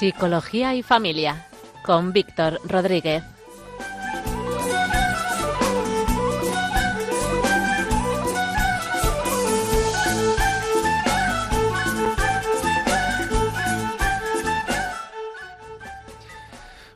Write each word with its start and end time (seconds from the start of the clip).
Psicología 0.00 0.74
y 0.74 0.82
Familia 0.82 1.46
con 1.84 2.14
Víctor 2.14 2.58
Rodríguez. 2.64 3.22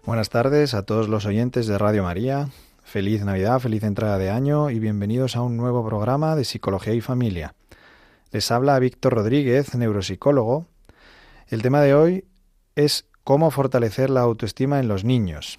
Buenas 0.06 0.30
tardes 0.30 0.72
a 0.72 0.86
todos 0.86 1.10
los 1.10 1.27
oyentes 1.27 1.66
de 1.66 1.77
Radio 1.77 2.05
María. 2.05 2.48
Feliz 2.84 3.22
Navidad, 3.22 3.60
feliz 3.60 3.82
entrada 3.82 4.16
de 4.16 4.30
año 4.30 4.70
y 4.70 4.78
bienvenidos 4.78 5.36
a 5.36 5.42
un 5.42 5.58
nuevo 5.58 5.86
programa 5.86 6.36
de 6.36 6.44
Psicología 6.46 6.94
y 6.94 7.02
Familia. 7.02 7.52
Les 8.32 8.50
habla 8.50 8.78
Víctor 8.78 9.12
Rodríguez, 9.12 9.74
neuropsicólogo. 9.74 10.64
El 11.50 11.60
tema 11.60 11.82
de 11.82 11.92
hoy 11.92 12.24
es 12.77 13.06
cómo 13.24 13.51
fortalecer 13.51 14.10
la 14.10 14.20
autoestima 14.20 14.80
en 14.80 14.88
los 14.88 15.05
niños. 15.05 15.59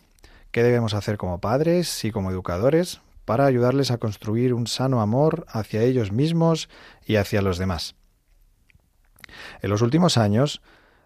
¿Qué 0.52 0.64
debemos 0.64 0.94
hacer 0.94 1.18
como 1.18 1.40
padres 1.40 2.06
y 2.06 2.12
como 2.12 2.32
educadores 2.32 3.02
para 3.26 3.46
ayudarles 3.46 3.92
a 3.92 3.98
construir 3.98 4.54
un 4.54 4.68
sano 4.68 5.02
amor 5.02 5.46
hacia 5.50 5.82
ellos 5.82 6.12
mismos 6.12 6.70
y 7.06 7.16
hacia 7.16 7.42
los 7.42 7.58
demás? 7.58 7.96
En 9.62 9.70
los 9.70 9.82
últimos 9.82 10.18
años, 10.18 10.62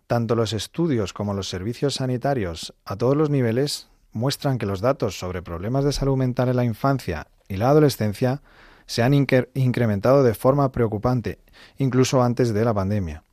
tanto 0.07 0.35
los 0.35 0.53
estudios 0.53 1.13
como 1.13 1.33
los 1.33 1.49
servicios 1.49 1.95
sanitarios 1.95 2.73
a 2.85 2.95
todos 2.95 3.15
los 3.15 3.29
niveles 3.29 3.87
muestran 4.11 4.57
que 4.57 4.65
los 4.65 4.81
datos 4.81 5.17
sobre 5.17 5.41
problemas 5.41 5.85
de 5.85 5.93
salud 5.93 6.17
mental 6.17 6.49
en 6.49 6.55
la 6.55 6.65
infancia 6.65 7.27
y 7.47 7.57
la 7.57 7.69
adolescencia 7.69 8.41
se 8.85 9.03
han 9.03 9.13
incrementado 9.13 10.23
de 10.23 10.33
forma 10.33 10.71
preocupante, 10.71 11.39
incluso 11.77 12.23
antes 12.23 12.53
de 12.53 12.65
la 12.65 12.73
pandemia. 12.73 13.23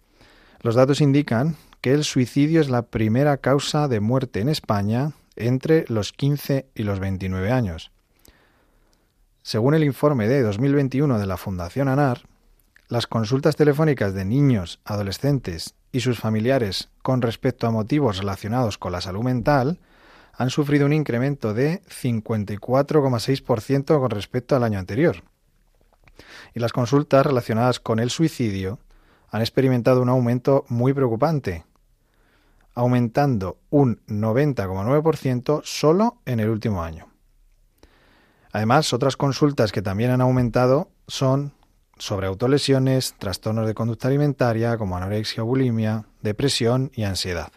Los 0.61 0.75
datos 0.75 1.01
indican 1.01 1.57
que 1.87 1.95
el 1.95 2.03
suicidio 2.03 2.61
es 2.61 2.69
la 2.69 2.83
primera 2.83 3.37
causa 3.37 3.87
de 3.87 4.01
muerte 4.01 4.41
en 4.41 4.49
España 4.49 5.13
entre 5.37 5.85
los 5.87 6.13
15 6.13 6.67
y 6.75 6.83
los 6.83 6.99
29 6.99 7.53
años. 7.53 7.93
Según 9.43 9.75
el 9.75 9.85
informe 9.85 10.27
de 10.27 10.43
2021 10.43 11.21
de 11.21 11.27
la 11.27 11.37
Fundación 11.37 11.87
ANAR, 11.87 12.23
las 12.89 13.07
consultas 13.07 13.55
telefónicas 13.55 14.15
de 14.15 14.25
niños, 14.25 14.81
adolescentes 14.85 15.77
y 15.93 16.01
sus 16.01 16.19
familiares 16.19 16.89
con 17.03 17.23
respecto 17.23 17.69
a 17.69 17.71
motivos 17.71 18.19
relacionados 18.19 18.79
con 18.79 18.91
la 18.91 19.01
salud 19.01 19.23
mental 19.23 19.79
han 20.33 20.51
sufrido 20.51 20.87
un 20.87 20.93
incremento 20.93 21.55
de 21.55 21.85
54,6% 21.85 24.01
con 24.01 24.11
respecto 24.11 24.57
al 24.57 24.65
año 24.65 24.81
anterior. 24.81 25.23
Y 26.53 26.59
las 26.59 26.73
consultas 26.73 27.25
relacionadas 27.25 27.79
con 27.79 28.01
el 28.01 28.11
suicidio 28.11 28.81
han 29.31 29.41
experimentado 29.41 30.03
un 30.03 30.09
aumento 30.09 30.65
muy 30.69 30.93
preocupante, 30.93 31.65
aumentando 32.77 33.59
un 33.71 34.01
90,9% 34.07 35.63
solo 35.65 36.19
en 36.27 36.39
el 36.39 36.51
último 36.51 36.85
año. 36.85 37.09
Además, 38.53 38.93
otras 38.93 39.17
consultas 39.17 39.73
que 39.73 39.83
también 39.83 40.11
han 40.11 40.21
aumentado 40.21 40.91
son 41.09 41.53
sobre 41.99 42.27
autolesiones, 42.27 43.15
trastornos 43.19 43.67
de 43.67 43.75
conducta 43.75 44.09
alimentaria 44.09 44.77
como 44.77 44.97
anorexia 44.97 45.43
o 45.43 45.47
bulimia, 45.47 46.05
depresión 46.23 46.93
y 46.95 47.05
ansiedad. 47.05 47.51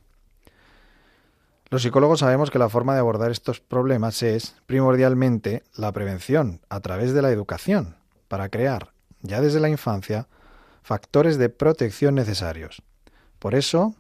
Los 1.70 1.84
psicólogos 1.84 2.22
sabemos 2.22 2.50
que 2.50 2.58
la 2.58 2.70
forma 2.70 2.94
de 2.94 3.00
abordar 3.00 3.30
estos 3.30 3.60
problemas 3.60 4.24
es 4.24 4.56
primordialmente 4.66 5.64
la 5.76 5.92
prevención 5.92 6.62
a 6.70 6.80
través 6.80 7.14
de 7.14 7.22
la 7.22 7.30
educación, 7.30 7.98
para 8.28 8.50
crear, 8.50 8.94
ya 9.22 9.42
desde 9.42 9.60
la 9.60 9.70
infancia, 9.70 10.28
factores 10.82 11.38
de 11.38 11.50
protección 11.50 12.16
necesarios. 12.16 12.82
Por 13.38 13.54
eso, 13.54 13.94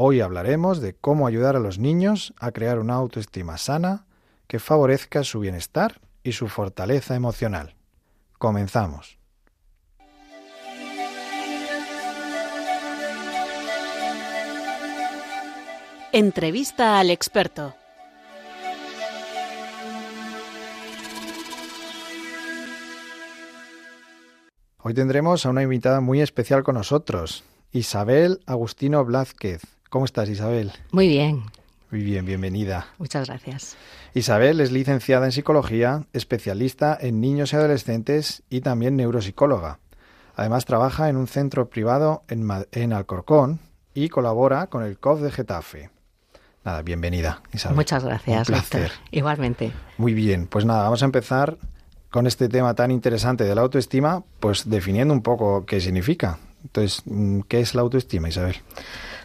hoy 0.00 0.20
hablaremos 0.20 0.80
de 0.80 0.94
cómo 0.94 1.26
ayudar 1.26 1.56
a 1.56 1.58
los 1.58 1.80
niños 1.80 2.32
a 2.38 2.52
crear 2.52 2.78
una 2.78 2.94
autoestima 2.94 3.58
sana 3.58 4.06
que 4.46 4.60
favorezca 4.60 5.24
su 5.24 5.40
bienestar 5.40 6.00
y 6.22 6.32
su 6.32 6.46
fortaleza 6.46 7.16
emocional. 7.16 7.74
Comenzamos. 8.38 9.18
Entrevista 16.12 17.00
al 17.00 17.10
experto. 17.10 17.74
Hoy 24.80 24.94
tendremos 24.94 25.44
a 25.44 25.50
una 25.50 25.64
invitada 25.64 26.00
muy 26.00 26.20
especial 26.20 26.62
con 26.62 26.76
nosotros, 26.76 27.42
Isabel 27.72 28.40
Agustino 28.46 29.04
Blázquez. 29.04 29.77
¿Cómo 29.88 30.04
estás, 30.04 30.28
Isabel? 30.28 30.72
Muy 30.92 31.08
bien. 31.08 31.44
Muy 31.90 32.02
bien, 32.02 32.26
bienvenida. 32.26 32.88
Muchas 32.98 33.28
gracias. 33.28 33.76
Isabel 34.12 34.60
es 34.60 34.70
licenciada 34.70 35.24
en 35.24 35.32
psicología, 35.32 36.04
especialista 36.12 36.96
en 37.00 37.22
niños 37.22 37.52
y 37.52 37.56
adolescentes 37.56 38.42
y 38.50 38.60
también 38.60 38.96
neuropsicóloga. 38.96 39.78
Además 40.36 40.66
trabaja 40.66 41.08
en 41.08 41.16
un 41.16 41.26
centro 41.26 41.70
privado 41.70 42.22
en, 42.28 42.46
en 42.72 42.92
Alcorcón 42.92 43.60
y 43.94 44.10
colabora 44.10 44.66
con 44.66 44.82
el 44.82 44.98
COF 44.98 45.20
de 45.22 45.32
Getafe. 45.32 45.90
Nada, 46.64 46.82
bienvenida, 46.82 47.40
Isabel. 47.54 47.76
Muchas 47.76 48.04
gracias, 48.04 48.46
placer. 48.46 48.92
Igualmente. 49.10 49.72
Muy 49.96 50.12
bien, 50.12 50.46
pues 50.48 50.66
nada, 50.66 50.82
vamos 50.82 51.00
a 51.02 51.06
empezar 51.06 51.56
con 52.10 52.26
este 52.26 52.50
tema 52.50 52.74
tan 52.74 52.90
interesante 52.90 53.44
de 53.44 53.54
la 53.54 53.62
autoestima, 53.62 54.22
pues 54.38 54.68
definiendo 54.68 55.14
un 55.14 55.22
poco 55.22 55.64
qué 55.64 55.80
significa. 55.80 56.38
Entonces, 56.62 57.02
¿qué 57.48 57.60
es 57.60 57.74
la 57.74 57.80
autoestima, 57.80 58.28
Isabel? 58.28 58.56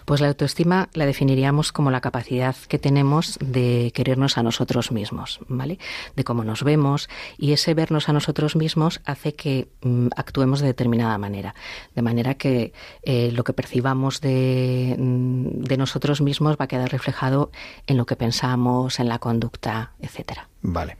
Pues 0.05 0.21
la 0.21 0.27
autoestima 0.27 0.89
la 0.93 1.05
definiríamos 1.05 1.71
como 1.71 1.91
la 1.91 2.01
capacidad 2.01 2.55
que 2.67 2.79
tenemos 2.79 3.37
de 3.39 3.91
querernos 3.93 4.37
a 4.37 4.43
nosotros 4.43 4.91
mismos, 4.91 5.39
¿vale? 5.47 5.79
De 6.15 6.23
cómo 6.23 6.43
nos 6.43 6.63
vemos 6.63 7.09
y 7.37 7.53
ese 7.53 7.73
vernos 7.73 8.09
a 8.09 8.13
nosotros 8.13 8.55
mismos 8.55 9.01
hace 9.05 9.33
que 9.33 9.69
mm, 9.81 10.07
actuemos 10.15 10.59
de 10.61 10.67
determinada 10.67 11.17
manera, 11.17 11.55
de 11.95 12.01
manera 12.01 12.35
que 12.35 12.73
eh, 13.03 13.31
lo 13.31 13.43
que 13.43 13.53
percibamos 13.53 14.21
de, 14.21 14.95
mm, 14.97 15.63
de 15.63 15.77
nosotros 15.77 16.21
mismos 16.21 16.57
va 16.59 16.65
a 16.65 16.67
quedar 16.67 16.91
reflejado 16.91 17.51
en 17.87 17.97
lo 17.97 18.05
que 18.05 18.15
pensamos, 18.15 18.99
en 18.99 19.09
la 19.09 19.19
conducta, 19.19 19.93
etcétera. 19.99 20.49
Vale. 20.61 20.97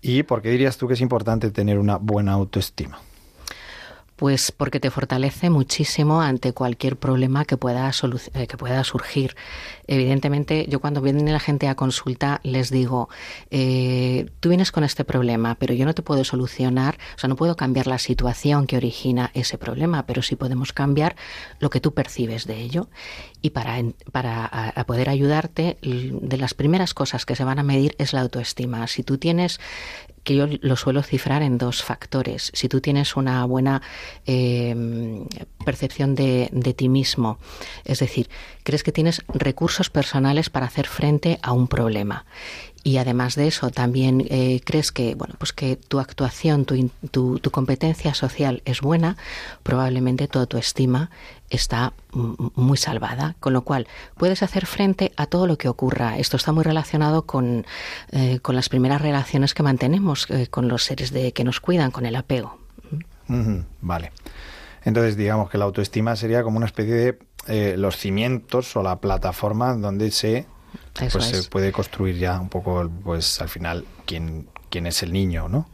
¿Y 0.00 0.22
por 0.22 0.40
qué 0.40 0.50
dirías 0.50 0.78
tú 0.78 0.86
que 0.86 0.94
es 0.94 1.00
importante 1.00 1.50
tener 1.50 1.78
una 1.78 1.96
buena 1.96 2.32
autoestima? 2.32 3.00
Pues 4.20 4.52
porque 4.52 4.80
te 4.80 4.90
fortalece 4.90 5.48
muchísimo 5.48 6.20
ante 6.20 6.52
cualquier 6.52 6.98
problema 6.98 7.46
que 7.46 7.56
pueda, 7.56 7.90
eh, 8.34 8.46
que 8.46 8.58
pueda 8.58 8.84
surgir. 8.84 9.34
Evidentemente, 9.86 10.66
yo 10.68 10.78
cuando 10.78 11.00
viene 11.00 11.32
la 11.32 11.40
gente 11.40 11.68
a 11.68 11.74
consulta 11.74 12.38
les 12.42 12.68
digo, 12.68 13.08
eh, 13.50 14.30
tú 14.40 14.50
vienes 14.50 14.72
con 14.72 14.84
este 14.84 15.06
problema, 15.06 15.54
pero 15.54 15.72
yo 15.72 15.86
no 15.86 15.94
te 15.94 16.02
puedo 16.02 16.22
solucionar, 16.24 16.98
o 17.16 17.18
sea, 17.18 17.28
no 17.28 17.36
puedo 17.36 17.56
cambiar 17.56 17.86
la 17.86 17.96
situación 17.96 18.66
que 18.66 18.76
origina 18.76 19.30
ese 19.32 19.56
problema, 19.56 20.04
pero 20.04 20.20
sí 20.20 20.36
podemos 20.36 20.74
cambiar 20.74 21.16
lo 21.58 21.70
que 21.70 21.80
tú 21.80 21.94
percibes 21.94 22.46
de 22.46 22.60
ello. 22.60 22.90
Y 23.40 23.50
para, 23.50 23.82
para 24.12 24.84
poder 24.86 25.08
ayudarte, 25.08 25.78
de 25.80 26.36
las 26.36 26.52
primeras 26.52 26.92
cosas 26.92 27.24
que 27.24 27.36
se 27.36 27.44
van 27.44 27.58
a 27.58 27.62
medir 27.62 27.96
es 27.96 28.12
la 28.12 28.20
autoestima. 28.20 28.86
Si 28.86 29.02
tú 29.02 29.16
tienes 29.16 29.60
que 30.24 30.34
yo 30.34 30.46
lo 30.60 30.76
suelo 30.76 31.02
cifrar 31.02 31.42
en 31.42 31.58
dos 31.58 31.82
factores. 31.82 32.50
Si 32.54 32.68
tú 32.68 32.80
tienes 32.80 33.16
una 33.16 33.44
buena 33.44 33.82
eh, 34.26 34.74
percepción 35.64 36.14
de, 36.14 36.48
de, 36.52 36.74
ti 36.74 36.88
mismo, 36.88 37.38
es 37.84 38.00
decir, 38.00 38.28
crees 38.62 38.82
que 38.82 38.92
tienes 38.92 39.22
recursos 39.28 39.90
personales 39.90 40.50
para 40.50 40.66
hacer 40.66 40.86
frente 40.86 41.38
a 41.42 41.52
un 41.52 41.68
problema. 41.68 42.26
Y 42.82 42.96
además 42.96 43.34
de 43.34 43.46
eso, 43.46 43.70
también 43.70 44.26
eh, 44.30 44.60
crees 44.64 44.90
que, 44.90 45.14
bueno, 45.14 45.34
pues 45.38 45.52
que 45.52 45.76
tu 45.76 46.00
actuación, 46.00 46.64
tu, 46.64 46.90
tu, 47.10 47.38
tu, 47.38 47.50
competencia 47.50 48.14
social 48.14 48.62
es 48.64 48.80
buena, 48.80 49.16
probablemente 49.62 50.28
toda 50.28 50.46
tu 50.46 50.56
estima 50.56 51.10
está 51.50 51.92
muy 52.12 52.78
salvada, 52.78 53.36
con 53.40 53.52
lo 53.52 53.62
cual 53.62 53.86
puedes 54.16 54.42
hacer 54.42 54.66
frente 54.66 55.12
a 55.16 55.26
todo 55.26 55.46
lo 55.46 55.58
que 55.58 55.68
ocurra. 55.68 56.16
Esto 56.18 56.36
está 56.36 56.52
muy 56.52 56.64
relacionado 56.64 57.26
con, 57.26 57.66
eh, 58.12 58.38
con 58.40 58.54
las 58.54 58.68
primeras 58.68 59.02
relaciones 59.02 59.52
que 59.52 59.62
mantenemos 59.62 60.26
eh, 60.30 60.46
con 60.46 60.68
los 60.68 60.84
seres 60.84 61.12
de, 61.12 61.32
que 61.32 61.44
nos 61.44 61.60
cuidan, 61.60 61.90
con 61.90 62.06
el 62.06 62.16
apego. 62.16 62.58
Vale. 63.80 64.12
Entonces, 64.84 65.16
digamos 65.16 65.50
que 65.50 65.58
la 65.58 65.66
autoestima 65.66 66.16
sería 66.16 66.42
como 66.42 66.56
una 66.56 66.66
especie 66.66 66.94
de 66.94 67.18
eh, 67.46 67.74
los 67.76 67.96
cimientos 67.96 68.74
o 68.76 68.82
la 68.82 69.00
plataforma 69.00 69.74
donde 69.74 70.10
se, 70.10 70.46
pues, 71.08 71.24
se 71.24 71.48
puede 71.48 71.72
construir 71.72 72.16
ya 72.18 72.40
un 72.40 72.48
poco, 72.48 72.90
pues 73.04 73.40
al 73.40 73.48
final, 73.48 73.84
quién, 74.06 74.48
quién 74.68 74.86
es 74.86 75.02
el 75.02 75.12
niño, 75.12 75.48
¿no? 75.48 75.68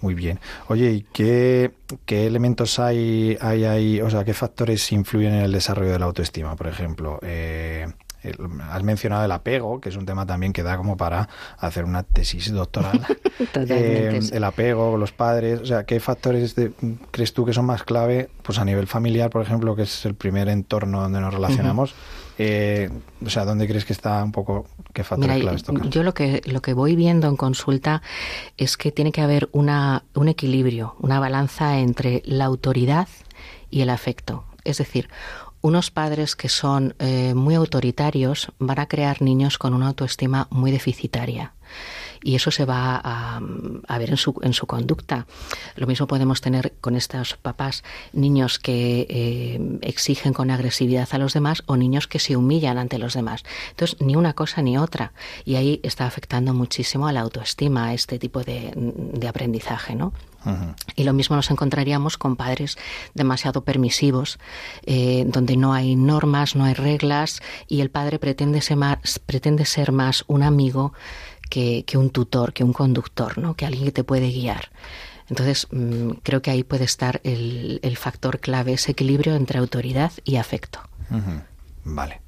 Muy 0.00 0.14
bien. 0.14 0.40
Oye, 0.68 0.90
¿y 0.90 1.06
qué, 1.12 1.72
qué 2.06 2.26
elementos 2.26 2.78
hay, 2.78 3.36
hay 3.40 3.64
ahí, 3.64 4.00
o 4.00 4.10
sea, 4.10 4.24
qué 4.24 4.34
factores 4.34 4.90
influyen 4.92 5.34
en 5.34 5.42
el 5.42 5.52
desarrollo 5.52 5.92
de 5.92 5.98
la 5.98 6.06
autoestima, 6.06 6.56
por 6.56 6.66
ejemplo? 6.66 7.18
Eh, 7.22 7.86
has 8.70 8.82
mencionado 8.82 9.24
el 9.24 9.32
apego, 9.32 9.80
que 9.80 9.88
es 9.88 9.96
un 9.96 10.06
tema 10.06 10.26
también 10.26 10.52
que 10.52 10.62
da 10.62 10.76
como 10.76 10.96
para 10.96 11.28
hacer 11.58 11.84
una 11.84 12.02
tesis 12.02 12.52
doctoral. 12.52 13.00
eh, 13.54 14.20
el 14.32 14.44
apego, 14.44 14.96
los 14.96 15.12
padres, 15.12 15.60
o 15.60 15.66
sea, 15.66 15.84
¿qué 15.84 15.98
factores 16.00 16.54
de, 16.54 16.72
crees 17.10 17.32
tú 17.32 17.44
que 17.44 17.52
son 17.52 17.66
más 17.66 17.82
clave, 17.82 18.30
pues 18.42 18.58
a 18.58 18.64
nivel 18.64 18.86
familiar, 18.86 19.30
por 19.30 19.42
ejemplo, 19.42 19.74
que 19.74 19.82
es 19.82 20.04
el 20.06 20.14
primer 20.14 20.48
entorno 20.48 21.02
donde 21.02 21.20
nos 21.20 21.34
relacionamos? 21.34 21.92
Uh 21.92 21.94
-huh. 21.94 22.21
Eh, 22.38 22.90
o 23.24 23.30
sea, 23.30 23.44
¿dónde 23.44 23.68
crees 23.68 23.84
que 23.84 23.92
está 23.92 24.22
un 24.24 24.32
poco 24.32 24.66
qué 24.92 25.04
factores 25.04 25.40
claves 25.40 25.64
Yo 25.90 26.02
lo 26.02 26.14
que 26.14 26.40
lo 26.46 26.62
que 26.62 26.72
voy 26.72 26.96
viendo 26.96 27.28
en 27.28 27.36
consulta 27.36 28.02
es 28.56 28.76
que 28.76 28.90
tiene 28.90 29.12
que 29.12 29.20
haber 29.20 29.48
una 29.52 30.04
un 30.14 30.28
equilibrio, 30.28 30.96
una 31.00 31.20
balanza 31.20 31.78
entre 31.78 32.22
la 32.24 32.46
autoridad 32.46 33.08
y 33.70 33.82
el 33.82 33.90
afecto. 33.90 34.44
Es 34.64 34.78
decir, 34.78 35.08
unos 35.60 35.90
padres 35.90 36.34
que 36.34 36.48
son 36.48 36.94
eh, 36.98 37.34
muy 37.34 37.54
autoritarios 37.54 38.52
van 38.58 38.80
a 38.80 38.86
crear 38.86 39.20
niños 39.22 39.58
con 39.58 39.74
una 39.74 39.88
autoestima 39.88 40.48
muy 40.50 40.70
deficitaria 40.70 41.52
y 42.22 42.34
eso 42.34 42.50
se 42.50 42.64
va 42.64 43.00
a, 43.02 43.98
ver 43.98 44.10
en 44.10 44.16
su, 44.16 44.34
en 44.42 44.52
su 44.52 44.66
conducta. 44.66 45.26
Lo 45.76 45.86
mismo 45.86 46.06
podemos 46.06 46.40
tener 46.40 46.72
con 46.80 46.96
estos 46.96 47.34
papás, 47.34 47.82
niños 48.12 48.58
que 48.58 49.06
eh, 49.08 49.78
exigen 49.82 50.32
con 50.32 50.50
agresividad 50.50 51.08
a 51.12 51.18
los 51.18 51.34
demás 51.34 51.62
o 51.66 51.76
niños 51.76 52.06
que 52.06 52.18
se 52.18 52.36
humillan 52.36 52.78
ante 52.78 52.98
los 52.98 53.14
demás. 53.14 53.42
Entonces, 53.70 54.00
ni 54.00 54.16
una 54.16 54.34
cosa 54.34 54.62
ni 54.62 54.78
otra. 54.78 55.12
Y 55.44 55.56
ahí 55.56 55.80
está 55.82 56.06
afectando 56.06 56.54
muchísimo 56.54 57.06
a 57.06 57.12
la 57.12 57.20
autoestima, 57.20 57.86
a 57.86 57.94
este 57.94 58.18
tipo 58.18 58.42
de, 58.42 58.72
de 58.74 59.28
aprendizaje, 59.28 59.94
¿no? 59.94 60.12
Y 60.96 61.04
lo 61.04 61.12
mismo 61.12 61.36
nos 61.36 61.50
encontraríamos 61.50 62.18
con 62.18 62.36
padres 62.36 62.76
demasiado 63.14 63.62
permisivos, 63.62 64.38
eh, 64.86 65.24
donde 65.26 65.56
no 65.56 65.72
hay 65.72 65.94
normas, 65.94 66.56
no 66.56 66.64
hay 66.64 66.74
reglas 66.74 67.40
y 67.68 67.80
el 67.80 67.90
padre 67.90 68.18
pretende 68.18 68.60
ser 68.60 68.76
más, 68.76 69.20
pretende 69.24 69.64
ser 69.64 69.92
más 69.92 70.24
un 70.26 70.42
amigo 70.42 70.92
que, 71.52 71.98
un 71.98 72.08
tutor, 72.08 72.54
que 72.54 72.64
un 72.64 72.72
conductor, 72.72 73.36
¿no? 73.36 73.54
que 73.54 73.66
alguien 73.66 73.84
que 73.84 73.92
te 73.92 74.04
puede 74.04 74.30
guiar. 74.30 74.70
Entonces, 75.28 75.68
mm, 75.70 76.12
creo 76.22 76.40
que 76.40 76.50
ahí 76.50 76.64
puede 76.64 76.84
estar 76.84 77.20
el, 77.24 77.96
factor 77.98 78.40
clave, 78.40 78.72
ese 78.72 78.92
equilibrio 78.92 79.34
entre 79.34 79.58
autoridad 79.58 80.12
y 80.24 80.36
afecto. 80.36 80.80
Vale, 81.84 82.22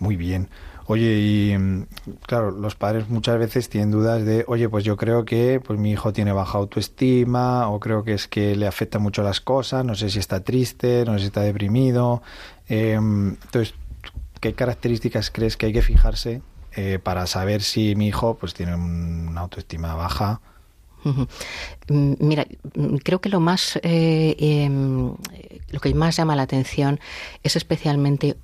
muy 0.00 0.16
bien. 0.16 0.48
Oye, 0.86 1.18
y 1.20 1.56
mm, 1.56 1.86
claro, 2.26 2.50
los 2.50 2.74
padres 2.74 3.08
muchas 3.08 3.38
veces 3.38 3.68
tienen 3.68 3.92
dudas 3.92 4.24
de, 4.24 4.44
oye, 4.48 4.68
pues 4.68 4.82
yo 4.82 4.96
creo 4.96 5.24
que 5.24 5.60
pues 5.64 5.78
mi 5.78 5.92
hijo 5.92 6.12
tiene 6.12 6.32
baja 6.32 6.58
autoestima 6.58 7.68
o 7.68 7.78
creo 7.78 8.02
que 8.02 8.14
es 8.14 8.26
que 8.26 8.56
le 8.56 8.66
afecta 8.66 8.98
mucho 8.98 9.22
las 9.22 9.40
cosas, 9.40 9.84
no 9.84 9.94
sé 9.94 10.10
si 10.10 10.18
está 10.18 10.42
triste, 10.42 11.04
no 11.06 11.12
sé 11.12 11.20
si 11.20 11.26
está 11.26 11.42
deprimido. 11.42 12.22
Em, 12.68 13.36
entonces, 13.44 13.74
¿qué 14.40 14.54
características 14.54 15.30
crees 15.30 15.56
que 15.56 15.66
hay 15.66 15.72
que 15.72 15.82
fijarse 15.82 16.42
eh, 16.76 16.98
para 17.02 17.26
saber 17.26 17.62
si 17.62 17.94
mi 17.94 18.08
hijo 18.08 18.36
pues 18.36 18.54
tiene 18.54 18.74
una 18.74 19.40
autoestima 19.40 19.94
baja. 19.94 20.40
Mm, 21.04 22.14
mira, 22.18 22.46
mm, 22.74 22.96
creo 22.96 23.20
que 23.20 23.28
lo 23.28 23.40
más 23.40 23.78
eh, 23.82 24.36
em, 24.38 25.14
lo 25.70 25.80
que 25.80 25.94
más 25.94 26.16
llama 26.16 26.36
la 26.36 26.42
atención 26.42 27.00
es 27.42 27.56
especialmente 27.56 28.36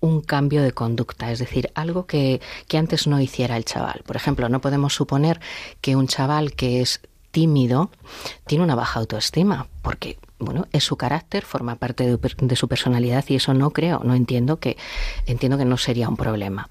un 0.00 0.20
cambio 0.20 0.62
de 0.62 0.72
conducta, 0.72 1.32
es 1.32 1.40
decir, 1.40 1.70
algo 1.74 2.06
que, 2.06 2.40
que 2.68 2.78
antes 2.78 3.06
no 3.06 3.20
hiciera 3.20 3.56
el 3.56 3.64
chaval. 3.64 4.02
Por 4.06 4.16
ejemplo, 4.16 4.48
no 4.48 4.60
podemos 4.60 4.94
suponer 4.94 5.40
que 5.80 5.96
un 5.96 6.06
chaval 6.06 6.52
que 6.52 6.80
es 6.80 7.00
tímido 7.32 7.90
tiene 8.46 8.64
una 8.64 8.76
baja 8.76 9.00
autoestima, 9.00 9.66
porque 9.82 10.18
bueno, 10.38 10.66
es 10.72 10.84
su 10.84 10.96
carácter, 10.96 11.44
forma 11.44 11.76
parte 11.76 12.16
de, 12.16 12.56
su 12.56 12.68
personalidad 12.68 13.24
y 13.28 13.36
eso 13.36 13.54
no 13.54 13.70
creo, 13.70 14.00
no 14.04 14.14
entiendo 14.14 14.58
que 14.58 14.76
entiendo 15.26 15.58
que 15.58 15.64
no 15.64 15.76
sería 15.76 16.08
un 16.08 16.16
problema. 16.16 16.68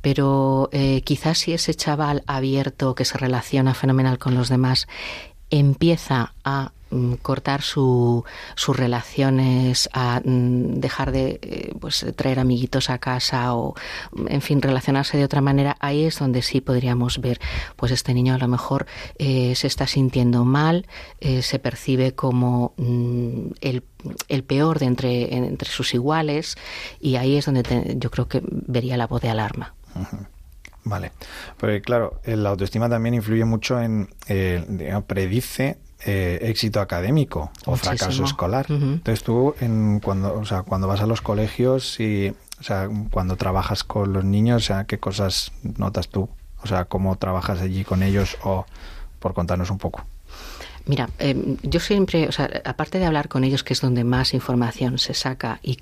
Pero 0.00 0.68
eh, 0.72 1.02
quizás 1.02 1.38
si 1.38 1.52
ese 1.52 1.74
chaval 1.74 2.22
abierto 2.26 2.94
que 2.94 3.04
se 3.04 3.18
relaciona 3.18 3.74
fenomenal 3.74 4.18
con 4.18 4.34
los 4.34 4.48
demás 4.48 4.88
empieza 5.50 6.34
a 6.44 6.72
cortar 7.22 7.62
su, 7.62 8.24
sus 8.54 8.76
relaciones, 8.76 9.88
mm, 10.24 10.74
dejar 10.74 11.12
de 11.12 11.38
eh, 11.42 11.72
pues, 11.80 12.06
traer 12.16 12.38
amiguitos 12.38 12.90
a 12.90 12.98
casa 12.98 13.54
o, 13.54 13.74
en 14.28 14.40
fin, 14.40 14.62
relacionarse 14.62 15.16
de 15.16 15.24
otra 15.24 15.40
manera, 15.40 15.76
ahí 15.80 16.04
es 16.04 16.18
donde 16.18 16.42
sí 16.42 16.60
podríamos 16.60 17.20
ver, 17.20 17.40
pues 17.76 17.92
este 17.92 18.14
niño 18.14 18.34
a 18.34 18.38
lo 18.38 18.48
mejor 18.48 18.86
eh, 19.18 19.54
se 19.54 19.66
está 19.66 19.86
sintiendo 19.86 20.44
mal, 20.44 20.86
eh, 21.20 21.42
se 21.42 21.58
percibe 21.58 22.14
como 22.14 22.74
mm, 22.76 23.52
el, 23.60 23.82
el, 24.28 24.44
peor 24.44 24.78
de 24.78 24.86
entre, 24.86 25.34
entre 25.34 25.68
sus 25.68 25.94
iguales 25.94 26.56
y 27.00 27.16
ahí 27.16 27.36
es 27.36 27.46
donde 27.46 27.96
yo 27.98 28.10
creo 28.10 28.28
que 28.28 28.42
vería 28.44 28.96
la 28.96 29.06
voz 29.06 29.22
de 29.22 29.30
alarma. 29.30 29.74
Vale, 30.84 31.12
porque 31.56 31.80
claro, 31.80 32.20
la 32.26 32.50
autoestima 32.50 32.90
también 32.90 33.14
influye 33.14 33.44
mucho 33.44 33.80
en, 33.80 34.08
predice 35.06 35.78
eh, 36.06 36.38
éxito 36.42 36.80
académico 36.80 37.50
o 37.64 37.76
fracaso 37.76 38.24
escolar. 38.24 38.66
Entonces 38.68 39.22
tú, 39.24 39.54
en, 39.60 40.00
cuando, 40.00 40.34
o 40.34 40.44
sea, 40.44 40.62
cuando 40.62 40.86
vas 40.86 41.00
a 41.00 41.06
los 41.06 41.22
colegios 41.22 41.98
y, 41.98 42.34
o 42.60 42.62
sea, 42.62 42.88
cuando 43.10 43.36
trabajas 43.36 43.84
con 43.84 44.12
los 44.12 44.24
niños, 44.24 44.64
o 44.64 44.66
sea, 44.66 44.84
¿qué 44.84 44.98
cosas 44.98 45.52
notas 45.62 46.08
tú? 46.08 46.28
O 46.62 46.66
sea, 46.66 46.84
¿cómo 46.84 47.16
trabajas 47.16 47.60
allí 47.60 47.84
con 47.84 48.02
ellos 48.02 48.36
o 48.42 48.66
por 49.18 49.32
contarnos 49.32 49.70
un 49.70 49.78
poco? 49.78 50.04
Mira, 50.86 51.08
em, 51.18 51.56
yo 51.62 51.80
siempre, 51.80 52.28
o 52.28 52.32
sea, 52.32 52.50
aparte 52.64 52.98
de 52.98 53.06
hablar 53.06 53.28
con 53.28 53.42
ellos, 53.42 53.64
que 53.64 53.72
es 53.72 53.80
donde 53.80 54.04
más 54.04 54.34
información 54.34 54.98
se 54.98 55.14
saca 55.14 55.58
y 55.62 55.78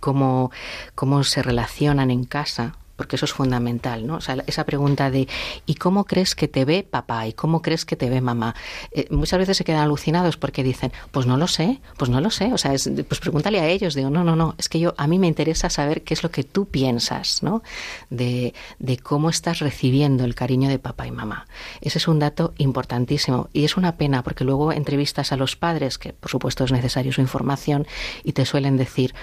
cómo, 0.00 0.50
cómo 0.94 1.24
se 1.24 1.42
relacionan 1.42 2.10
en 2.10 2.24
casa, 2.24 2.74
porque 2.98 3.14
eso 3.14 3.24
es 3.24 3.32
fundamental, 3.32 4.06
¿no? 4.06 4.16
O 4.16 4.20
sea, 4.20 4.36
esa 4.48 4.66
pregunta 4.66 5.10
de 5.10 5.28
¿y 5.66 5.76
cómo 5.76 6.04
crees 6.04 6.34
que 6.34 6.48
te 6.48 6.64
ve 6.64 6.82
papá? 6.82 7.28
¿Y 7.28 7.32
cómo 7.32 7.62
crees 7.62 7.84
que 7.84 7.94
te 7.94 8.10
ve 8.10 8.20
mamá? 8.20 8.56
Eh, 8.90 9.06
muchas 9.10 9.38
veces 9.38 9.56
se 9.56 9.64
quedan 9.64 9.82
alucinados 9.82 10.36
porque 10.36 10.64
dicen, 10.64 10.92
pues 11.12 11.24
no 11.24 11.36
lo 11.36 11.46
sé, 11.46 11.80
pues 11.96 12.10
no 12.10 12.20
lo 12.20 12.30
sé, 12.30 12.52
o 12.52 12.58
sea, 12.58 12.72
pues 12.72 13.20
pregúntale 13.20 13.60
a 13.60 13.68
ellos, 13.68 13.94
digo, 13.94 14.10
no, 14.10 14.24
no, 14.24 14.34
no, 14.34 14.56
es 14.58 14.68
que 14.68 14.80
yo, 14.80 14.94
a 14.98 15.06
mí 15.06 15.18
me 15.20 15.28
interesa 15.28 15.70
saber 15.70 16.02
qué 16.02 16.12
es 16.12 16.24
lo 16.24 16.32
que 16.32 16.42
tú 16.42 16.66
piensas, 16.66 17.44
¿no? 17.44 17.62
De, 18.10 18.52
de 18.80 18.98
cómo 18.98 19.30
estás 19.30 19.60
recibiendo 19.60 20.24
el 20.24 20.34
cariño 20.34 20.68
de 20.68 20.80
papá 20.80 21.06
y 21.06 21.12
mamá. 21.12 21.46
Ese 21.80 21.98
es 21.98 22.08
un 22.08 22.18
dato 22.18 22.52
importantísimo 22.58 23.48
y 23.52 23.64
es 23.64 23.76
una 23.76 23.96
pena 23.96 24.24
porque 24.24 24.42
luego 24.42 24.72
entrevistas 24.72 25.30
a 25.30 25.36
los 25.36 25.54
padres, 25.54 25.98
que 25.98 26.12
por 26.12 26.32
supuesto 26.32 26.64
es 26.64 26.72
necesario 26.72 27.12
su 27.12 27.20
información, 27.20 27.86
y 28.24 28.32
te 28.32 28.44
suelen 28.44 28.76
decir, 28.76 29.14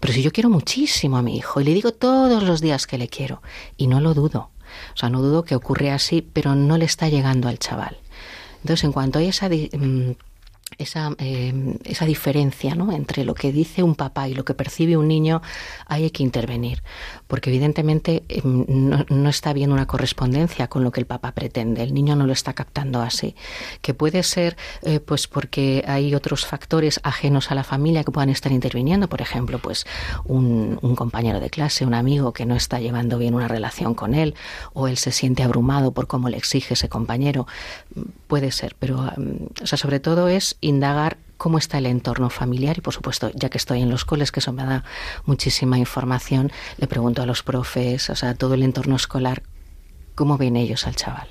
pero 0.00 0.12
si 0.12 0.22
yo 0.22 0.32
quiero 0.32 0.50
muchísimo 0.50 1.16
a 1.16 1.22
mi 1.22 1.36
hijo 1.36 1.60
y 1.60 1.64
le 1.64 1.74
digo 1.74 1.92
todos 1.92 2.42
los 2.42 2.60
días 2.60 2.88
que 2.88 2.98
le 2.98 3.06
quiero, 3.06 3.19
y 3.76 3.86
no 3.86 4.00
lo 4.00 4.14
dudo. 4.14 4.50
O 4.94 4.96
sea, 4.96 5.08
no 5.08 5.20
dudo 5.20 5.44
que 5.44 5.54
ocurre 5.54 5.90
así, 5.90 6.22
pero 6.22 6.54
no 6.54 6.78
le 6.78 6.84
está 6.84 7.08
llegando 7.08 7.48
al 7.48 7.58
chaval. 7.58 7.98
Entonces, 8.62 8.84
en 8.84 8.92
cuanto 8.92 9.18
hay 9.18 9.28
esa 9.28 9.48
mm, 9.48 10.12
esa, 10.78 11.12
eh, 11.18 11.78
esa 11.84 12.06
diferencia 12.06 12.74
¿no? 12.74 12.92
entre 12.92 13.24
lo 13.24 13.34
que 13.34 13.52
dice 13.52 13.82
un 13.82 13.94
papá 13.94 14.28
y 14.28 14.34
lo 14.34 14.44
que 14.44 14.54
percibe 14.54 14.96
un 14.96 15.08
niño, 15.08 15.42
hay 15.86 16.10
que 16.10 16.22
intervenir, 16.22 16.82
porque 17.26 17.50
evidentemente 17.50 18.24
em, 18.28 18.64
no, 19.08 19.28
está 19.28 19.52
viendo 19.52 19.74
una 19.74 19.86
correspondencia 19.86 20.68
con 20.68 20.84
lo 20.84 20.90
que 20.90 21.00
el 21.00 21.06
papá 21.06 21.32
pretende, 21.32 21.82
el 21.82 21.94
niño 21.94 22.16
no 22.16 22.26
lo 22.26 22.32
está 22.32 22.52
captando 22.52 23.00
así, 23.00 23.34
que 23.82 23.94
puede 23.94 24.22
ser 24.22 24.56
eh, 24.82 25.00
pues 25.00 25.26
porque 25.26 25.84
hay 25.86 26.14
otros 26.14 26.46
factores 26.46 27.00
ajenos 27.02 27.50
a 27.50 27.54
la 27.54 27.64
familia 27.64 28.04
que 28.04 28.12
puedan 28.12 28.30
estar 28.30 28.52
interviniendo, 28.52 29.08
por 29.08 29.20
ejemplo, 29.20 29.58
pues 29.58 29.86
un, 30.24 30.78
un 30.82 30.96
compañero 30.96 31.40
de 31.40 31.50
clase, 31.50 31.84
un 31.84 31.94
amigo 31.94 32.32
que 32.32 32.46
no 32.46 32.54
está 32.54 32.80
llevando 32.80 33.18
bien 33.18 33.34
una 33.34 33.48
relación 33.48 33.94
con 33.94 34.14
él, 34.14 34.34
o 34.72 34.88
él 34.88 34.96
se 34.96 35.12
siente 35.12 35.42
abrumado 35.42 35.92
por 35.92 36.06
cómo 36.06 36.28
le 36.28 36.36
exige 36.36 36.74
ese 36.74 36.88
compañero, 36.88 37.46
puede 38.26 38.52
ser, 38.52 38.76
pero 38.78 39.10
o 39.62 39.66
sea, 39.66 39.78
sobre 39.78 40.00
todo 40.00 40.28
es 40.28 40.56
indagar 40.60 41.18
cómo 41.36 41.56
está 41.56 41.78
el 41.78 41.86
entorno 41.86 42.28
familiar 42.28 42.76
y 42.78 42.80
por 42.82 42.92
supuesto 42.92 43.30
ya 43.34 43.48
que 43.48 43.58
estoy 43.58 43.80
en 43.80 43.88
los 43.88 44.04
coles 44.04 44.30
que 44.30 44.40
eso 44.40 44.52
me 44.52 44.64
da 44.64 44.84
muchísima 45.24 45.78
información 45.78 46.52
le 46.76 46.86
pregunto 46.86 47.22
a 47.22 47.26
los 47.26 47.42
profes 47.42 48.10
o 48.10 48.16
sea 48.16 48.34
todo 48.34 48.54
el 48.54 48.62
entorno 48.62 48.96
escolar 48.96 49.42
cómo 50.14 50.36
ven 50.36 50.56
ellos 50.56 50.86
al 50.86 50.96
chaval 50.96 51.28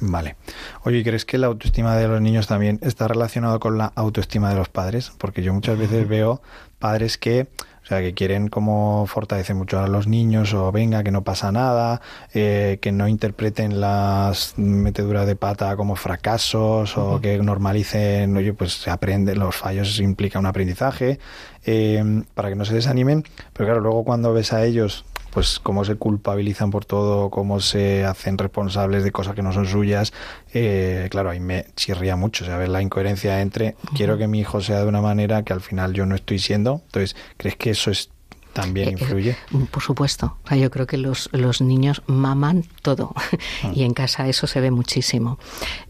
Vale. 0.00 0.36
Oye, 0.84 1.02
¿crees 1.02 1.24
que 1.24 1.38
la 1.38 1.46
autoestima 1.46 1.96
de 1.96 2.08
los 2.08 2.20
niños 2.20 2.46
también 2.46 2.78
está 2.82 3.08
relacionado 3.08 3.60
con 3.60 3.78
la 3.78 3.92
autoestima 3.94 4.50
de 4.50 4.56
los 4.56 4.68
padres? 4.68 5.12
Porque 5.18 5.42
yo 5.42 5.54
muchas 5.54 5.78
veces 5.78 6.06
veo 6.08 6.42
padres 6.78 7.16
que 7.16 7.48
o 7.86 7.88
sea, 7.88 8.00
que 8.00 8.14
quieren 8.14 8.48
como 8.48 9.06
fortalecer 9.06 9.54
mucho 9.54 9.78
a 9.78 9.86
los 9.86 10.08
niños 10.08 10.52
o 10.54 10.72
venga, 10.72 11.04
que 11.04 11.12
no 11.12 11.22
pasa 11.22 11.52
nada, 11.52 12.00
eh, 12.34 12.78
que 12.82 12.90
no 12.90 13.06
interpreten 13.06 13.80
las 13.80 14.54
meteduras 14.58 15.24
de 15.24 15.36
pata 15.36 15.76
como 15.76 15.94
fracasos 15.94 16.98
o 16.98 17.20
que 17.20 17.38
normalicen, 17.38 18.36
oye, 18.36 18.52
pues 18.54 18.72
se 18.72 18.90
aprende, 18.90 19.36
los 19.36 19.54
fallos 19.54 20.00
implica 20.00 20.40
un 20.40 20.46
aprendizaje, 20.46 21.20
eh, 21.64 22.24
para 22.34 22.48
que 22.48 22.56
no 22.56 22.64
se 22.64 22.74
desanimen. 22.74 23.22
Pero 23.52 23.66
claro, 23.68 23.80
luego 23.80 24.02
cuando 24.02 24.32
ves 24.32 24.52
a 24.52 24.64
ellos 24.64 25.04
pues 25.36 25.60
cómo 25.62 25.84
se 25.84 25.96
culpabilizan 25.96 26.70
por 26.70 26.86
todo, 26.86 27.28
cómo 27.28 27.60
se 27.60 28.06
hacen 28.06 28.38
responsables 28.38 29.04
de 29.04 29.12
cosas 29.12 29.34
que 29.34 29.42
no 29.42 29.52
son 29.52 29.66
suyas, 29.66 30.14
eh, 30.54 31.08
claro, 31.10 31.28
ahí 31.28 31.40
me 31.40 31.66
chirría 31.76 32.16
mucho, 32.16 32.46
o 32.46 32.66
la 32.66 32.80
incoherencia 32.80 33.42
entre 33.42 33.76
quiero 33.94 34.16
que 34.16 34.28
mi 34.28 34.40
hijo 34.40 34.62
sea 34.62 34.80
de 34.80 34.88
una 34.88 35.02
manera 35.02 35.42
que 35.42 35.52
al 35.52 35.60
final 35.60 35.92
yo 35.92 36.06
no 36.06 36.14
estoy 36.14 36.38
siendo, 36.38 36.80
entonces, 36.86 37.16
¿crees 37.36 37.56
que 37.56 37.68
eso 37.68 37.90
es 37.90 38.08
También 38.56 38.90
influye. 38.90 39.36
por 39.70 39.82
supuesto. 39.82 40.38
O 40.44 40.48
sea, 40.48 40.56
yo 40.56 40.70
creo 40.70 40.86
que 40.86 40.96
los, 40.96 41.28
los 41.32 41.60
niños 41.60 42.02
maman 42.06 42.64
todo 42.82 43.12
ah. 43.62 43.72
y 43.74 43.82
en 43.82 43.92
casa 43.94 44.28
eso 44.28 44.46
se 44.46 44.60
ve 44.60 44.70
muchísimo. 44.70 45.38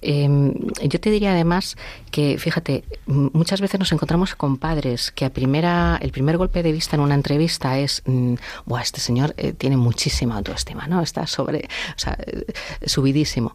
Em, 0.03 0.55
yo 0.83 1.01
te 1.01 1.11
diría 1.11 1.33
además 1.33 1.77
que, 2.11 2.39
fíjate, 2.39 2.85
muchas 3.07 3.61
veces 3.61 3.79
nos 3.79 3.93
encontramos 3.93 4.35
con 4.35 4.57
padres 4.57 5.13
que 5.13 5.25
a 5.25 5.31
primera, 5.31 5.99
el 6.03 6.11
primer 6.11 6.37
golpe 6.37 6.63
de 6.63 6.73
vista 6.73 6.97
en 6.97 7.03
una 7.03 7.15
entrevista 7.15 7.79
es, 7.79 8.03
mm, 8.07 8.35
Buah, 8.65 8.83
este 8.83 9.01
señor 9.01 9.35
eh, 9.37 9.53
tiene 9.53 9.77
muchísima 9.77 10.37
autoestima, 10.37 10.87
¿no? 10.87 11.03
Está 11.03 11.27
sobre, 11.27 11.69
o 11.97 11.99
sea, 11.99 12.19
eh, 12.27 12.47
subidísimo. 12.85 13.55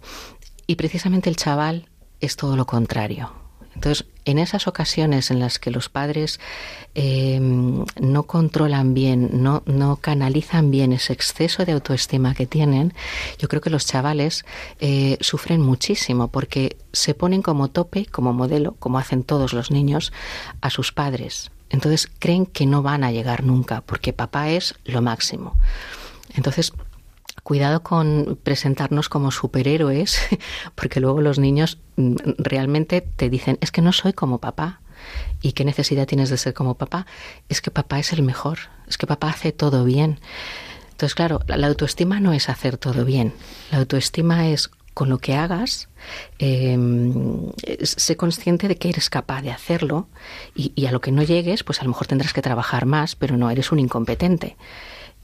Y 0.68 0.76
precisamente 0.76 1.30
el 1.30 1.36
chaval 1.36 1.90
es 2.22 2.36
todo 2.36 2.56
lo 2.56 2.66
contrario. 2.66 3.34
Entonces, 3.76 4.06
en 4.26 4.40
esas 4.40 4.68
ocasiones 4.68 5.32
en 5.32 5.40
las 5.40 5.60
que 5.60 5.72
los 5.72 5.90
padres 5.90 6.40
em, 6.94 7.86
no 8.00 8.24
controlan 8.24 8.94
bien, 8.94 9.42
no, 9.42 9.62
canalizan 10.02 10.72
bien 10.72 10.94
ese 10.94 11.14
exceso 11.14 11.66
de 11.66 11.72
autoestima 11.72 12.34
que 12.34 12.46
tienen, 12.46 12.94
yo 13.40 13.48
creo 13.48 13.62
que 13.62 13.70
los 13.70 13.86
chavales 13.86 14.46
eh, 14.80 15.18
sufren 15.22 15.62
muchísimo 15.62 16.28
porque 16.28 16.78
se 16.94 17.14
ponen 17.14 17.42
como 17.42 17.70
tope, 17.70 18.06
como 18.06 18.34
modelo, 18.34 18.76
como 18.80 19.00
hacen 19.00 19.24
todos 19.24 19.54
los 19.54 19.72
niños, 19.72 20.14
a 20.62 20.70
sus 20.70 20.92
padres. 20.92 21.52
Entonces 21.70 22.10
creen 22.20 22.46
que 22.46 22.66
no 22.66 22.82
van 22.82 23.04
a 23.04 23.12
llegar 23.12 23.44
nunca 23.44 23.82
porque 23.82 24.14
papá 24.14 24.50
es 24.50 24.76
lo 24.86 25.02
máximo. 25.02 25.56
Entonces, 26.36 26.74
cuidado 27.44 27.84
con 27.84 28.40
presentarnos 28.44 29.10
como 29.10 29.32
superhéroes, 29.32 30.20
porque 30.76 31.00
luego 31.00 31.22
los 31.22 31.40
niños 31.40 31.80
mm, 31.98 32.16
realmente 32.38 33.02
te 33.02 33.30
dicen, 33.30 33.58
es 33.62 33.72
que 33.72 33.82
no 33.82 33.92
soy 33.92 34.14
como 34.14 34.40
papá. 34.40 34.82
¿Y 35.42 35.54
qué 35.54 35.66
necesidad 35.66 36.06
tienes 36.06 36.30
de 36.30 36.38
ser 36.38 36.54
como 36.54 36.76
papá? 36.76 37.08
Es 37.50 37.62
que 37.62 37.72
papá 37.72 37.98
es 37.98 38.14
el 38.14 38.22
mejor, 38.22 38.60
es 38.88 39.00
que 39.00 39.08
papá 39.08 39.30
hace 39.30 39.52
todo 39.52 39.84
bien. 39.84 40.20
Entonces, 40.92 41.16
claro, 41.16 41.40
la, 41.48 41.66
autoestima 41.66 42.20
no 42.20 42.32
es 42.32 42.48
hacer 42.48 42.78
todo 42.78 43.04
bien. 43.06 43.34
La 43.72 43.80
autoestima 43.80 44.50
es 44.50 44.70
con 44.94 45.10
lo 45.10 45.18
que 45.18 45.34
hagas, 45.34 45.90
em, 46.38 47.52
sé 47.82 48.18
consciente 48.18 48.68
de 48.68 48.76
que 48.76 48.90
eres 48.90 49.10
capaz 49.10 49.42
de 49.42 49.50
hacerlo 49.50 50.10
y, 50.54 50.74
y, 50.76 50.86
a 50.86 50.92
lo 50.92 51.02
que 51.02 51.12
no 51.12 51.24
llegues, 51.24 51.64
pues 51.64 51.80
a 51.80 51.86
lo 51.86 51.90
mejor 51.90 52.06
tendrás 52.06 52.34
que 52.34 52.44
trabajar 52.44 52.86
más, 52.86 53.16
pero 53.16 53.36
no 53.36 53.50
eres 53.50 53.72
un 53.72 53.80
incompetente. 53.80 54.58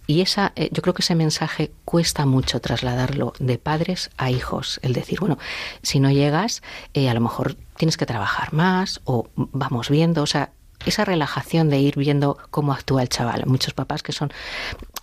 Y 0.08 0.22
esa, 0.22 0.54
eh, 0.56 0.70
yo 0.72 0.82
creo 0.82 0.94
que 0.94 1.02
ese 1.02 1.16
mensaje 1.16 1.72
cuesta 1.86 2.26
mucho 2.26 2.62
trasladarlo 2.62 3.34
de 3.40 3.58
padres 3.58 4.10
a 4.18 4.32
hijos. 4.32 4.80
El 4.82 4.94
decir, 4.94 5.20
bueno, 5.20 5.38
si 5.84 6.00
no 6.00 6.10
llegas, 6.10 6.64
eh, 6.94 7.10
a 7.10 7.14
lo 7.14 7.20
mejor 7.20 7.56
tienes 7.76 7.98
que 7.98 8.06
trabajar 8.06 8.54
más 8.54 9.02
o 9.04 9.28
vamos 9.36 9.90
viendo. 9.90 10.24
O 10.24 10.28
sea, 10.28 10.52
esa 10.86 11.04
relajación 11.04 11.70
de 11.70 11.80
ir 11.80 11.96
viendo 11.98 12.38
cómo 12.50 12.72
actúa 12.72 13.02
el 13.02 13.10
chaval. 13.10 13.44
Muchos 13.46 13.74
papás 13.74 14.02
que 14.02 14.14
son 14.14 14.32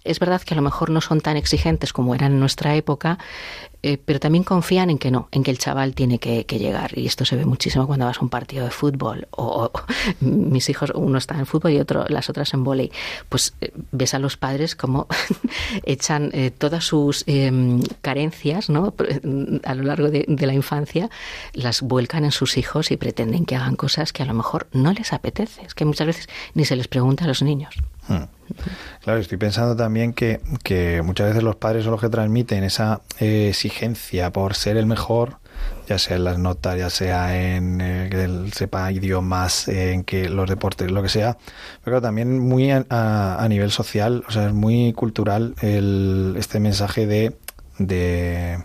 es 0.05 0.19
verdad 0.21 0.43
que 0.43 0.55
a 0.55 0.57
lo 0.57 0.63
mejor 0.63 0.91
no 0.91 1.01
son 1.01 1.21
tan 1.21 1.37
exigentes 1.37 1.93
como 1.93 2.15
eran 2.15 2.33
en 2.33 2.41
nuestra 2.41 2.75
época, 2.75 3.19
eh, 3.87 3.99
pero 4.03 4.19
también 4.19 4.45
confían 4.45 4.89
en 4.89 4.97
que 4.97 5.11
no, 5.11 5.29
en 5.31 5.43
que 5.43 5.51
el 5.51 5.59
chaval 5.59 5.95
tiene 5.95 6.19
que, 6.19 6.47
llegar. 6.59 6.97
Y 6.97 7.05
esto 7.05 7.27
se 7.27 7.37
ve 7.37 7.45
muchísimo 7.45 7.87
cuando 7.87 8.07
vas 8.07 8.17
a 8.17 8.23
un 8.23 8.31
partido 8.31 8.65
de 8.65 8.71
fútbol 8.71 9.29
o, 9.31 9.71
mis 10.21 10.71
hijos, 10.71 10.91
uno 10.95 11.19
está 11.19 11.39
en 11.39 11.45
fútbol 11.45 11.73
y 11.73 11.81
otro, 11.81 12.07
las 12.09 12.31
otras 12.31 12.55
en 12.55 12.65
volei. 12.65 12.91
Pues 13.29 13.53
eh, 13.61 13.73
ves 13.93 14.15
a 14.15 14.19
los 14.19 14.39
padres 14.39 14.75
como 14.75 15.07
echan 15.83 16.31
eh, 16.33 16.51
todas 16.51 16.83
sus 16.83 17.25
em, 17.27 17.83
carencias 18.01 18.71
¿no? 18.71 18.95
a 19.65 19.75
lo 19.75 19.83
largo 19.83 20.09
de, 20.09 20.25
de, 20.29 20.47
la 20.47 20.55
infancia, 20.55 21.11
las 21.53 21.83
vuelcan 21.83 22.25
en 22.25 22.33
sus 22.33 22.57
hijos 22.57 22.91
y 22.91 22.97
pretenden 22.97 23.45
que 23.45 23.55
hagan 23.55 23.77
cosas 23.77 24.15
que 24.15 24.23
a 24.23 24.27
lo 24.27 24.33
mejor 24.33 24.67
no 24.73 24.95
les 24.95 25.13
apetece. 25.13 25.63
Es 25.67 25.75
que 25.75 25.85
muchas 25.85 26.07
veces 26.07 26.29
ni 26.55 26.65
se 26.65 26.75
les 26.75 26.89
pregunta 26.89 27.25
a 27.25 27.27
los 27.27 27.43
niños. 27.43 27.75
Hmm. 28.09 28.25
Claro, 29.03 29.21
estoy 29.21 29.39
pensando 29.39 29.75
también 29.77 30.13
que, 30.13 30.41
que, 30.63 31.03
muchas 31.03 31.29
veces 31.29 31.43
los 31.43 31.57
padres 31.57 31.85
son 31.85 31.93
los 31.93 32.01
que 32.01 32.09
transmiten 32.09 32.65
esa 32.65 33.01
eh, 33.19 33.49
exigencia 33.49 34.31
por 34.33 34.55
ser 34.55 34.77
el 34.77 34.87
mejor, 34.87 35.39
ya 35.89 35.99
sea 35.99 36.17
en 36.17 36.25
las 36.25 36.39
notas, 36.39 36.79
ya 36.79 36.91
sea 36.91 37.57
en 37.57 37.81
eh, 37.81 38.09
que 38.11 38.25
él 38.25 38.53
sepa 38.53 38.91
idiomas, 38.93 39.69
en 39.69 40.05
que 40.05 40.29
los 40.29 40.49
deportes, 40.49 40.91
lo 40.91 41.03
que 41.03 41.09
sea, 41.09 41.39
pero 41.83 42.01
también 42.01 42.39
muy 42.39 42.71
a, 42.71 42.85
a, 42.91 43.49
nivel 43.49 43.71
social, 43.71 44.25
o 44.29 44.33
sea, 44.33 44.47
es 44.47 44.53
muy 44.53 44.93
cultural 44.93 45.55
el, 45.61 46.35
este 46.39 46.61
mensaje 46.61 47.07
de, 47.07 47.37
de, 47.79 48.63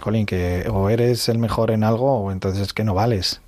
Colin, 0.00 0.26
que 0.26 0.68
o 0.70 0.90
eres 0.90 1.28
el 1.28 1.38
mejor 1.38 1.70
en 1.70 1.82
algo 1.82 2.20
o 2.20 2.32
entonces 2.32 2.62
es 2.62 2.72
que 2.72 2.84
no 2.84 2.94
vales. 2.94 3.40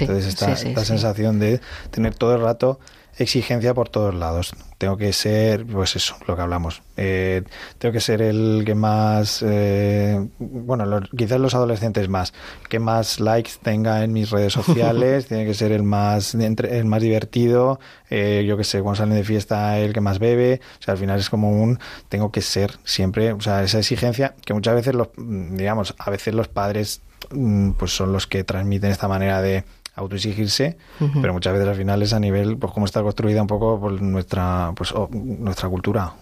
entonces 0.00 0.26
esta, 0.26 0.52
esta 0.52 0.84
sensación 0.84 1.38
de 1.38 1.60
tener 1.90 2.14
todo 2.14 2.34
el 2.34 2.40
rato 2.40 2.80
exigencia 3.22 3.74
por 3.74 3.88
todos 3.88 4.14
lados. 4.14 4.54
Tengo 4.78 4.96
que 4.96 5.12
ser, 5.12 5.66
pues 5.66 5.94
eso, 5.96 6.16
lo 6.26 6.36
que 6.36 6.42
hablamos. 6.42 6.82
Eh, 6.96 7.42
tengo 7.78 7.92
que 7.92 8.00
ser 8.00 8.22
el 8.22 8.62
que 8.64 8.74
más, 8.74 9.44
eh, 9.46 10.26
bueno, 10.38 11.00
quizás 11.16 11.38
los 11.38 11.54
adolescentes 11.54 12.08
más, 12.08 12.32
que 12.68 12.78
más 12.78 13.20
likes 13.20 13.52
tenga 13.62 14.02
en 14.04 14.12
mis 14.12 14.30
redes 14.30 14.52
sociales, 14.54 15.26
tiene 15.26 15.44
que 15.44 15.54
ser 15.54 15.72
el 15.72 15.82
más, 15.82 16.34
el 16.34 16.84
más 16.86 17.02
divertido, 17.02 17.78
eh, 18.08 18.44
yo 18.46 18.56
que 18.56 18.64
sé, 18.64 18.80
cuando 18.80 18.96
salen 18.96 19.16
de 19.16 19.24
fiesta 19.24 19.78
el 19.78 19.92
que 19.92 20.00
más 20.00 20.18
bebe, 20.18 20.60
o 20.80 20.82
sea, 20.82 20.92
al 20.92 20.98
final 20.98 21.18
es 21.18 21.28
como 21.28 21.50
un, 21.50 21.78
tengo 22.08 22.32
que 22.32 22.40
ser 22.40 22.78
siempre, 22.84 23.32
o 23.32 23.40
sea, 23.40 23.62
esa 23.62 23.78
exigencia 23.78 24.34
que 24.44 24.54
muchas 24.54 24.74
veces 24.74 24.94
los, 24.94 25.08
digamos, 25.16 25.94
a 25.98 26.10
veces 26.10 26.34
los 26.34 26.48
padres, 26.48 27.02
mm, 27.30 27.72
pues 27.72 27.92
son 27.92 28.12
los 28.12 28.26
que 28.26 28.44
transmiten 28.44 28.90
esta 28.90 29.08
manera 29.08 29.42
de 29.42 29.64
autoexigirse, 29.94 30.76
pero 31.20 31.32
muchas 31.32 31.52
veces 31.52 31.68
al 31.68 31.76
final 31.76 32.02
es 32.02 32.12
a 32.12 32.20
nivel, 32.20 32.56
pues 32.58 32.72
cómo 32.72 32.86
está 32.86 33.02
construida 33.02 33.42
un 33.42 33.48
poco 33.48 33.80
por 33.80 34.00
nuestra, 34.00 34.72
pues, 34.76 34.94
nuestra 35.10 35.68
cultura. 35.68 36.12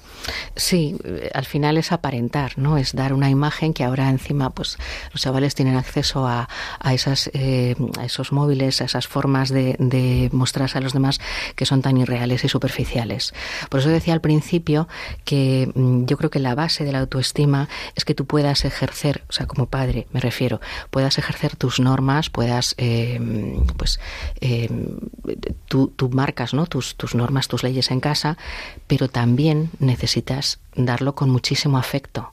Sí, 0.56 0.96
al 1.34 1.44
final 1.44 1.76
es 1.76 1.92
aparentar, 1.92 2.58
¿no? 2.58 2.78
Es 2.78 2.94
dar 2.94 3.12
una 3.12 3.30
imagen 3.30 3.72
que 3.72 3.84
ahora 3.84 4.10
encima, 4.10 4.50
pues, 4.50 4.76
los 5.12 5.22
chavales 5.22 5.54
tienen 5.54 5.76
acceso 5.76 6.26
a, 6.26 6.48
a 6.80 6.94
esas, 6.94 7.30
eh, 7.32 7.76
esos 8.02 8.32
móviles, 8.32 8.80
a 8.80 8.84
esas 8.84 9.06
formas 9.06 9.50
de, 9.50 10.28
mostrarse 10.32 10.78
a 10.78 10.80
los 10.80 10.92
demás 10.92 11.20
que 11.54 11.64
son 11.66 11.82
tan 11.82 11.96
irreales 11.96 12.44
y 12.44 12.48
superficiales. 12.48 13.34
Por 13.68 13.80
eso 13.80 13.88
decía 13.88 14.14
al 14.14 14.20
principio 14.20 14.88
que 15.24 15.70
mm, 15.74 16.04
yo 16.06 16.16
creo 16.16 16.30
que 16.30 16.38
la 16.38 16.54
base 16.54 16.84
de 16.84 16.92
la 16.92 17.00
autoestima 17.00 17.68
es 17.94 18.04
que 18.04 18.14
tú 18.14 18.26
puedas 18.26 18.64
ejercer, 18.64 19.24
o 19.28 19.32
sea, 19.32 19.46
como 19.46 19.66
padre, 19.66 20.06
me 20.12 20.20
refiero, 20.20 20.60
puedas 20.90 21.18
ejercer 21.18 21.56
tus 21.56 21.80
normas, 21.80 22.30
puedas 22.30 22.74
eh, 22.78 23.20
pues 23.76 24.00
eh, 24.40 24.68
tú, 25.68 25.92
marcas 26.12 26.54
¿no? 26.54 26.66
tus, 26.66 26.96
tus 26.96 27.14
normas, 27.14 27.48
tus 27.48 27.62
leyes 27.62 27.90
en 27.90 28.00
casa, 28.00 28.36
pero 28.86 29.08
también 29.08 29.70
necesitas 29.78 30.07
darlo 30.74 31.14
con 31.14 31.30
muchísimo 31.30 31.78
afecto. 31.78 32.32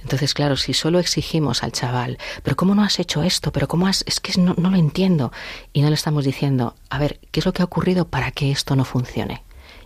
Entonces, 0.00 0.34
claro, 0.34 0.56
si 0.56 0.72
solo 0.72 1.00
exigimos 1.00 1.64
al 1.64 1.72
chaval, 1.72 2.18
pero 2.44 2.54
¿cómo 2.54 2.76
no 2.76 2.84
has 2.84 3.00
hecho 3.00 3.24
esto? 3.24 3.50
Pero 3.50 3.66
¿cómo 3.66 3.88
has...? 3.88 4.04
Es 4.06 4.20
que 4.20 4.40
no, 4.40 4.54
lo 4.54 4.76
entiendo. 4.76 5.32
Y 5.72 5.82
no 5.82 5.88
le 5.88 5.94
estamos 5.94 6.24
diciendo, 6.24 6.76
a 6.90 6.98
ver, 6.98 7.18
¿qué 7.32 7.40
es 7.40 7.46
lo 7.46 7.52
que 7.52 7.62
ha 7.62 7.64
ocurrido 7.64 8.06
para 8.06 8.30
que 8.30 8.52
esto 8.52 8.76
no 8.76 8.84
funcione? 8.84 9.42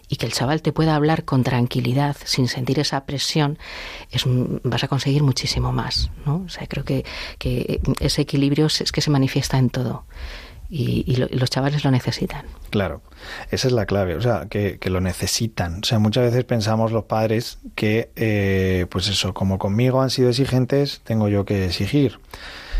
Y 0.08 0.16
que 0.16 0.26
el 0.26 0.32
chaval 0.32 0.60
te 0.60 0.72
pueda 0.72 0.94
hablar 0.94 1.24
con 1.24 1.42
tranquilidad, 1.42 2.16
sin 2.24 2.48
sentir 2.48 2.80
esa 2.80 3.06
presión, 3.06 3.58
es, 4.10 4.24
vas 4.26 4.84
a 4.84 4.88
conseguir 4.88 5.22
muchísimo 5.22 5.72
más, 5.72 6.10
¿no? 6.26 6.42
O 6.44 6.48
sea, 6.50 6.66
creo 6.66 6.84
que 6.84 7.04
ese 8.00 8.20
equilibrio 8.20 8.66
es 8.66 8.92
que 8.92 9.00
se 9.00 9.10
manifiesta 9.10 9.56
en 9.56 9.70
todo 9.70 10.04
y, 10.70 11.16
los 11.16 11.50
chavales 11.50 11.84
lo 11.84 11.90
necesitan. 11.90 12.46
Claro, 12.70 13.02
esa 13.50 13.66
es 13.66 13.72
la 13.72 13.86
clave, 13.86 14.14
o 14.14 14.20
sea, 14.20 14.46
que, 14.48 14.78
lo 14.84 15.00
necesitan. 15.00 15.80
O 15.82 15.84
sea, 15.84 15.98
muchas 15.98 16.24
veces 16.24 16.44
pensamos 16.44 16.92
los 16.92 17.04
padres 17.04 17.58
que, 17.74 18.10
eh, 18.14 18.86
pues 18.88 19.08
eso, 19.08 19.34
como 19.34 19.58
conmigo 19.58 20.00
han 20.00 20.10
sido 20.10 20.28
exigentes, 20.28 21.00
tengo 21.04 21.28
yo 21.28 21.44
que 21.44 21.66
exigir. 21.66 22.20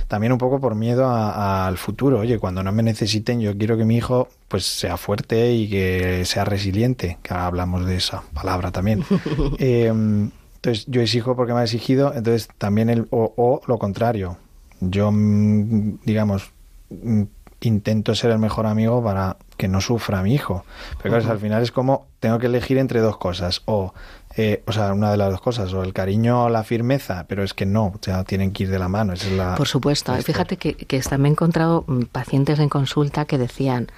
También 0.07 0.33
un 0.33 0.39
poco 0.39 0.61
por 0.61 0.75
miedo 0.75 1.09
al 1.09 1.79
futuro. 1.79 2.19
Oye, 2.21 2.39
cuando 2.39 2.65
no 2.65 2.73
me 2.73 2.83
necesiten, 2.83 3.41
yo 3.41 3.57
quiero 3.57 3.77
que 3.77 3.85
mi 3.85 3.97
hijo 3.97 4.29
pues 4.49 4.67
sea 4.67 4.97
fuerte 4.97 5.53
y 5.53 5.71
que 5.71 6.25
sea 6.25 6.45
resiliente, 6.45 7.19
que 7.23 7.33
ahora 7.33 7.47
hablamos 7.47 7.87
de 7.87 7.97
esa 7.97 8.23
palabra 8.35 8.73
también. 8.73 9.05
Em, 9.59 10.31
entonces, 10.57 10.85
yo 10.89 11.01
exijo 11.01 11.37
porque 11.37 11.55
me 11.55 11.61
ha 11.61 11.65
exigido, 11.65 12.13
entonces 12.13 12.49
también 12.59 12.91
el, 12.91 13.07
o, 13.11 13.33
o 13.37 13.63
lo 13.67 13.79
contrario. 13.79 14.37
Yo, 14.81 15.11
mm, 15.13 16.01
digamos, 16.05 16.51
mm, 16.91 17.23
intento 17.69 18.15
ser 18.15 18.31
el 18.31 18.39
mejor 18.39 18.67
amigo 18.67 19.03
para 19.03 19.37
que 19.57 19.69
no 19.69 19.81
sufra 19.81 20.23
mi 20.23 20.35
hijo. 20.35 20.65
Pero 21.03 21.17
al 21.17 21.39
final 21.39 21.63
es 21.63 21.73
como 21.73 22.07
tengo 22.19 22.39
que 22.39 22.47
elegir 22.47 22.79
entre 22.79 23.01
dos 23.01 23.19
cosas. 23.19 23.63
O, 23.67 23.93
eh, 24.37 24.63
o 24.67 24.73
sea, 24.73 24.93
una 24.93 25.11
de 25.11 25.17
las 25.17 25.31
dos 25.31 25.41
cosas, 25.41 25.73
o 25.73 25.83
el 25.83 25.93
cariño 25.93 26.45
o 26.45 26.49
la 26.49 26.65
firmeza, 26.65 27.27
pero 27.29 27.43
es 27.43 27.53
que 27.53 27.67
no, 27.67 27.87
o 27.87 27.99
sea, 28.01 28.25
tienen 28.25 28.53
que 28.53 28.65
ir 28.65 28.71
de 28.71 28.79
la 28.79 28.89
mano. 28.89 29.13
es 29.13 29.31
la, 29.31 29.55
Por 29.57 29.69
supuesto. 29.69 30.15
Fíjate 30.15 30.57
que, 30.57 30.75
que 30.75 31.03
me 31.19 31.29
he 31.29 31.33
encontrado 31.33 31.85
mm, 31.87 32.03
pacientes 32.05 32.59
en 32.59 32.69
consulta 32.69 33.25
que 33.25 33.39
decían, 33.39 33.89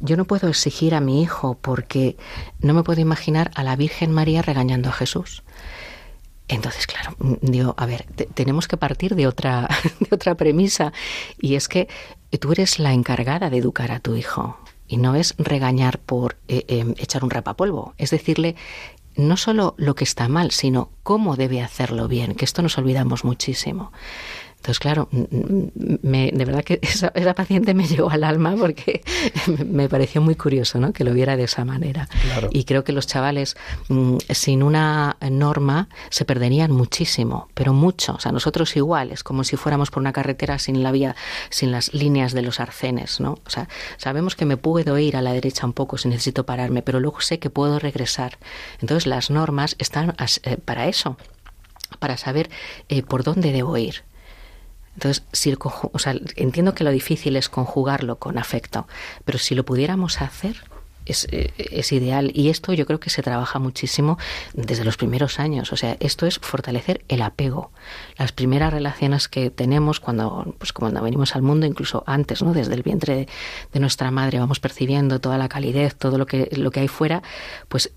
yo 0.00 0.16
no 0.16 0.24
puedo 0.24 0.48
exigir 0.48 0.94
a 0.94 1.00
mi 1.00 1.22
hijo 1.22 1.58
porque 1.60 2.16
no 2.60 2.74
me 2.74 2.82
puedo 2.82 3.00
imaginar 3.00 3.50
a 3.54 3.62
la 3.62 3.76
Virgen 3.76 4.12
María 4.12 4.42
regañando 4.42 4.88
a 4.88 4.92
Jesús. 4.92 5.42
Entonces, 6.48 6.86
claro, 6.86 7.14
mm, 7.18 7.34
digo, 7.42 7.74
a 7.76 7.86
ver, 7.86 8.06
tenemos 8.34 8.68
que 8.68 8.76
partir 8.76 9.14
de 9.14 9.26
otra, 9.26 9.68
de 10.00 10.08
otra 10.14 10.34
premisa 10.34 10.92
y 11.40 11.56
es 11.56 11.68
que 11.68 11.88
tú 12.36 12.52
eres 12.52 12.78
la 12.78 12.92
encargada 12.92 13.48
de 13.48 13.56
educar 13.56 13.92
a 13.92 14.00
tu 14.00 14.14
hijo. 14.14 14.58
y 14.90 14.96
no 14.96 15.14
es 15.14 15.34
regañar 15.36 15.98
por 15.98 16.38
eh, 16.48 16.64
em, 16.68 16.94
echar 16.96 17.22
un 17.22 17.28
rapapolvo, 17.28 17.92
es 17.98 18.08
decirle 18.08 18.56
no 19.16 19.36
solo 19.36 19.74
lo 19.76 19.94
que 19.94 20.04
está 20.04 20.28
mal, 20.28 20.50
sino 20.50 20.90
cómo 21.02 21.36
debe 21.36 21.60
hacerlo 21.60 22.08
bien, 22.08 22.34
que 22.34 22.44
esto 22.44 22.62
nos 22.62 22.78
olvidamos 22.78 23.24
muchísimo. 23.24 23.92
Entonces, 24.58 24.80
claro, 24.80 25.08
me, 26.02 26.32
de 26.32 26.44
verdad 26.44 26.64
que 26.64 26.80
esa, 26.82 27.12
paciente 27.34 27.74
me 27.74 27.86
llegó 27.86 28.10
al 28.10 28.24
alma 28.24 28.56
porque 28.58 29.02
me 29.66 29.88
pareció 29.88 30.20
muy 30.20 30.34
curioso 30.34 30.80
¿no? 30.80 30.92
que 30.92 31.04
lo 31.04 31.14
viera 31.14 31.36
de 31.36 31.44
esa 31.44 31.64
manera. 31.64 32.08
Y 32.50 32.64
creo 32.64 32.82
que 32.82 32.92
los 32.92 33.06
chavales 33.06 33.56
mm, 33.88 34.16
sin 34.28 34.62
una 34.64 35.16
norma 35.30 35.88
se 36.10 36.24
perderían 36.24 36.72
muchísimo, 36.72 37.48
pero 37.54 37.72
mucho. 37.72 38.14
O 38.14 38.20
sea, 38.20 38.32
nosotros 38.32 38.76
igual, 38.76 39.12
es 39.12 39.22
como 39.22 39.44
si 39.44 39.56
fuéramos 39.56 39.90
por 39.90 40.00
una 40.00 40.12
carretera 40.12 40.58
sin 40.58 40.82
la 40.82 40.90
vía, 40.90 41.14
sin 41.50 41.70
las 41.70 41.94
líneas 41.94 42.32
de 42.32 42.42
los 42.42 42.58
arcenes, 42.58 43.20
¿no? 43.20 43.38
O 43.46 43.50
sea, 43.50 43.68
sabemos 43.96 44.34
que 44.34 44.44
me 44.44 44.56
puedo 44.56 44.98
ir 44.98 45.16
a 45.16 45.22
la 45.22 45.32
derecha 45.32 45.66
un 45.66 45.72
poco 45.72 45.98
si 45.98 46.08
necesito 46.08 46.44
pararme, 46.44 46.82
pero 46.82 46.98
luego 46.98 47.20
sé 47.20 47.38
que 47.38 47.48
puedo 47.48 47.78
regresar. 47.78 48.38
Entonces, 48.80 49.06
las 49.06 49.30
normas 49.30 49.76
están 49.78 50.16
eh, 50.42 50.56
para 50.56 50.88
eso, 50.88 51.16
para 52.00 52.16
saber 52.16 52.50
eh, 52.88 53.02
por 53.02 53.22
dónde 53.22 53.52
debo 53.52 53.76
ir. 53.78 54.07
Entonces, 54.98 55.22
si 55.32 55.48
el 55.48 55.58
o 55.62 55.98
sea, 56.00 56.16
entiendo 56.34 56.74
que 56.74 56.82
lo 56.82 56.90
difícil 56.90 57.36
es 57.36 57.48
conjugarlo 57.48 58.16
con 58.16 58.36
afecto, 58.36 58.88
pero 59.24 59.38
si 59.38 59.54
lo 59.54 59.64
pudiéramos 59.64 60.20
hacer, 60.20 60.56
es, 61.06 61.28
eh, 61.30 61.52
es, 61.56 61.92
ideal. 61.92 62.32
Y 62.34 62.48
esto 62.48 62.72
yo 62.72 62.84
creo 62.84 62.98
que 62.98 63.08
se 63.08 63.22
trabaja 63.22 63.60
muchísimo 63.60 64.18
desde 64.54 64.84
los 64.84 64.96
primeros 64.96 65.38
años. 65.38 65.72
O 65.72 65.76
sea, 65.76 65.96
esto 66.00 66.26
es 66.26 66.40
fortalecer 66.40 67.04
el 67.06 67.22
apego. 67.22 67.70
Las 68.18 68.32
primeras 68.32 68.72
relaciones 68.72 69.28
que 69.28 69.50
tenemos 69.50 70.00
cuando, 70.00 70.56
pues, 70.58 70.72
cuando 70.72 71.00
venimos 71.00 71.36
al 71.36 71.42
mundo, 71.42 71.64
incluso 71.64 72.02
antes, 72.04 72.42
¿no? 72.42 72.52
Desde 72.52 72.74
el 72.74 72.82
vientre 72.82 73.28
de, 73.72 73.78
nuestra 73.78 74.10
madre, 74.10 74.40
vamos 74.40 74.58
percibiendo 74.58 75.20
toda 75.20 75.38
la 75.38 75.48
calidez, 75.48 75.94
todo 75.94 76.18
lo 76.18 76.26
que, 76.26 76.48
lo 76.56 76.72
que 76.72 76.80
hay 76.80 76.88
fuera, 76.88 77.22
pues 77.68 77.92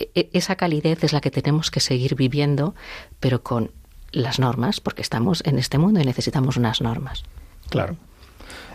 e, 0.00 0.10
e, 0.16 0.30
esa 0.32 0.56
calidez 0.56 1.04
es 1.04 1.12
la 1.12 1.20
que 1.20 1.30
tenemos 1.30 1.70
que 1.70 1.78
seguir 1.78 2.16
viviendo, 2.16 2.74
pero 3.20 3.44
con 3.44 3.70
las 4.12 4.38
normas, 4.38 4.80
porque 4.80 5.02
estamos 5.02 5.42
en 5.44 5.58
este 5.58 5.78
mundo 5.78 6.00
y 6.00 6.04
necesitamos 6.04 6.56
unas 6.56 6.80
normas. 6.80 7.24
Claro. 7.68 7.96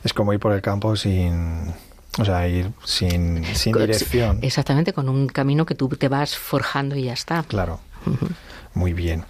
Es 0.04 0.14
como 0.14 0.34
ir 0.34 0.40
por 0.40 0.54
el 0.54 0.62
campo 0.62 0.96
sin, 0.96 1.74
o 2.18 2.26
sea, 2.26 2.48
ir 2.48 2.72
sin, 2.84 3.44
sin 3.56 3.74
dirección. 3.74 4.40
Exactamente, 4.42 4.94
con 4.94 5.10
un 5.10 5.28
camino 5.28 5.66
que 5.66 5.76
tú 5.76 5.90
te 5.90 6.08
vas 6.08 6.38
forjando 6.38 6.96
y 6.96 7.04
ya 7.04 7.14
está. 7.14 7.44
Claro. 7.44 7.80
Muy 8.74 8.94
bien. 8.94 9.24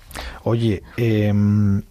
Oye, 0.44 0.84
em, 0.98 1.84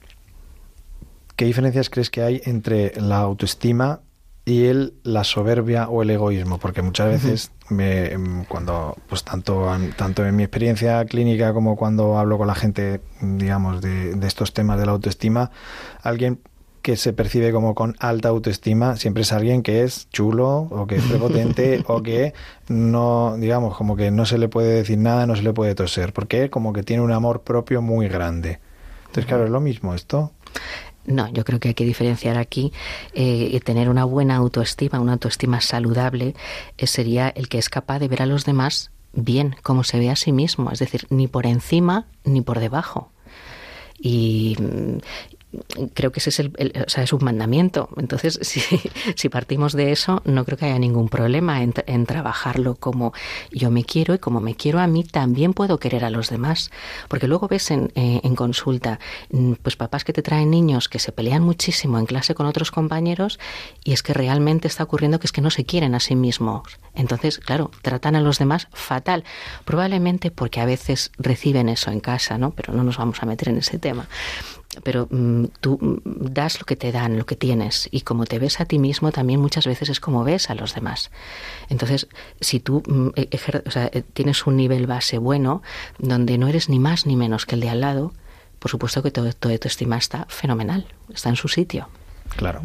¿qué 1.36 1.44
diferencias 1.44 1.88
crees 1.88 2.10
que 2.10 2.22
hay 2.22 2.42
entre 2.44 2.92
la 3.00 3.18
autoestima 3.18 4.00
y 4.44 4.66
el, 4.66 4.94
la 5.02 5.24
soberbia 5.24 5.88
o 5.88 6.02
el 6.02 6.10
egoísmo? 6.10 6.58
Porque 6.58 6.82
muchas 6.82 7.08
veces 7.08 7.50
me, 7.68 8.12
em, 8.12 8.44
cuando, 8.44 8.96
pues 9.08 9.24
tanto, 9.24 9.70
tanto 9.96 10.26
en 10.26 10.36
mi 10.36 10.42
experiencia 10.42 11.04
clínica 11.04 11.52
como 11.52 11.76
cuando 11.76 12.18
hablo 12.18 12.38
con 12.38 12.46
la 12.46 12.54
gente, 12.54 13.00
digamos, 13.20 13.80
de, 13.80 14.14
de 14.14 14.26
estos 14.26 14.52
temas 14.52 14.78
de 14.78 14.86
la 14.86 14.92
autoestima, 14.92 15.50
alguien 16.02 16.40
que 16.84 16.98
se 16.98 17.14
percibe 17.14 17.50
como 17.50 17.74
con 17.74 17.96
alta 17.98 18.28
autoestima 18.28 18.96
siempre 18.96 19.22
es 19.22 19.32
alguien 19.32 19.62
que 19.62 19.84
es 19.84 20.10
chulo 20.10 20.68
o 20.70 20.86
que 20.86 20.96
es 20.96 21.02
prepotente 21.04 21.82
o 21.88 22.02
que 22.02 22.34
no, 22.68 23.36
digamos, 23.38 23.74
como 23.74 23.96
que 23.96 24.10
no 24.10 24.26
se 24.26 24.36
le 24.36 24.48
puede 24.50 24.74
decir 24.74 24.98
nada, 24.98 25.26
no 25.26 25.34
se 25.34 25.42
le 25.42 25.54
puede 25.54 25.74
toser, 25.74 26.12
porque 26.12 26.50
como 26.50 26.74
que 26.74 26.82
tiene 26.82 27.02
un 27.02 27.10
amor 27.10 27.40
propio 27.40 27.80
muy 27.80 28.08
grande. 28.08 28.60
Entonces, 29.06 29.24
claro, 29.24 29.44
es 29.44 29.50
lo 29.50 29.60
mismo 29.60 29.94
esto. 29.94 30.32
No, 31.06 31.28
yo 31.28 31.44
creo 31.44 31.60
que 31.60 31.68
hay 31.68 31.74
que 31.74 31.84
diferenciar 31.84 32.38
aquí 32.38 32.72
eh, 33.12 33.60
tener 33.64 33.88
una 33.88 34.04
buena 34.04 34.36
autoestima, 34.36 35.00
una 35.00 35.12
autoestima 35.14 35.60
saludable, 35.60 36.34
eh, 36.78 36.86
sería 36.86 37.28
el 37.28 37.48
que 37.48 37.58
es 37.58 37.68
capaz 37.68 37.98
de 37.98 38.08
ver 38.08 38.22
a 38.22 38.26
los 38.26 38.44
demás 38.44 38.90
bien, 39.12 39.56
como 39.62 39.84
se 39.84 39.98
ve 39.98 40.10
a 40.10 40.16
sí 40.16 40.32
mismo, 40.32 40.70
es 40.70 40.78
decir, 40.78 41.06
ni 41.10 41.28
por 41.28 41.46
encima 41.46 42.06
ni 42.24 42.40
por 42.40 42.58
debajo. 42.58 43.10
Y, 43.98 44.56
creo 45.94 46.12
que 46.12 46.20
ese 46.20 46.30
es, 46.30 46.38
el, 46.38 46.52
o 46.86 46.88
sea, 46.88 47.04
es 47.04 47.12
un 47.12 47.24
mandamiento. 47.24 47.88
Entonces, 47.96 48.38
si, 48.42 48.60
si, 49.16 49.28
partimos 49.28 49.72
de 49.72 49.92
eso, 49.92 50.22
no 50.24 50.44
creo 50.44 50.58
que 50.58 50.66
haya 50.66 50.78
ningún 50.78 51.08
problema 51.08 51.62
en, 51.62 51.74
en, 51.86 52.06
trabajarlo 52.06 52.74
como 52.76 53.12
yo 53.50 53.70
me 53.70 53.84
quiero 53.84 54.14
y 54.14 54.18
como 54.18 54.40
me 54.40 54.54
quiero 54.54 54.80
a 54.80 54.86
mí, 54.86 55.04
también 55.04 55.54
puedo 55.54 55.78
querer 55.78 56.04
a 56.04 56.10
los 56.10 56.30
demás. 56.30 56.70
Porque 57.08 57.28
luego 57.28 57.48
ves 57.48 57.70
en, 57.70 57.92
eh, 57.94 58.20
en 58.22 58.34
consulta, 58.34 58.98
mm, 59.30 59.54
pues 59.62 59.76
papás 59.76 60.04
que 60.04 60.12
te 60.12 60.22
traen 60.22 60.50
niños 60.50 60.88
que 60.88 60.98
se 60.98 61.12
pelean 61.12 61.42
muchísimo 61.42 61.98
en 61.98 62.06
clase 62.06 62.34
con 62.34 62.46
otros 62.46 62.70
compañeros 62.70 63.38
y 63.84 63.92
es 63.92 64.02
que 64.02 64.14
realmente 64.14 64.68
está 64.68 64.84
ocurriendo 64.84 65.18
que 65.18 65.26
es 65.26 65.32
que 65.32 65.40
no 65.40 65.50
se 65.50 65.64
quieren 65.64 65.94
a 65.94 66.00
sí 66.00 66.16
mismos. 66.16 66.62
Entonces, 66.94 67.38
claro, 67.38 67.70
tratan 67.82 68.16
a 68.16 68.20
los 68.20 68.38
demás 68.38 68.68
fatal. 68.72 69.24
Probablemente 69.64 70.30
porque 70.30 70.60
a 70.60 70.66
veces 70.66 71.10
reciben 71.18 71.68
eso 71.68 71.90
en 71.90 72.00
casa, 72.00 72.38
¿no? 72.38 72.52
Pero 72.52 72.72
no 72.72 72.84
nos 72.84 72.98
vamos 72.98 73.22
a 73.22 73.26
meter 73.26 73.48
en 73.48 73.58
ese 73.58 73.78
tema 73.78 74.08
pero 74.82 75.06
mm, 75.10 75.44
tú 75.60 75.78
mm, 75.80 76.32
das 76.32 76.58
lo 76.58 76.66
que 76.66 76.76
te 76.76 76.92
dan, 76.92 77.18
lo 77.18 77.26
que 77.26 77.36
tienes, 77.36 77.88
y 77.90 78.02
como 78.02 78.24
te 78.24 78.38
ves 78.38 78.60
a 78.60 78.64
ti 78.64 78.78
mismo, 78.78 79.12
también 79.12 79.40
muchas 79.40 79.66
veces 79.66 79.88
es 79.88 80.00
como 80.00 80.24
ves 80.24 80.50
a 80.50 80.54
los 80.54 80.74
demás. 80.74 81.10
Entonces, 81.68 82.08
si 82.40 82.60
tú 82.60 82.82
mm, 82.86 83.08
e, 83.16 84.02
tienes 84.12 84.46
un 84.46 84.56
nivel 84.56 84.86
base 84.86 85.18
bueno, 85.18 85.62
donde 85.98 86.38
no 86.38 86.48
eres 86.48 86.68
ni 86.68 86.78
más 86.78 87.06
ni 87.06 87.16
menos 87.16 87.46
que 87.46 87.54
el 87.54 87.60
de 87.60 87.70
al 87.70 87.80
lado, 87.80 88.12
por 88.58 88.70
supuesto 88.70 89.02
que 89.02 89.10
todo, 89.10 89.32
todo 89.32 89.58
tu 89.58 89.68
estima 89.68 89.98
está 89.98 90.26
fenomenal, 90.28 90.86
está 91.12 91.28
en 91.28 91.36
su 91.36 91.48
sitio. 91.48 91.88
Claro. 92.36 92.62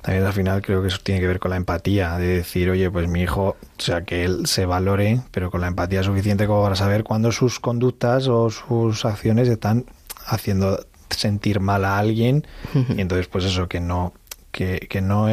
También 0.00 0.24
al 0.24 0.32
final 0.32 0.62
creo 0.62 0.80
que 0.80 0.88
eso 0.88 0.98
tiene 1.02 1.20
que 1.20 1.26
ver 1.26 1.38
con 1.38 1.50
la 1.50 1.56
empatía, 1.56 2.16
de 2.16 2.38
decir, 2.38 2.70
oye, 2.70 2.90
pues 2.90 3.08
mi 3.08 3.22
hijo, 3.22 3.56
o 3.60 3.82
sea, 3.82 4.02
que 4.02 4.24
él 4.24 4.46
se 4.46 4.66
valore, 4.66 5.20
pero 5.30 5.50
con 5.50 5.60
la 5.60 5.68
empatía 5.68 6.02
suficiente 6.02 6.46
como 6.46 6.62
para 6.62 6.76
saber 6.76 7.04
cuándo 7.04 7.32
sus 7.32 7.60
conductas 7.60 8.28
o 8.28 8.50
sus 8.50 9.04
acciones 9.04 9.48
están 9.48 9.84
haciendo 10.26 10.86
sentir 11.10 11.60
mal 11.60 11.84
a 11.84 11.98
alguien 11.98 12.46
y 12.74 13.00
entonces 13.00 13.28
pues 13.28 13.44
eso 13.44 13.68
que 13.68 13.80
no 13.80 14.12
que, 14.50 14.86
que 14.88 15.00
no 15.00 15.26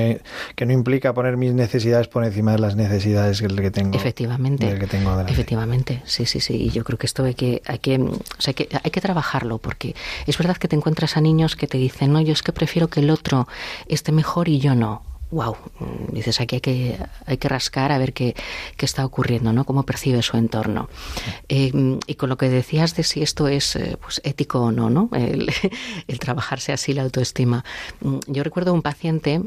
que 0.55 0.65
no 0.65 0.73
implica 0.73 1.13
poner 1.13 1.37
mis 1.37 1.53
necesidades 1.53 2.07
por 2.07 2.23
encima 2.25 2.51
de 2.51 2.59
las 2.59 2.75
necesidades 2.75 3.41
que 3.41 3.71
tengo 3.71 3.97
efectivamente. 3.97 4.77
que 4.77 4.87
tengo 4.87 5.19
efectivamente 5.21 6.01
sí 6.05 6.25
sí 6.25 6.39
sí 6.39 6.55
y 6.55 6.69
yo 6.69 6.83
creo 6.83 6.99
que 6.99 7.07
esto 7.07 7.23
hay 7.23 7.33
que 7.33 7.61
hay 7.65 7.79
que 7.79 7.99
o 7.99 8.19
sea, 8.39 8.53
que 8.53 8.67
hay 8.83 8.91
que 8.91 9.01
trabajarlo 9.01 9.57
porque 9.57 9.95
es 10.27 10.37
verdad 10.37 10.57
que 10.57 10.67
te 10.67 10.75
encuentras 10.75 11.17
a 11.17 11.21
niños 11.21 11.55
que 11.55 11.67
te 11.67 11.77
dicen 11.77 12.11
no 12.11 12.21
yo 12.21 12.33
es 12.33 12.43
que 12.43 12.51
prefiero 12.51 12.87
que 12.87 12.99
el 12.99 13.09
otro 13.09 13.47
esté 13.87 14.11
mejor 14.11 14.49
y 14.49 14.59
yo 14.59 14.75
no 14.75 15.14
wow, 15.35 15.55
dices 16.11 16.39
aquí 16.39 16.55
hay 16.55 16.61
que, 16.61 16.97
hay 17.25 17.37
que 17.37 17.49
rascar 17.49 17.91
a 17.91 17.97
ver 17.97 18.13
qué, 18.13 18.35
qué 18.77 18.85
está 18.85 19.05
ocurriendo, 19.05 19.51
¿no? 19.51 19.65
Cómo 19.65 19.83
percibe 19.83 20.21
su 20.21 20.37
entorno. 20.37 20.89
Eh, 21.49 21.99
y 22.07 22.15
con 22.15 22.29
lo 22.29 22.37
que 22.37 22.49
decías 22.49 22.95
de 22.95 23.03
si 23.03 23.21
esto 23.21 23.47
es 23.49 23.75
eh, 23.75 23.97
pues, 24.01 24.21
ético 24.23 24.61
o 24.61 24.71
no, 24.71 24.89
¿no? 24.89 25.09
El, 25.13 26.19
trabajarse 26.19 26.71
así 26.71 26.93
la 26.93 27.03
autoestima. 27.03 27.65
Mm, 27.99 28.19
yo 28.27 28.43
recuerdo 28.43 28.73
un 28.73 28.81
paciente 28.81 29.41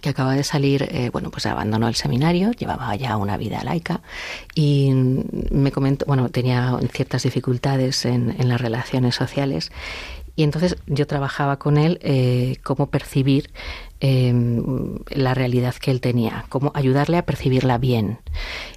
que 0.00 0.10
acaba 0.10 0.34
de 0.34 0.44
salir, 0.44 0.82
eh, 0.90 1.10
bueno, 1.10 1.30
pues 1.30 1.46
abandonó 1.46 1.88
el 1.88 1.94
seminario, 1.94 2.52
llevaba 2.52 2.94
ya 2.96 3.16
una 3.16 3.36
vida 3.36 3.62
laica 3.64 4.00
y 4.54 4.90
me 4.92 5.72
comentó, 5.72 6.06
bueno, 6.06 6.28
tenía 6.28 6.78
ciertas 6.92 7.22
dificultades 7.24 8.04
en, 8.04 8.34
en 8.38 8.48
las 8.48 8.60
relaciones 8.60 9.14
sociales 9.14 9.70
y 10.34 10.44
entonces 10.44 10.76
yo 10.86 11.06
trabajaba 11.06 11.58
con 11.58 11.76
él 11.76 11.98
eh, 12.02 12.56
cómo 12.62 12.86
percibir 12.88 13.50
em, 14.04 14.98
la 15.10 15.32
realidad 15.32 15.76
que 15.76 15.92
él 15.92 16.00
tenía, 16.00 16.44
cómo 16.48 16.72
ayudarle 16.74 17.18
a 17.18 17.24
percibirla 17.24 17.78
bien. 17.78 18.18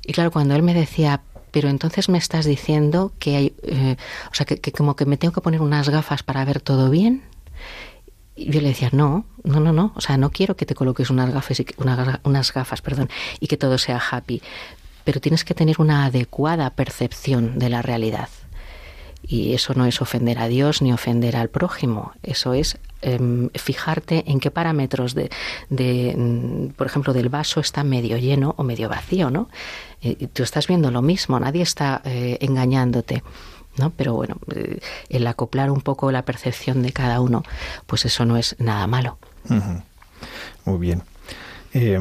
Y 0.06 0.14
claro, 0.14 0.30
cuando 0.30 0.54
él 0.56 0.62
me 0.62 0.76
decía, 0.76 1.22
pero 1.50 1.68
entonces 1.70 2.10
me 2.10 2.20
estás 2.20 2.46
diciendo 2.46 3.12
que 3.18 3.36
hay, 3.36 3.56
eh, 3.64 3.96
o 4.30 4.36
sea, 4.36 4.46
que, 4.46 4.72
como 4.72 4.96
que 4.96 5.08
me 5.08 5.18
tengo 5.18 5.34
que 5.34 5.42
poner 5.42 5.62
unas 5.62 5.90
gafas 5.90 6.22
para 6.22 6.46
ver 6.46 6.62
todo 6.62 6.92
bien. 6.92 7.24
Y 8.36 8.52
yo 8.52 8.62
le 8.62 8.68
decía, 8.68 8.90
no, 8.92 9.26
no, 9.44 9.60
no, 9.60 9.74
no, 9.74 9.94
o 9.96 10.02
sea, 10.02 10.18
no 10.18 10.30
quiero 10.30 10.56
que 10.56 10.68
te 10.68 10.76
coloques 10.76 11.10
unas 11.10 11.34
gafas, 11.34 11.60
y, 11.60 11.66
unas 12.24 12.54
gafas, 12.54 12.84
perdón, 12.84 13.10
y 13.40 13.48
que 13.48 13.58
todo 13.58 13.80
sea 13.80 14.00
happy, 14.12 14.44
pero 15.06 15.20
tienes 15.20 15.44
que 15.44 15.56
tener 15.56 15.78
una 15.80 16.06
adecuada 16.06 16.70
percepción 16.70 17.58
de 17.58 17.70
la 17.70 17.82
realidad. 17.82 18.30
Y 19.28 19.54
eso 19.54 19.74
no 19.74 19.86
es 19.86 20.02
ofender 20.02 20.40
a 20.40 20.48
Dios 20.48 20.82
ni 20.82 20.94
ofender 20.94 21.36
al 21.36 21.50
prójimo, 21.50 22.14
eso 22.24 22.54
es 22.54 22.78
em, 23.02 23.50
fijarte 23.56 24.24
en 24.28 24.40
qué 24.40 24.52
parámetros 24.52 25.16
de, 25.16 25.30
de, 25.70 26.16
mm, 26.16 26.74
por 26.76 26.88
ejemplo, 26.88 27.14
del 27.14 27.30
vaso 27.30 27.60
está 27.60 27.84
medio 27.84 28.18
lleno 28.18 28.56
o 28.58 28.64
medio 28.64 28.90
vacío, 28.90 29.30
¿no? 29.30 29.50
Y 30.02 30.28
tú 30.28 30.44
estás 30.44 30.68
viendo 30.68 30.92
lo 30.92 31.02
mismo, 31.02 31.40
nadie 31.40 31.64
está 31.64 32.02
eh, 32.06 32.38
engañándote. 32.42 33.24
¿no? 33.78 33.90
Pero 33.90 34.14
bueno, 34.14 34.38
eh, 34.56 34.80
el 35.10 35.28
acoplar 35.28 35.70
un 35.72 35.82
poco 35.82 36.12
la 36.12 36.24
percepción 36.24 36.82
de 36.82 36.94
cada 36.94 37.20
uno, 37.22 37.44
pues 37.88 38.06
eso 38.06 38.26
no 38.26 38.38
es 38.38 38.56
nada 38.60 38.88
malo. 38.88 39.18
Muy 40.66 40.78
bien. 40.80 41.04
Eh, 41.74 42.00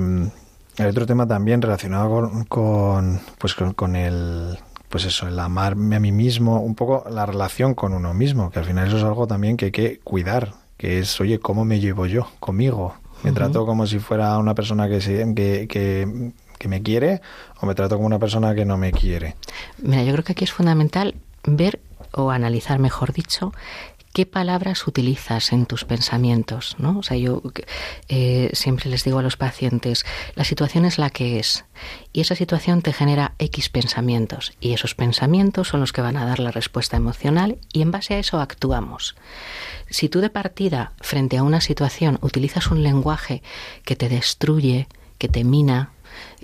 el 0.77 0.87
otro 0.87 1.07
tema 1.07 1.27
también 1.27 1.63
relacionado 1.63 2.11
con, 2.11 2.45
con 2.45 3.21
pues 3.39 3.55
con, 3.55 3.97
el 3.97 4.59
pues 4.95 5.07
eso, 5.07 5.27
el 5.27 5.37
amarme 5.41 5.97
a 5.97 5.99
mí 5.99 6.13
mismo, 6.13 6.61
un 6.61 6.77
poco 6.77 7.05
la 7.11 7.27
relación 7.27 7.75
con 7.75 7.95
uno 7.95 8.15
mismo, 8.15 8.53
que 8.53 8.61
al 8.61 8.65
final 8.65 8.87
eso 8.87 8.99
es 8.99 9.03
algo 9.03 9.27
también 9.27 9.57
que 9.57 9.65
hay 9.65 9.71
que 9.73 9.99
cuidar, 9.99 10.53
que 10.77 11.01
es, 11.01 11.21
oye, 11.21 11.41
¿cómo 11.41 11.65
me 11.65 11.81
llevo 11.81 12.07
yo 12.07 12.29
conmigo? 12.39 12.95
Me 13.25 13.33
trato 13.33 13.67
como 13.67 13.89
si 13.89 13.99
fuera 13.99 14.39
una 14.39 14.55
persona 14.55 14.89
que, 14.89 15.01
que, 15.01 15.67
que 15.67 16.33
que 16.61 16.69
me 16.69 16.81
quiere 16.81 17.23
o 17.61 17.67
me 17.67 17.75
trato 17.75 17.97
como 17.97 18.07
una 18.07 18.21
persona 18.21 18.55
que 18.55 18.65
no 18.65 18.79
me 18.79 18.93
quiere. 18.93 19.35
Mira, 19.79 20.05
yo 20.05 20.13
creo 20.13 20.23
que 20.23 20.31
aquí 20.31 20.45
es 20.45 20.53
fundamental 20.53 21.17
ver 21.45 21.81
o 22.13 22.31
analizar, 22.31 22.79
mejor 22.79 23.13
dicho, 23.13 23.53
qué 24.15 24.27
palabras 24.27 24.87
utilizas 24.87 25.53
en 25.53 25.67
tus 25.67 25.85
pensamientos, 25.85 26.77
¿no? 26.79 27.01
O 27.01 27.03
sea, 27.03 27.17
yo 27.17 27.43
eh, 28.09 28.49
siempre 28.53 28.89
les 28.89 29.03
digo 29.03 29.19
a 29.19 29.23
los 29.23 29.37
pacientes, 29.37 30.07
la 30.37 30.45
situación 30.45 30.85
es 30.85 30.99
la 30.99 31.11
que 31.11 31.41
es 31.41 31.65
y 32.13 32.21
esa 32.21 32.37
situación 32.37 32.81
te 32.81 32.93
genera 32.93 33.35
X 33.41 33.69
pensamientos 33.71 34.53
y 34.61 34.73
esos 34.73 34.95
pensamientos 34.95 35.67
son 35.67 35.81
los 35.81 35.93
que 35.93 36.01
van 36.01 36.17
a 36.17 36.25
dar 36.25 36.39
la 36.39 36.53
respuesta 36.53 36.97
emocional 36.97 37.59
y 37.73 37.83
en 37.83 37.91
base 37.91 38.15
a 38.15 38.21
eso 38.21 38.39
actuamos. 38.39 39.17
Si 39.91 40.09
tú 40.09 40.21
de 40.21 40.31
partida 40.31 40.93
frente 41.01 41.37
a 41.37 41.43
una 41.43 41.61
situación 41.61 42.21
utilizas 42.23 42.71
un 42.71 42.85
lenguaje 42.85 43.43
que 43.85 43.97
te 43.97 44.09
destruye, 44.09 44.87
que 45.19 45.27
te 45.27 45.43
mina, 45.43 45.91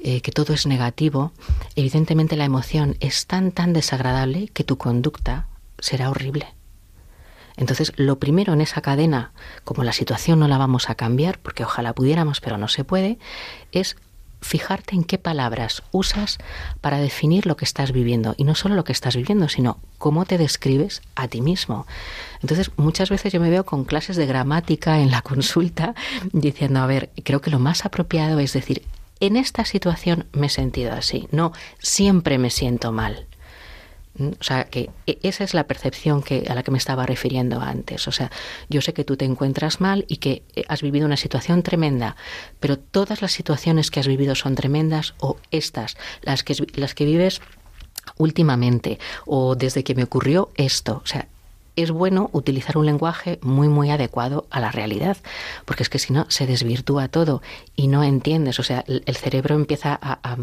eh, 0.03 0.23
que 0.23 0.33
todo 0.33 0.55
es 0.55 0.67
negativo, 0.67 1.31
evidentemente 1.77 2.37
la 2.37 2.47
emoción 2.47 2.97
es 2.99 3.29
tan 3.29 3.53
tan 3.53 3.73
desagradable 3.73 4.49
que 4.49 4.65
tu 4.65 4.77
conducta 4.77 5.47
será 5.79 6.11
horrible. 6.11 6.49
Entonces, 7.61 7.93
lo 7.97 8.19
primero 8.19 8.55
en 8.55 8.63
esa 8.63 8.81
cadena, 8.81 9.33
como 9.65 9.85
la 9.85 9.93
situación 9.93 10.41
no 10.41 10.49
la 10.49 10.57
vamos 10.57 10.89
a 10.89 10.95
cambiar, 10.95 11.39
porque 11.39 11.63
ojalá 11.63 11.93
pudiéramos, 11.93 12.41
pero 12.41 12.57
no 12.57 12.69
se 12.69 12.85
puede, 12.85 13.19
es 13.71 13.97
fijarte 14.41 14.97
en 14.97 15.05
qué 15.05 15.19
palabras 15.19 15.83
usas 15.93 16.39
para 16.81 16.99
definir 16.99 17.45
lo 17.45 17.57
que 17.57 17.67
estás 17.67 17.93
viviendo. 17.93 18.35
Y 18.39 18.45
no 18.45 18.55
solo 18.55 18.75
lo 18.75 18.85
que 18.85 18.93
estás 18.93 19.15
viviendo, 19.15 19.51
sino 19.51 19.79
cómo 19.99 20.25
te 20.25 20.39
describes 20.39 21.03
a 21.15 21.29
ti 21.29 21.43
mismo. 21.43 21.87
Entonces, 22.41 22.71
muchas 22.79 23.11
veces 23.11 23.31
yo 23.31 23.41
me 23.41 23.51
veo 23.51 23.67
con 23.67 23.85
clases 23.85 24.17
de 24.17 24.25
gramática 24.25 24.99
en 24.99 25.11
la 25.11 25.21
consulta 25.21 25.95
diciendo, 26.33 26.81
a 26.81 26.87
ver, 26.87 27.11
creo 27.23 27.43
que 27.43 27.51
lo 27.51 27.59
más 27.59 27.85
apropiado 27.85 28.41
es 28.41 28.55
decir, 28.55 28.83
en 29.21 29.37
esta 29.37 29.67
situación 29.67 30.25
me 30.33 30.47
he 30.47 30.51
sentido 30.51 30.95
así, 30.95 31.29
no 31.31 31.53
siempre 31.79 32.39
me 32.39 32.49
siento 32.49 32.91
mal. 32.91 33.27
O 34.21 34.45
sea, 34.45 34.65
que 34.65 34.91
e, 35.07 35.19
esa 35.23 35.45
es 35.45 35.55
la 35.55 35.65
percepción 35.65 36.23
que, 36.23 36.47
a 36.49 36.55
la 36.55 36.63
que 36.63 36.71
me 36.71 36.79
estaba 36.79 37.07
refiriendo 37.07 37.61
antes. 37.61 38.07
O 38.09 38.13
sea, 38.13 38.31
yo 38.69 38.81
sé 38.81 38.93
que 38.93 39.05
tú 39.05 39.17
te 39.17 39.25
encuentras 39.25 39.81
mal 39.81 40.05
y 40.09 40.19
que 40.19 40.43
eh, 40.55 40.65
has 40.69 40.83
vivido 40.83 41.07
una 41.07 41.17
situación 41.17 41.63
tremenda, 41.63 42.17
pero 42.61 42.79
todas 42.79 43.23
las 43.23 43.33
situaciones 43.33 43.91
que 43.91 44.01
has 44.01 44.07
vivido 44.07 44.35
son 44.35 44.55
tremendas 44.55 45.15
o 45.19 45.37
estas, 45.51 45.97
las 46.23 46.43
que, 46.45 46.55
las 46.75 46.95
que 46.95 47.05
vives 47.05 47.41
últimamente 48.17 48.99
o 49.27 49.55
desde 49.55 49.85
que 49.85 49.95
me 49.95 50.05
ocurrió 50.05 50.51
esto. 50.57 51.01
O 51.05 51.07
sea, 51.07 51.29
es 51.77 51.91
bueno 51.91 52.31
utilizar 52.33 52.77
un 52.79 52.87
lenguaje 52.87 53.39
muy, 53.43 53.69
muy 53.69 53.91
adecuado 53.91 54.47
a 54.51 54.61
la 54.61 54.71
realidad, 54.71 55.17
porque 55.65 55.83
es 55.83 55.89
que 55.89 55.99
si 55.99 56.13
no 56.13 56.27
se 56.29 56.47
desvirtúa 56.47 57.09
todo 57.09 57.43
y 57.77 57.89
no 57.89 58.03
entiendes, 58.03 58.59
o 58.59 58.63
sea, 58.63 58.85
el 58.87 59.17
cerebro 59.17 59.55
empieza 59.55 59.99
a, 60.01 60.37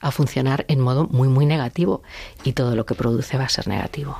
a, 0.00 0.10
funcionar 0.10 0.64
en 0.68 0.80
modo 0.80 1.06
muy, 1.06 1.28
muy 1.28 1.46
negativo 1.46 2.02
y 2.44 2.52
todo 2.52 2.74
lo 2.74 2.86
que 2.86 2.94
produce 2.94 3.36
va 3.38 3.44
a 3.44 3.48
ser 3.48 3.68
negativo. 3.68 4.18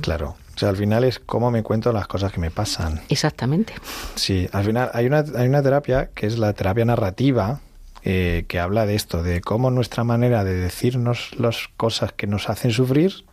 Claro. 0.00 0.36
O 0.54 0.58
sea, 0.58 0.70
al 0.70 0.76
final 0.76 1.04
es 1.04 1.18
cómo 1.18 1.50
me 1.50 1.62
cuento 1.62 1.92
las 1.92 2.06
cosas 2.06 2.32
que 2.32 2.40
me 2.40 2.50
pasan. 2.50 3.02
Exactamente. 3.10 3.74
Sí, 4.14 4.48
al 4.52 4.64
final 4.64 4.90
hay 4.94 5.06
una, 5.06 5.24
hay 5.34 5.48
una 5.48 5.62
terapia 5.62 6.08
que 6.14 6.26
es 6.26 6.38
la 6.38 6.54
terapia 6.54 6.86
narrativa, 6.86 7.60
eh, 8.02 8.46
que 8.48 8.58
habla 8.58 8.86
de 8.86 8.94
esto, 8.94 9.22
de 9.22 9.42
cómo 9.42 9.70
nuestra 9.70 10.02
manera 10.02 10.44
de 10.44 10.54
decirnos 10.54 11.32
las 11.38 11.68
cosas 11.76 12.12
que 12.12 12.26
nos 12.26 12.48
hacen 12.48 12.70
sufrir 12.70 13.24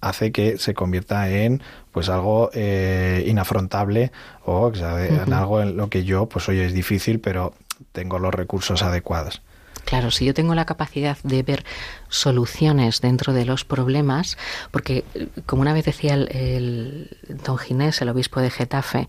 hace 0.00 0.32
que 0.32 0.58
se 0.58 0.74
convierta 0.74 1.30
en 1.30 1.62
pues 1.92 2.08
algo 2.08 2.50
eh, 2.52 3.24
inafrontable 3.26 4.12
o 4.44 4.72
en 4.74 5.32
algo 5.32 5.62
en 5.62 5.76
lo 5.76 5.88
que 5.88 6.04
yo 6.04 6.26
pues 6.26 6.48
hoy 6.48 6.60
es 6.60 6.72
difícil 6.72 7.20
pero 7.20 7.54
tengo 7.92 8.18
los 8.18 8.34
recursos 8.34 8.82
adecuados. 8.82 9.42
Claro, 9.84 10.10
si 10.10 10.24
yo 10.24 10.34
tengo 10.34 10.54
la 10.56 10.64
capacidad 10.64 11.16
de 11.22 11.44
ver 11.44 11.64
soluciones 12.08 13.00
dentro 13.00 13.32
de 13.32 13.44
los 13.44 13.64
problemas, 13.64 14.36
porque 14.72 15.04
como 15.46 15.62
una 15.62 15.72
vez 15.72 15.84
decía 15.84 16.14
el, 16.14 17.16
don 17.44 17.56
Ginés, 17.56 18.02
el 18.02 18.08
obispo 18.08 18.40
de 18.40 18.50
Getafe, 18.50 19.08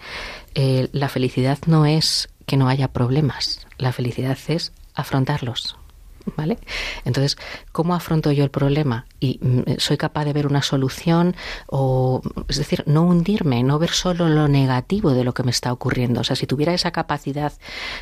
eh, 0.53 0.87
la 0.91 1.09
felicidad 1.09 1.57
no 1.65 1.87
es 1.87 2.29
que 2.45 2.57
no 2.57 2.69
haya 2.69 2.89
problemas, 2.89 3.65
la 3.79 3.91
felicidad 3.91 4.37
es 4.47 4.71
afrontarlos. 4.93 5.77
¿Vale? 6.35 6.57
Entonces, 7.05 7.37
¿cómo 7.71 7.95
afronto 7.95 8.31
yo 8.31 8.43
el 8.43 8.51
problema? 8.51 9.05
Y 9.19 9.39
mm, 9.41 9.77
soy 9.77 9.97
capaz 9.97 10.25
de 10.25 10.33
ver 10.33 10.47
una 10.47 10.61
solución 10.61 11.35
o, 11.67 12.21
es 12.47 12.57
decir, 12.57 12.83
no 12.85 13.03
hundirme, 13.03 13.63
no 13.63 13.79
ver 13.79 13.91
solo 13.91 14.27
lo 14.27 14.47
negativo 14.47 15.11
de 15.11 15.23
lo 15.23 15.33
que 15.33 15.43
me 15.43 15.51
está 15.51 15.71
ocurriendo. 15.71 16.21
O 16.21 16.23
sea, 16.23 16.35
si 16.35 16.47
tuviera 16.47 16.73
esa 16.73 16.91
capacidad 16.91 17.53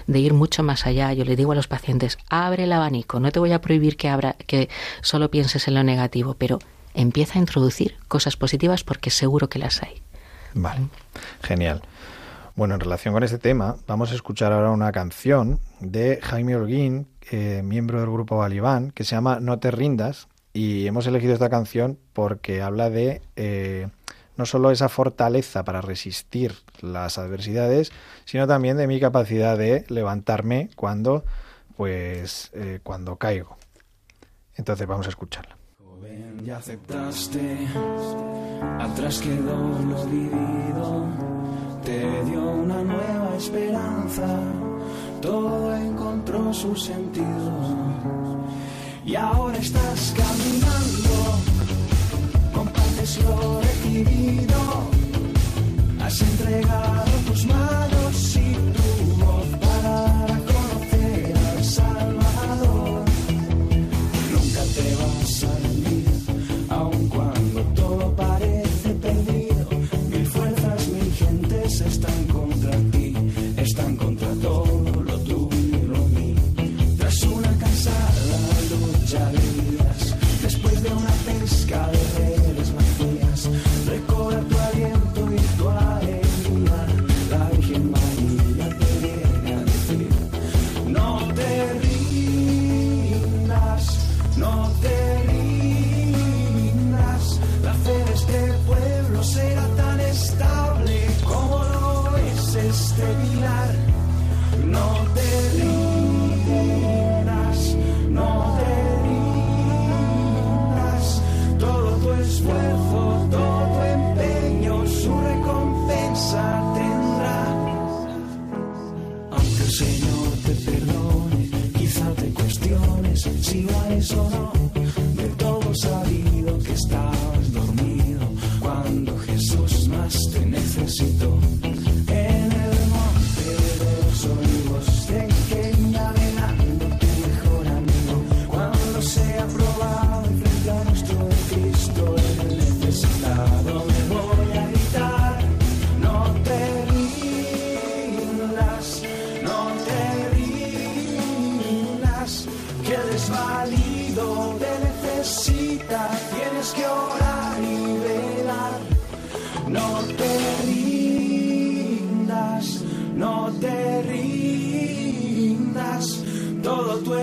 de 0.08 0.20
ir 0.20 0.34
mucho 0.34 0.64
más 0.64 0.86
allá, 0.86 1.14
yo 1.14 1.26
le 1.26 1.36
digo 1.36 1.52
a 1.52 1.56
los 1.56 1.68
pacientes, 1.68 2.18
abre 2.30 2.64
el 2.64 2.74
abanico, 2.74 3.20
no 3.20 3.32
te 3.32 3.40
voy 3.40 3.52
a 3.52 3.62
prohibir 3.62 3.98
que 3.98 4.10
abra, 4.10 4.34
que 4.48 4.70
solo 5.02 5.30
pienses 5.30 5.68
en 5.68 5.76
lo 5.76 5.84
negativo, 5.84 6.36
pero 6.38 6.60
empieza 6.94 7.36
a 7.36 7.40
introducir 7.40 7.96
cosas 8.08 8.38
positivas 8.38 8.84
porque 8.84 9.10
seguro 9.10 9.50
que 9.50 9.60
las 9.60 9.84
hay. 9.84 10.02
Vale, 10.54 10.88
genial. 11.44 11.82
Bueno, 12.56 12.76
en 12.76 12.80
relación 12.80 13.14
con 13.14 13.24
este 13.24 13.38
tema, 13.38 13.76
vamos 13.86 14.14
a 14.14 14.16
escuchar 14.16 14.54
ahora 14.54 14.72
una 14.72 14.94
canción 14.94 15.60
de 15.82 16.20
Jaime 16.24 16.56
Holguín, 16.56 17.06
eh, 17.32 17.62
miembro 17.64 18.00
del 18.00 18.10
grupo 18.10 18.38
Balibán, 18.38 18.92
que 18.92 19.04
se 19.04 19.16
llama 19.16 19.40
No 19.40 19.60
te 19.60 19.72
rindas. 19.72 20.28
Y 20.54 20.88
hemos 20.88 21.06
elegido 21.08 21.34
esta 21.34 21.50
canción 21.50 22.00
porque 22.14 22.62
habla 22.62 22.90
de 22.90 23.22
eh, 23.36 23.90
no 24.38 24.46
solo 24.46 24.72
esa 24.72 24.90
fortaleza 24.90 25.64
para 25.64 25.82
resistir 25.82 26.54
las 26.82 27.18
adversidades, 27.18 27.92
sino 28.24 28.48
también 28.48 28.78
de 28.78 28.88
mi 28.88 29.00
capacidad 29.00 29.58
de 29.58 29.86
levantarme 29.90 30.70
cuando, 30.76 31.26
pues, 31.76 32.52
eh, 32.54 32.80
cuando 32.84 33.18
caigo. 33.18 33.58
Entonces 34.56 34.88
vamos 34.88 35.08
a 35.08 35.10
escucharla. 35.10 35.58
ya 36.44 36.58
aceptaste, 36.58 37.68
atrás 38.80 39.20
quedó 39.20 39.58
lo 39.58 40.06
vivido 40.06 41.36
te 41.86 42.24
dio 42.26 42.42
una 42.42 42.84
nueva 42.84 43.36
esperanza, 43.38 44.28
todo 45.26 45.76
encontró 45.76 46.54
su 46.54 46.76
sentido. 46.76 47.52
Y 49.06 49.16
ahora 49.16 49.58
estás 49.58 50.14
caminando, 50.16 50.95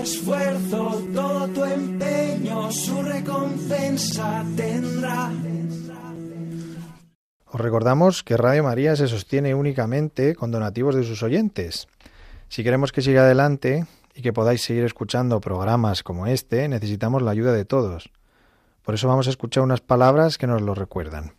esfuerzo, 0.03 1.01
todo 1.13 1.47
tu 1.47 1.63
empeño, 1.63 2.71
su 2.71 3.01
recompensa 3.01 4.45
tendrá. 4.55 5.31
Os 7.45 7.61
recordamos 7.61 8.23
que 8.23 8.35
Radio 8.35 8.63
María 8.63 8.95
se 8.95 9.07
sostiene 9.07 9.55
únicamente 9.55 10.35
con 10.35 10.51
donativos 10.51 10.95
de 10.95 11.03
sus 11.03 11.23
oyentes. 11.23 11.87
Si 12.49 12.63
queremos 12.63 12.91
que 12.91 13.01
siga 13.01 13.21
adelante 13.21 13.85
y 14.13 14.21
que 14.21 14.33
podáis 14.33 14.61
seguir 14.61 14.83
escuchando 14.83 15.39
programas 15.39 16.03
como 16.03 16.27
este, 16.27 16.67
necesitamos 16.67 17.21
la 17.21 17.31
ayuda 17.31 17.53
de 17.53 17.65
todos. 17.65 18.09
Por 18.83 18.95
eso 18.95 19.07
vamos 19.07 19.27
a 19.27 19.29
escuchar 19.29 19.63
unas 19.63 19.81
palabras 19.81 20.37
que 20.37 20.47
nos 20.47 20.61
lo 20.61 20.75
recuerdan. 20.75 21.33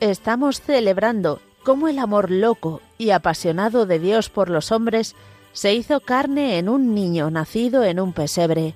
Estamos 0.00 0.60
celebrando 0.60 1.40
cómo 1.64 1.88
el 1.88 1.98
amor 1.98 2.30
loco 2.30 2.80
y 3.02 3.10
apasionado 3.10 3.84
de 3.84 3.98
Dios 3.98 4.28
por 4.28 4.48
los 4.48 4.70
hombres 4.70 5.16
se 5.52 5.74
hizo 5.74 6.00
carne 6.00 6.58
en 6.58 6.68
un 6.68 6.94
niño 6.94 7.30
nacido 7.30 7.82
en 7.82 7.98
un 7.98 8.12
pesebre, 8.12 8.74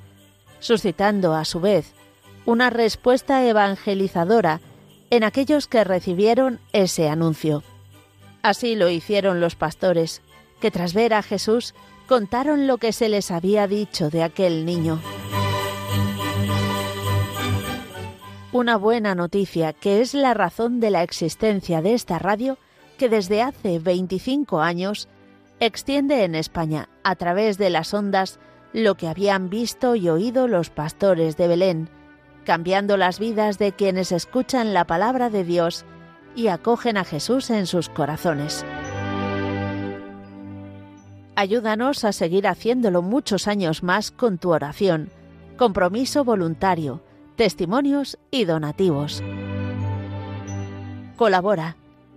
suscitando 0.59 1.35
a 1.35 1.45
su 1.45 1.61
vez 1.61 1.93
una 2.45 2.71
respuesta 2.71 3.47
evangelizadora 3.47 4.61
en 5.11 5.23
aquellos 5.23 5.69
que 5.69 5.85
recibieron 5.85 6.59
ese 6.73 7.09
anuncio. 7.09 7.63
Así 8.43 8.75
lo 8.75 8.89
hicieron 8.89 9.41
los 9.41 9.55
pastores, 9.55 10.23
que 10.61 10.71
tras 10.71 10.93
ver 10.93 11.15
a 11.15 11.23
Jesús 11.23 11.75
contaron 12.09 12.67
lo 12.67 12.79
que 12.79 12.93
se 12.93 13.09
les 13.09 13.31
había 13.31 13.69
dicho 13.69 14.11
de 14.11 14.25
aquel 14.25 14.65
niño. 14.65 15.01
Una 18.53 18.77
buena 18.77 19.15
noticia 19.15 19.73
que 19.73 20.01
es 20.01 20.15
la 20.15 20.35
razón 20.35 20.81
de 20.81 20.91
la 20.91 21.03
existencia 21.03 21.83
de 21.83 21.95
esta 21.95 22.19
radio 22.19 22.59
que 22.97 23.09
desde 23.09 23.43
hace 23.43 23.79
25 23.79 24.61
años 24.61 25.09
extiende 25.61 26.25
en 26.25 26.35
España 26.35 26.89
a 27.03 27.17
través 27.17 27.59
de 27.59 27.71
las 27.71 27.95
ondas 27.95 28.39
lo 28.73 28.97
que 28.97 29.09
habían 29.09 29.49
visto 29.49 29.95
y 29.95 30.09
oído 30.09 30.49
los 30.49 30.71
pastores 30.71 31.37
de 31.37 31.49
Belén, 31.49 31.89
cambiando 32.45 32.97
las 32.97 33.19
vidas 33.19 33.59
de 33.59 33.73
quienes 33.73 34.13
escuchan 34.13 34.75
la 34.75 34.87
palabra 34.87 35.31
de 35.31 35.45
Dios 35.45 35.85
y 36.35 36.49
acogen 36.49 36.97
a 36.97 37.05
Jesús 37.05 37.51
en 37.51 37.67
sus 37.67 37.89
corazones. 37.89 38.65
Ayúdanos 41.35 42.05
a 42.05 42.13
seguir 42.13 42.47
haciéndolo 42.47 43.03
muchos 43.03 43.47
años 43.47 43.83
más 43.83 44.11
con 44.11 44.39
tu 44.39 44.51
oración, 44.51 45.11
compromiso 45.57 46.25
voluntario, 46.25 47.03
testimonios 47.37 48.19
y 48.31 48.45
donativos. 48.45 49.23
Colabora. 51.17 51.77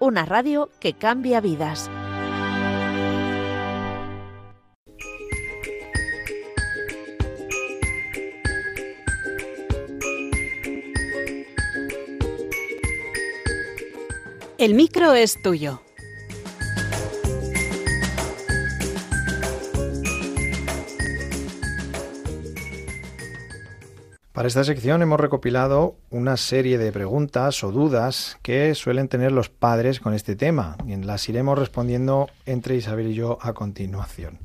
una 0.00 0.24
radio 0.24 0.70
que 0.80 0.94
cambia 0.94 1.40
vidas. 1.40 1.90
El 14.58 14.74
micro 14.74 15.14
es 15.14 15.40
tuyo. 15.40 15.80
Para 24.40 24.48
esta 24.48 24.64
sección 24.64 25.02
hemos 25.02 25.20
recopilado 25.20 25.98
una 26.08 26.38
serie 26.38 26.78
de 26.78 26.92
preguntas 26.92 27.62
o 27.62 27.72
dudas 27.72 28.38
que 28.40 28.74
suelen 28.74 29.06
tener 29.06 29.32
los 29.32 29.50
padres 29.50 30.00
con 30.00 30.14
este 30.14 30.34
tema 30.34 30.78
y 30.86 30.96
las 30.96 31.28
iremos 31.28 31.58
respondiendo 31.58 32.26
entre 32.46 32.74
Isabel 32.74 33.08
y 33.08 33.14
yo 33.14 33.36
a 33.42 33.52
continuación. 33.52 34.38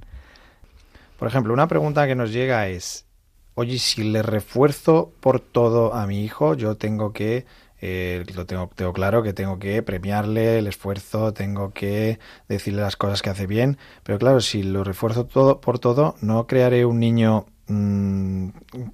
Por 1.17 1.29
ejemplo, 1.29 1.53
una 1.53 1.69
pregunta 1.69 2.07
que 2.07 2.15
nos 2.15 2.33
llega 2.33 2.67
es, 2.67 3.05
oye, 3.53 3.79
si 3.79 4.03
le 4.03 4.21
refuerzo 4.21 5.13
por 5.21 5.39
todo 5.39 5.93
a 5.93 6.05
mi 6.07 6.25
hijo, 6.25 6.55
yo 6.55 6.75
tengo 6.75 7.13
que 7.13 7.45
eh, 7.79 8.25
lo 8.35 8.45
tengo, 8.45 8.69
tengo 8.75 8.91
claro 8.91 9.23
que 9.23 9.31
tengo 9.31 9.59
que 9.59 9.81
premiarle 9.81 10.59
el 10.59 10.67
esfuerzo, 10.67 11.31
tengo 11.31 11.71
que 11.71 12.19
decirle 12.49 12.81
las 12.81 12.97
cosas 12.97 13.21
que 13.21 13.29
hace 13.29 13.47
bien, 13.47 13.77
pero 14.03 14.19
claro, 14.19 14.41
si 14.41 14.61
lo 14.61 14.83
refuerzo 14.83 15.25
todo 15.25 15.61
por 15.61 15.79
todo, 15.79 16.15
no 16.19 16.47
crearé 16.47 16.83
un 16.83 16.99
niño 16.99 17.45
mm, 17.67 18.49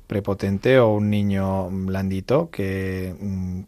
prepotente 0.07 0.79
o 0.79 0.93
un 0.93 1.09
niño 1.09 1.69
blandito 1.69 2.49
que 2.49 3.15
mm, 3.19 3.61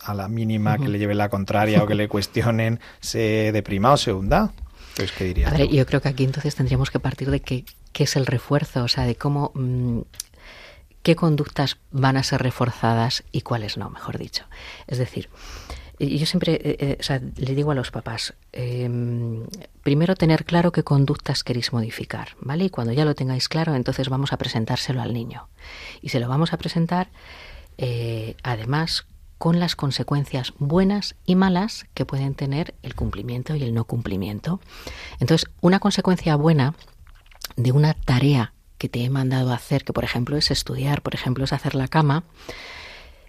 a 0.00 0.14
la 0.14 0.28
mínima 0.28 0.78
que 0.78 0.88
le 0.88 0.98
lleve 0.98 1.14
la 1.14 1.28
contraria 1.28 1.82
o 1.82 1.86
que 1.86 1.94
le 1.94 2.08
cuestionen 2.14 2.80
se 3.00 3.52
deprima 3.52 3.92
o 3.92 3.96
se 3.96 4.12
hunda. 4.12 4.52
Pues, 4.96 5.12
¿qué 5.12 5.24
dirías? 5.24 5.52
A 5.52 5.56
ver, 5.56 5.68
yo 5.68 5.86
creo 5.86 6.00
que 6.00 6.08
aquí 6.08 6.24
entonces 6.24 6.54
tendríamos 6.54 6.90
que 6.90 6.98
partir 6.98 7.30
de 7.30 7.40
qué, 7.40 7.64
qué 7.92 8.04
es 8.04 8.16
el 8.16 8.26
refuerzo, 8.26 8.82
o 8.82 8.88
sea, 8.88 9.04
de 9.04 9.14
cómo 9.14 9.52
mm, 9.54 10.00
qué 11.02 11.16
conductas 11.16 11.78
van 11.90 12.16
a 12.16 12.22
ser 12.22 12.42
reforzadas 12.42 13.24
y 13.32 13.42
cuáles 13.42 13.76
no, 13.76 13.90
mejor 13.90 14.18
dicho. 14.18 14.44
Es 14.86 14.98
decir, 14.98 15.28
yo 15.98 16.26
siempre 16.26 16.54
eh, 16.54 16.76
eh, 16.78 16.96
o 17.00 17.02
sea, 17.02 17.20
le 17.36 17.54
digo 17.54 17.72
a 17.72 17.74
los 17.74 17.90
papás, 17.90 18.34
em, 18.52 19.44
primero 19.82 20.14
tener 20.14 20.44
claro 20.44 20.70
qué 20.70 20.84
conductas 20.84 21.42
queréis 21.42 21.72
modificar, 21.72 22.36
¿vale? 22.40 22.64
Y 22.64 22.70
cuando 22.70 22.92
ya 22.92 23.04
lo 23.04 23.14
tengáis 23.14 23.48
claro, 23.48 23.74
entonces 23.74 24.08
vamos 24.08 24.32
a 24.32 24.36
presentárselo 24.36 25.02
al 25.02 25.12
niño. 25.12 25.48
Y 26.00 26.10
se 26.10 26.20
lo 26.20 26.28
vamos 26.28 26.52
a 26.52 26.58
presentar, 26.58 27.08
eh, 27.78 28.36
además, 28.42 29.06
con 29.38 29.60
las 29.60 29.76
consecuencias 29.76 30.52
buenas 30.58 31.14
y 31.24 31.36
malas 31.36 31.86
que 31.94 32.04
pueden 32.04 32.34
tener 32.34 32.74
el 32.82 32.94
cumplimiento 32.94 33.54
y 33.54 33.62
el 33.62 33.74
no 33.74 33.84
cumplimiento. 33.84 34.60
Entonces, 35.20 35.48
una 35.60 35.78
consecuencia 35.78 36.36
buena 36.36 36.74
de 37.56 37.72
una 37.72 37.94
tarea 37.94 38.52
que 38.78 38.88
te 38.88 39.04
he 39.04 39.10
mandado 39.10 39.50
a 39.50 39.56
hacer, 39.56 39.84
que 39.84 39.92
por 39.92 40.04
ejemplo 40.04 40.36
es 40.36 40.50
estudiar, 40.50 41.02
por 41.02 41.14
ejemplo 41.14 41.44
es 41.44 41.52
hacer 41.52 41.74
la 41.74 41.88
cama, 41.88 42.24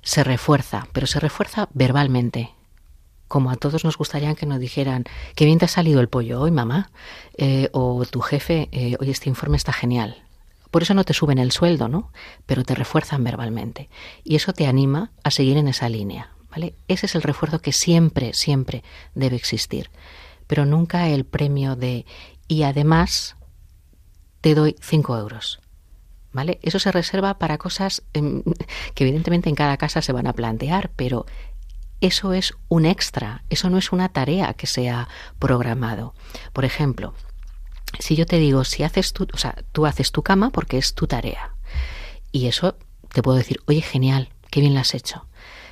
se 0.01 0.23
refuerza, 0.23 0.87
pero 0.93 1.07
se 1.07 1.19
refuerza 1.19 1.69
verbalmente. 1.73 2.51
Como 3.29 3.51
a 3.51 3.55
todos 3.55 3.85
nos 3.85 3.95
gustaría 3.95 4.33
que 4.35 4.47
nos 4.47 4.59
dijeran, 4.59 5.05
qué 5.35 5.45
bien 5.45 5.59
te 5.59 5.65
ha 5.65 5.69
salido 5.69 6.01
el 6.01 6.09
pollo 6.09 6.41
hoy, 6.41 6.51
mamá, 6.51 6.91
eh, 7.37 7.69
o 7.71 8.03
tu 8.05 8.21
jefe, 8.21 8.67
eh, 8.71 8.97
hoy 8.99 9.11
este 9.11 9.29
informe 9.29 9.55
está 9.55 9.71
genial. 9.71 10.23
Por 10.71 10.81
eso 10.81 10.95
no 10.95 11.03
te 11.03 11.13
suben 11.13 11.37
el 11.37 11.51
sueldo, 11.51 11.87
¿no? 11.87 12.11
Pero 12.47 12.63
te 12.63 12.73
refuerzan 12.73 13.23
verbalmente. 13.23 13.87
Y 14.23 14.35
eso 14.35 14.51
te 14.51 14.65
anima 14.65 15.11
a 15.23 15.29
seguir 15.29 15.57
en 15.57 15.67
esa 15.67 15.89
línea, 15.89 16.31
¿vale? 16.49 16.73
Ese 16.87 17.05
es 17.05 17.13
el 17.13 17.21
refuerzo 17.21 17.59
que 17.59 17.71
siempre, 17.71 18.33
siempre 18.33 18.83
debe 19.13 19.35
existir. 19.35 19.91
Pero 20.47 20.65
nunca 20.65 21.07
el 21.07 21.23
premio 21.23 21.75
de, 21.75 22.07
y 22.47 22.63
además 22.63 23.35
te 24.41 24.55
doy 24.55 24.75
5 24.81 25.17
euros. 25.17 25.59
¿Vale? 26.31 26.59
Eso 26.61 26.77
se 26.77 26.91
reserva 26.91 27.39
para 27.39 27.57
cosas 27.57 28.03
em, 28.13 28.43
que 28.93 29.03
evidentemente 29.03 29.49
en 29.49 29.55
cada 29.55 29.77
casa 29.77 30.01
se 30.03 30.13
van 30.13 30.27
a 30.27 30.33
plantear, 30.33 30.91
pero 30.95 31.25
eso 32.01 32.33
es 32.33 32.53
un 32.67 32.85
extra, 32.85 33.43
eso 33.49 33.69
no 33.69 33.77
es 33.77 33.91
una 33.91 34.09
tarea 34.09 34.53
que 34.53 34.67
sea 34.67 35.07
programado. 35.37 36.13
Por 36.53 36.65
ejemplo, 36.65 37.13
si 37.99 38.15
yo 38.15 38.25
te 38.25 38.37
digo, 38.37 38.63
si 38.63 38.83
haces 38.83 39.13
tú, 39.13 39.27
o 39.33 39.37
sea, 39.37 39.55
tú 39.71 39.85
haces 39.85 40.11
tu 40.11 40.23
cama 40.23 40.51
porque 40.51 40.77
es 40.77 40.93
tu 40.93 41.07
tarea. 41.07 41.53
Y 42.31 42.47
eso 42.47 42.77
te 43.11 43.23
puedo 43.23 43.37
decir, 43.37 43.59
oye, 43.65 43.81
genial, 43.81 44.29
qué 44.51 44.61
bien 44.61 44.73
la 44.73 44.81
has 44.81 44.93
hecho. 44.93 45.25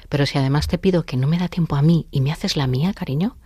Pero 0.10 0.26
si 0.26 0.38
además 0.38 0.68
te 0.68 0.78
pido 0.78 1.06
que 1.06 1.18
no 1.18 1.28
me 1.28 1.38
da 1.38 1.48
tiempo 1.48 1.76
a 1.76 1.82
mí 1.82 2.08
y 2.12 2.22
me 2.22 2.32
haces 2.32 2.56
la 2.56 2.68
mía, 2.68 2.94
cariño, 2.94 3.38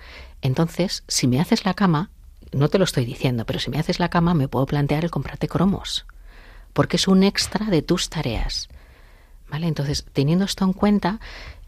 entonces, 0.41 1.03
si 1.07 1.27
me 1.27 1.39
haces 1.39 1.65
la 1.65 1.73
cama, 1.73 2.11
no 2.51 2.69
te 2.69 2.77
lo 2.77 2.83
estoy 2.83 3.05
diciendo, 3.05 3.45
pero 3.45 3.59
si 3.59 3.69
me 3.69 3.79
haces 3.79 3.99
la 3.99 4.09
cama 4.09 4.33
me 4.33 4.47
puedo 4.47 4.65
plantear 4.65 5.03
el 5.03 5.11
comprarte 5.11 5.47
cromos, 5.47 6.05
porque 6.73 6.97
es 6.97 7.07
un 7.07 7.23
extra 7.23 7.67
de 7.67 7.81
tus 7.81 8.09
tareas. 8.09 8.69
¿Vale? 9.49 9.67
Entonces, 9.67 10.05
teniendo 10.13 10.45
esto 10.45 10.63
en 10.63 10.71
cuenta, 10.71 11.19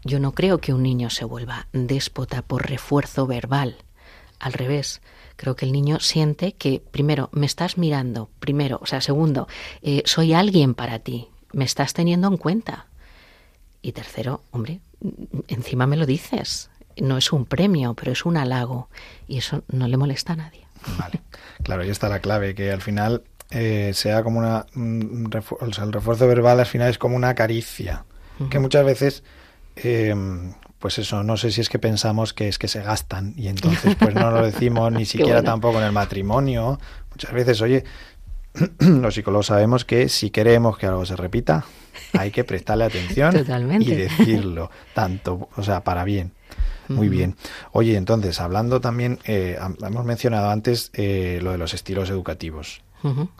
yo 0.04 0.20
no 0.20 0.32
creo 0.32 0.58
que 0.58 0.72
un 0.74 0.82
niño 0.82 1.10
se 1.10 1.24
vuelva 1.24 1.66
déspota 1.72 2.42
por 2.42 2.68
refuerzo 2.68 3.26
verbal. 3.26 3.76
Al 4.38 4.52
revés, 4.52 5.00
creo 5.36 5.56
que 5.56 5.64
el 5.64 5.72
niño 5.72 6.00
siente 6.00 6.52
que, 6.52 6.82
primero, 6.90 7.30
me 7.32 7.46
estás 7.46 7.78
mirando, 7.78 8.28
primero, 8.40 8.78
o 8.82 8.86
sea, 8.86 9.00
segundo, 9.00 9.48
eh, 9.82 10.02
soy 10.04 10.34
alguien 10.34 10.74
para 10.74 10.98
ti, 10.98 11.28
me 11.52 11.64
estás 11.64 11.94
teniendo 11.94 12.28
en 12.28 12.36
cuenta. 12.36 12.86
Y 13.80 13.92
tercero, 13.92 14.42
hombre, 14.50 14.80
encima 15.48 15.86
me 15.86 15.96
lo 15.96 16.06
dices. 16.06 16.70
No 16.96 17.18
es 17.18 17.32
un 17.32 17.44
premio, 17.44 17.94
pero 17.94 18.12
es 18.12 18.24
un 18.24 18.36
halago. 18.36 18.88
Y 19.28 19.38
eso 19.38 19.62
no 19.68 19.88
le 19.88 19.96
molesta 19.96 20.34
a 20.34 20.36
nadie. 20.36 20.66
Vale. 20.98 21.20
Claro, 21.62 21.82
ahí 21.82 21.90
está 21.90 22.08
la 22.08 22.20
clave, 22.20 22.54
que 22.54 22.70
al 22.70 22.80
final 22.82 23.24
eh, 23.50 23.90
sea 23.94 24.22
como 24.22 24.38
una... 24.38 24.66
mm, 24.74 25.26
refu- 25.26 25.56
o 25.60 25.72
sea, 25.72 25.84
el 25.84 25.92
refuerzo 25.92 26.26
verbal 26.28 26.60
al 26.60 26.66
final 26.66 26.88
es 26.88 26.98
como 26.98 27.16
una 27.16 27.34
caricia. 27.34 28.04
Que 28.50 28.58
muchas 28.58 28.84
veces, 28.84 29.22
eh, 29.76 30.14
pues 30.78 30.98
eso, 30.98 31.22
no 31.22 31.36
sé 31.36 31.50
si 31.50 31.60
es 31.60 31.68
que 31.68 31.78
pensamos 31.78 32.34
que 32.34 32.48
es 32.48 32.58
que 32.58 32.68
se 32.68 32.82
gastan 32.82 33.32
y 33.36 33.48
entonces 33.48 33.96
pues 33.96 34.14
no 34.14 34.30
lo 34.30 34.44
decimos 34.44 34.92
ni 34.92 35.04
siquiera 35.06 35.36
bueno. 35.40 35.50
tampoco 35.50 35.78
en 35.78 35.86
el 35.86 35.92
matrimonio. 35.92 36.78
Muchas 37.10 37.32
veces, 37.32 37.60
oye, 37.62 37.84
los 38.78 39.14
psicólogos 39.14 39.46
sabemos 39.46 39.84
que 39.84 40.08
si 40.08 40.30
queremos 40.30 40.76
que 40.76 40.86
algo 40.86 41.06
se 41.06 41.16
repita, 41.16 41.64
hay 42.12 42.30
que 42.30 42.44
prestarle 42.44 42.84
atención 42.84 43.32
Totalmente. 43.34 43.86
y 43.86 43.94
decirlo, 43.94 44.70
tanto, 44.94 45.48
o 45.56 45.62
sea, 45.62 45.82
para 45.82 46.04
bien. 46.04 46.32
Muy 46.88 47.08
bien. 47.08 47.36
Oye, 47.72 47.96
entonces, 47.96 48.40
hablando 48.40 48.80
también, 48.80 49.18
eh, 49.24 49.58
hemos 49.82 50.04
mencionado 50.04 50.50
antes 50.50 50.90
eh, 50.92 51.38
lo 51.42 51.52
de 51.52 51.56
los 51.56 51.72
estilos 51.72 52.10
educativos. 52.10 52.82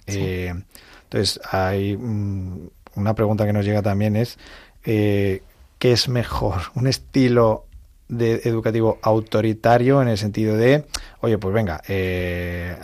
Sí. 0.07 0.19
Eh, 0.19 0.55
entonces, 1.03 1.41
hay 1.51 1.95
mm, 1.95 2.69
una 2.97 3.15
pregunta 3.15 3.45
que 3.45 3.53
nos 3.53 3.65
llega 3.65 3.83
también 3.83 4.17
es, 4.17 4.39
eh, 4.85 5.43
¿qué 5.79 5.93
es 5.93 6.09
mejor? 6.09 6.63
¿Un 6.75 6.87
estilo 6.87 7.67
de 8.09 8.43
educativo 8.45 8.99
autoritario 9.03 10.03
en 10.03 10.09
el 10.09 10.19
sentido 10.19 10.57
de, 10.57 10.85
oye, 11.21 11.39
pues 11.39 11.55
venga, 11.55 11.83
eh, 11.89 12.77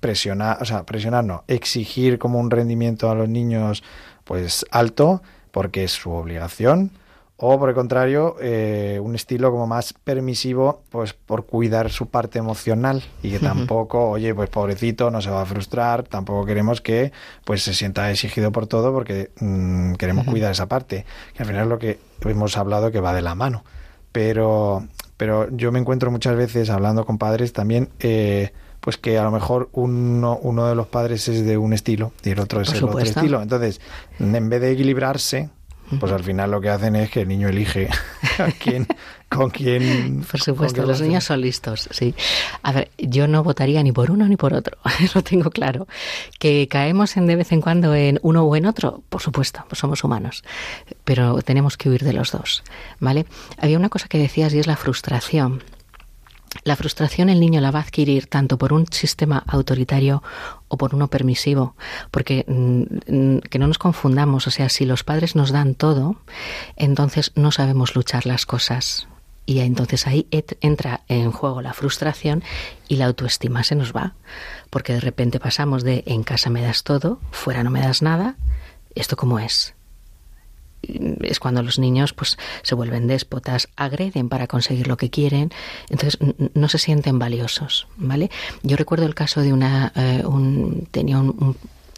presionar, 0.00 0.58
o 0.62 0.64
sea, 0.64 0.84
presionar 0.84 1.24
no, 1.24 1.44
exigir 1.48 2.18
como 2.18 2.38
un 2.38 2.50
rendimiento 2.50 3.10
a 3.10 3.14
los 3.14 3.28
niños 3.28 3.82
pues 4.24 4.64
alto 4.70 5.22
porque 5.50 5.84
es 5.84 5.92
su 5.92 6.10
obligación? 6.10 6.90
O 7.36 7.58
por 7.58 7.68
el 7.68 7.74
contrario, 7.74 8.36
eh, 8.40 9.00
un 9.02 9.16
estilo 9.16 9.50
como 9.50 9.66
más 9.66 9.92
permisivo, 9.92 10.84
pues 10.88 11.14
por 11.14 11.46
cuidar 11.46 11.90
su 11.90 12.06
parte 12.06 12.38
emocional 12.38 13.02
y 13.24 13.30
que 13.32 13.40
tampoco, 13.40 14.10
oye, 14.10 14.32
pues 14.34 14.48
pobrecito, 14.50 15.10
no 15.10 15.20
se 15.20 15.30
va 15.30 15.42
a 15.42 15.46
frustrar, 15.46 16.04
tampoco 16.04 16.46
queremos 16.46 16.80
que 16.80 17.10
pues 17.44 17.64
se 17.64 17.74
sienta 17.74 18.08
exigido 18.12 18.52
por 18.52 18.68
todo 18.68 18.92
porque 18.92 19.32
mm, 19.40 19.94
queremos 19.94 20.26
cuidar 20.26 20.52
esa 20.52 20.68
parte, 20.68 21.06
que 21.34 21.42
al 21.42 21.48
final 21.48 21.64
es 21.64 21.68
lo 21.68 21.78
que 21.80 21.98
hemos 22.24 22.56
hablado 22.56 22.92
que 22.92 23.00
va 23.00 23.12
de 23.12 23.22
la 23.22 23.34
mano. 23.34 23.64
Pero, 24.12 24.86
pero 25.16 25.48
yo 25.50 25.72
me 25.72 25.80
encuentro 25.80 26.12
muchas 26.12 26.36
veces 26.36 26.70
hablando 26.70 27.04
con 27.04 27.18
padres 27.18 27.52
también, 27.52 27.88
eh, 27.98 28.52
pues 28.78 28.96
que 28.96 29.18
a 29.18 29.24
lo 29.24 29.32
mejor 29.32 29.70
uno, 29.72 30.38
uno 30.40 30.68
de 30.68 30.76
los 30.76 30.86
padres 30.86 31.26
es 31.26 31.44
de 31.44 31.58
un 31.58 31.72
estilo 31.72 32.12
y 32.22 32.30
el 32.30 32.38
otro 32.38 32.60
es 32.60 32.72
el 32.74 32.84
otro 32.84 33.00
estilo. 33.00 33.42
Entonces, 33.42 33.80
en 34.20 34.48
vez 34.48 34.60
de 34.60 34.70
equilibrarse, 34.70 35.50
pues 36.00 36.12
al 36.12 36.24
final 36.24 36.50
lo 36.50 36.60
que 36.60 36.70
hacen 36.70 36.96
es 36.96 37.10
que 37.10 37.22
el 37.22 37.28
niño 37.28 37.48
elige 37.48 37.88
a 38.38 38.50
quién, 38.52 38.86
con 39.28 39.50
quién. 39.50 40.24
Por 40.30 40.40
supuesto, 40.40 40.76
quién 40.76 40.88
los 40.88 41.00
lo 41.00 41.06
niños 41.06 41.24
son 41.24 41.40
listos, 41.40 41.88
sí. 41.90 42.14
A 42.62 42.72
ver, 42.72 42.90
yo 42.98 43.26
no 43.28 43.44
votaría 43.44 43.82
ni 43.82 43.92
por 43.92 44.10
uno 44.10 44.26
ni 44.26 44.36
por 44.36 44.54
otro, 44.54 44.78
lo 45.14 45.22
tengo 45.22 45.50
claro. 45.50 45.86
Que 46.38 46.68
caemos 46.68 47.16
en 47.16 47.26
de 47.26 47.36
vez 47.36 47.52
en 47.52 47.60
cuando 47.60 47.94
en 47.94 48.18
uno 48.22 48.44
o 48.44 48.56
en 48.56 48.66
otro, 48.66 49.02
por 49.08 49.20
supuesto, 49.20 49.64
pues 49.68 49.78
somos 49.78 50.02
humanos, 50.04 50.42
pero 51.04 51.42
tenemos 51.42 51.76
que 51.76 51.88
huir 51.88 52.04
de 52.04 52.12
los 52.12 52.32
dos, 52.32 52.62
¿vale? 53.00 53.26
Había 53.58 53.78
una 53.78 53.88
cosa 53.88 54.08
que 54.08 54.18
decías 54.18 54.54
y 54.54 54.58
es 54.58 54.66
la 54.66 54.76
frustración. 54.76 55.62
La 56.62 56.76
frustración 56.76 57.28
el 57.28 57.40
niño 57.40 57.60
la 57.60 57.72
va 57.72 57.80
a 57.80 57.82
adquirir 57.82 58.26
tanto 58.26 58.56
por 58.56 58.72
un 58.72 58.86
sistema 58.86 59.42
autoritario 59.46 60.22
o 60.74 60.76
por 60.76 60.94
uno 60.94 61.08
permisivo, 61.08 61.74
porque 62.10 62.44
mm, 62.46 62.82
mm, 63.06 63.38
que 63.40 63.58
no 63.58 63.66
nos 63.66 63.78
confundamos, 63.78 64.46
o 64.46 64.50
sea, 64.50 64.68
si 64.68 64.84
los 64.84 65.04
padres 65.04 65.34
nos 65.34 65.50
dan 65.50 65.74
todo, 65.74 66.16
entonces 66.76 67.32
no 67.34 67.50
sabemos 67.52 67.94
luchar 67.94 68.26
las 68.26 68.46
cosas. 68.46 69.08
Y 69.46 69.60
entonces 69.60 70.06
ahí 70.06 70.26
entra 70.30 71.02
en 71.08 71.30
juego 71.30 71.60
la 71.60 71.74
frustración 71.74 72.42
y 72.88 72.96
la 72.96 73.06
autoestima 73.06 73.62
se 73.62 73.74
nos 73.74 73.92
va, 73.92 74.14
porque 74.70 74.94
de 74.94 75.00
repente 75.00 75.38
pasamos 75.38 75.84
de 75.84 76.02
en 76.06 76.22
casa 76.22 76.48
me 76.48 76.62
das 76.62 76.82
todo, 76.82 77.20
fuera 77.30 77.62
no 77.62 77.70
me 77.70 77.80
das 77.80 78.00
nada, 78.00 78.36
¿esto 78.94 79.16
cómo 79.16 79.38
es? 79.38 79.74
Es 81.22 81.40
cuando 81.40 81.62
los 81.62 81.78
niños 81.78 82.12
pues 82.12 82.36
se 82.62 82.74
vuelven 82.74 83.06
déspotas, 83.06 83.68
agreden 83.76 84.28
para 84.28 84.46
conseguir 84.46 84.86
lo 84.88 84.96
que 84.96 85.10
quieren, 85.10 85.50
entonces 85.90 86.18
no 86.54 86.68
se 86.68 86.78
sienten 86.78 87.18
valiosos, 87.18 87.86
¿vale? 87.96 88.30
Yo 88.62 88.76
recuerdo 88.76 89.06
el 89.06 89.14
caso 89.14 89.40
de 89.40 89.52
una 89.52 89.92
eh, 89.96 90.22
un, 90.26 90.86
tenía 90.90 91.18
un, 91.18 91.28
un- 91.38 91.56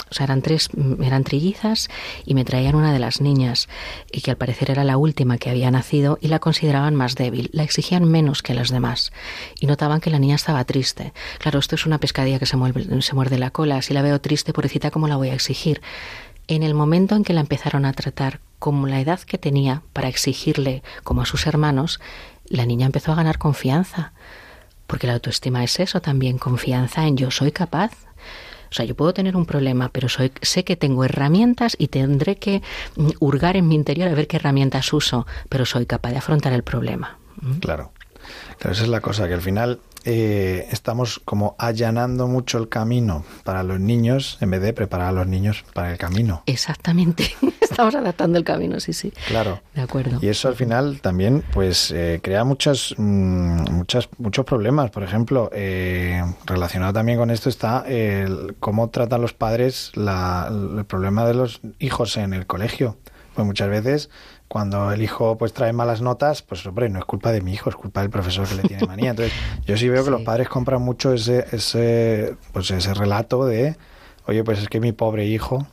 o 0.09 0.15
sea, 0.15 0.23
eran 0.25 0.41
tres, 0.41 0.69
mm, 0.73 1.03
eran 1.03 1.25
trillizas 1.25 1.89
y 2.25 2.35
me 2.35 2.45
traían 2.45 2.77
una 2.77 2.93
de 2.93 3.01
las 3.01 3.21
niñas 3.21 3.69
y 4.13 4.21
que 4.21 4.31
al 4.31 4.37
parecer 4.37 4.71
era 4.71 4.85
la 4.85 4.99
última 4.99 5.37
que 5.37 5.51
había 5.51 5.69
nacido 5.73 6.17
y 6.21 6.29
la 6.29 6.39
consideraban 6.39 6.95
más 6.95 7.17
débil, 7.17 7.51
la 7.53 7.65
exigían 7.65 8.05
menos 8.05 8.41
que 8.43 8.55
las 8.55 8.71
demás 8.71 9.11
y 9.59 9.67
notaban 9.67 10.01
que 10.01 10.11
la 10.11 10.21
niña 10.21 10.37
estaba 10.37 10.63
triste. 10.65 11.13
Claro, 11.39 11.59
esto 11.59 11.75
es 11.75 11.87
una 11.87 11.99
pescadilla 11.99 12.39
que 12.39 12.47
se, 12.47 12.57
mueve- 12.57 13.03
se 13.03 13.15
muerde 13.17 13.37
la 13.39 13.51
cola, 13.51 13.83
si 13.83 13.95
la 13.95 14.03
veo 14.03 14.21
triste, 14.21 14.53
pobrecita, 14.53 14.93
¿cómo 14.93 15.09
la 15.09 15.17
voy 15.17 15.31
a 15.31 15.35
exigir? 15.35 15.81
En 16.49 16.63
el 16.63 16.75
momento 16.75 17.17
en 17.17 17.25
que 17.25 17.33
la 17.33 17.41
empezaron 17.41 17.85
a 17.85 17.93
tratar 17.93 18.41
como 18.59 18.87
la 18.87 19.01
edad 19.01 19.21
que 19.21 19.39
tenía 19.39 19.83
para 19.93 20.09
exigirle 20.09 20.83
como 21.03 21.23
a 21.23 21.27
sus 21.27 21.47
hermanos, 21.47 22.01
la 22.49 22.67
niña 22.67 22.87
empezó 22.87 23.13
a 23.13 23.17
ganar 23.17 23.39
confianza. 23.39 24.13
Porque 24.87 25.07
la 25.07 25.15
autoestima 25.15 25.65
es 25.65 25.81
eso 25.81 26.01
también, 26.01 26.39
confianza 26.39 27.07
en 27.07 27.17
yo 27.17 27.31
soy 27.31 27.51
capaz. 27.51 27.93
O 28.71 28.75
sea, 28.75 28.85
yo 28.85 28.95
puedo 28.95 29.15
tener 29.15 29.37
un 29.37 29.47
problema, 29.47 29.91
pero 29.91 30.09
soy, 30.09 30.33
sé 30.43 30.65
que 30.65 30.77
tengo 30.77 31.05
herramientas 31.05 31.77
y 31.79 31.89
tendré 31.89 32.37
que 32.37 32.63
mm, 32.97 33.11
hurgar 33.21 33.57
en 33.57 33.69
mi 33.69 33.75
interior 33.75 34.09
a 34.09 34.15
ver 34.15 34.27
qué 34.27 34.37
herramientas 34.37 34.93
uso, 34.93 35.27
pero 35.49 35.67
soy 35.67 35.87
capaz 35.87 36.11
de 36.11 36.19
afrontar 36.19 36.53
el 36.53 36.63
problema. 36.63 37.19
¿Mm? 37.41 37.55
Claro. 37.59 37.93
Claro, 38.59 38.73
es 38.73 38.89
la 38.89 39.01
cosa, 39.01 39.29
que 39.29 39.35
al 39.35 39.41
final 39.41 39.81
eh, 40.07 40.67
estamos 40.71 41.21
como 41.25 41.57
allanando 41.59 42.29
mucho 42.29 42.59
el 42.59 42.69
camino 42.69 43.25
para 43.45 43.63
los 43.63 43.81
niños 43.81 44.39
en 44.41 44.51
vez 44.51 44.63
de 44.63 44.73
preparar 44.73 45.09
a 45.09 45.13
los 45.13 45.27
niños 45.27 45.65
para 45.75 45.91
el 45.93 45.99
camino. 45.99 46.43
Exactamente. 46.47 47.35
Estamos 47.61 47.95
adaptando 47.97 48.39
el 48.39 48.45
camino, 48.45 48.79
sí, 48.81 48.93
sí. 48.93 49.13
Claro. 49.27 49.61
De 49.75 49.83
acuerdo. 49.83 50.19
Y 50.23 50.29
eso 50.29 50.49
al 50.49 50.55
final 50.55 51.01
también 51.03 51.43
pues 51.53 51.91
eh, 51.91 52.21
crea 52.23 52.45
muchas, 52.45 52.95
mm, 52.97 53.73
muchas, 53.73 54.09
muchos 54.19 54.45
problemas. 54.47 54.91
Por 54.91 55.03
ejemplo, 55.03 55.51
eh, 55.53 56.23
relacionado 56.47 56.93
también 56.95 57.19
con 57.19 57.31
esto 57.31 57.49
está 57.49 57.85
el 57.87 58.57
cómo 58.61 58.89
tratan 58.91 59.21
los 59.21 59.33
padres 59.35 59.91
la- 59.95 60.49
el 60.79 60.85
problema 60.87 61.27
de 61.27 61.35
los 61.35 61.61
hijos 61.81 62.17
en 62.17 62.33
el 62.33 62.47
colegio. 62.47 62.97
Pues 63.35 63.45
muchas 63.45 63.69
veces 63.69 64.09
cuando 64.49 64.93
el 64.93 65.03
hijo 65.03 65.37
pues 65.37 65.53
trae 65.53 65.73
malas 65.73 66.01
notas, 66.01 66.43
pues 66.43 66.65
hombre, 66.67 66.89
no 66.89 66.99
es 66.99 67.05
culpa 67.05 67.33
de 67.33 67.41
mi 67.41 67.53
hijo, 67.53 67.71
es 67.71 67.77
culpa 67.77 68.01
del 68.01 68.11
profesor 68.11 68.47
que 68.47 68.55
le 68.55 68.63
tiene 68.63 68.87
manía. 68.87 69.11
Entonces, 69.11 69.35
yo 69.67 69.77
sí 69.77 69.89
veo 69.89 70.05
que 70.05 70.11
los 70.11 70.23
padres 70.23 70.49
compran 70.49 70.83
mucho 70.83 71.13
ese, 71.13 71.47
ese, 71.53 72.37
pues 72.53 72.71
ese 72.71 72.95
relato 72.95 73.47
de, 73.47 73.77
oye, 74.27 74.45
pues 74.45 74.61
es 74.61 74.69
que 74.69 74.81
mi 74.81 74.93
pobre 74.93 75.27
hijo, 75.27 75.67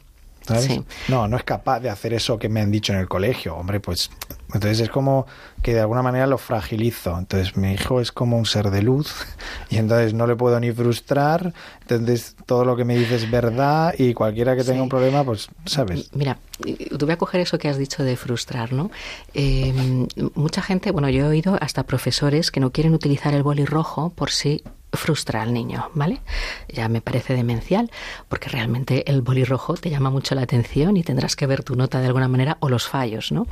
¿sabes? 0.48 0.66
Sí. 0.66 0.84
No, 1.08 1.28
no 1.28 1.38
es 1.38 1.44
capaz 1.44 1.80
de 1.80 1.90
hacer 1.90 2.14
eso 2.14 2.38
que 2.38 2.50
me 2.50 2.62
han 2.62 2.72
dicho 2.72 2.94
en 2.94 3.00
el 3.00 3.08
colegio, 3.08 3.56
hombre, 3.56 3.80
pues 3.80 4.10
entonces 4.54 4.80
es 4.82 4.90
como 4.90 5.26
que 5.64 5.74
de 5.74 5.80
alguna 5.80 6.02
manera 6.04 6.28
lo 6.28 6.38
fragilizo. 6.38 7.18
Entonces 7.18 7.58
mi 7.58 7.74
hijo 7.74 8.00
es 8.02 8.12
como 8.12 8.38
un 8.38 8.46
ser 8.46 8.70
de 8.70 8.82
luz 8.84 9.14
y 9.70 9.78
entonces 9.78 10.14
no 10.14 10.28
le 10.28 10.36
puedo 10.36 10.60
ni 10.60 10.72
frustrar, 10.72 11.54
entonces 11.82 12.36
todo 12.46 12.66
lo 12.66 12.76
que 12.76 12.86
me 12.86 12.96
dice 12.98 13.16
es 13.16 13.32
verdad 13.32 13.94
y 13.98 14.14
cualquiera 14.14 14.56
que 14.56 14.64
tenga 14.64 14.78
Sí. 14.78 14.82
un 14.84 14.90
problema, 14.90 15.24
pues, 15.24 15.50
¿sabes? 15.66 16.10
Mira, 16.14 16.38
te 16.62 17.06
voy 17.06 17.12
a 17.14 17.18
coger 17.18 17.42
eso 17.42 17.58
que 17.58 17.68
has 17.70 17.78
dicho 17.78 18.04
de 18.04 18.16
frustrar, 18.18 18.74
¿no? 18.74 18.92
Eh, 19.34 19.74
mucha 20.36 20.62
gente, 20.62 20.92
bueno, 20.92 21.10
yo 21.10 21.26
he 21.26 21.28
oído 21.30 21.58
hasta 21.62 21.84
profesores 21.84 22.52
que 22.52 22.60
no 22.60 22.72
quieren 22.72 22.94
utilizar 22.94 23.34
el 23.34 23.44
boli 23.44 23.66
rojo 23.66 24.12
por 24.16 24.32
si 24.32 24.64
frustra 24.94 25.42
al 25.42 25.54
niño, 25.54 25.90
¿vale? 25.94 26.22
Ya 26.70 26.88
me 26.88 27.02
parece 27.02 27.34
demencial, 27.34 27.92
porque 28.30 28.50
realmente 28.50 29.10
el 29.10 29.22
boli 29.22 29.44
rojo 29.44 29.74
te 29.76 29.90
llama 29.90 30.10
mucho 30.10 30.36
la 30.36 30.44
atención 30.44 30.98
y 30.98 31.04
tendrás 31.04 31.36
que 31.36 31.48
ver 31.48 31.64
tu 31.64 31.76
nota 31.76 32.00
de 32.00 32.08
alguna 32.08 32.28
manera 32.28 32.58
o 32.60 32.70
los 32.70 32.88
fallos, 32.88 33.32
¿no? 33.32 33.48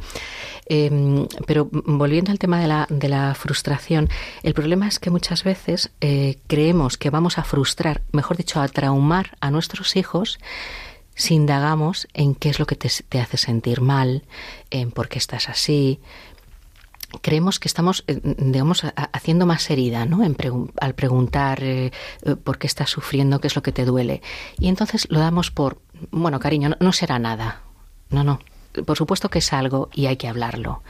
Eh, 0.68 1.26
pero 1.46 1.68
volviendo 1.72 2.32
al 2.32 2.40
tema 2.40 2.60
de 2.60 2.68
la, 2.68 2.88
de 2.90 3.10
la 3.10 3.34
frustración, 3.36 4.10
el 4.44 4.54
problema 4.54 4.88
es 4.88 5.00
que 5.00 5.10
muchas 5.10 5.44
veces 5.44 5.92
eh, 6.02 6.38
creemos 6.48 6.98
que 6.98 7.10
vamos 7.10 7.38
a 7.38 7.44
frustrar, 7.44 8.02
mejor 8.12 8.38
dicho, 8.38 8.62
a 8.62 8.68
traumar 8.68 9.38
a 9.42 9.52
nuestros 9.52 9.96
hijos 9.96 10.40
si 11.14 11.36
indagamos 11.36 12.08
en 12.14 12.36
qué 12.36 12.50
es 12.50 12.60
lo 12.60 12.66
que 12.66 12.76
te, 12.76 12.90
te 13.10 13.20
hace 13.20 13.38
sentir 13.38 13.82
mal, 13.82 14.24
en 14.70 14.92
por 14.92 15.10
qué 15.10 15.20
estás 15.20 15.50
así. 15.50 16.00
Creemos 17.22 17.60
que 17.60 17.68
estamos, 17.68 18.04
eh, 18.08 18.20
digamos, 18.24 18.84
haciendo 19.12 19.46
más 19.46 19.70
herida, 19.70 20.06
¿no? 20.06 20.24
En 20.24 20.36
al 20.80 20.96
preguntar 20.96 21.64
eh, 21.64 21.92
eh, 22.24 22.36
por 22.36 22.58
qué 22.58 22.68
estás 22.68 22.90
sufriendo, 22.90 23.40
qué 23.40 23.48
es 23.48 23.56
lo 23.56 23.64
que 23.64 23.72
te 23.72 23.86
duele. 23.86 24.22
Y 24.58 24.70
entonces 24.70 25.08
lo 25.10 25.20
damos 25.20 25.52
por, 25.52 25.82
bueno, 26.12 26.40
cariño, 26.40 26.76
no, 26.80 26.94
será 26.94 27.20
nada. 27.20 27.62
No, 28.10 28.24
no. 28.24 28.40
Por 28.86 28.98
supuesto 28.98 29.30
que 29.30 29.40
es 29.40 29.52
algo 29.52 29.90
y 29.94 30.06
hay 30.06 30.16
que 30.16 30.30
hablarlo. 30.30 30.82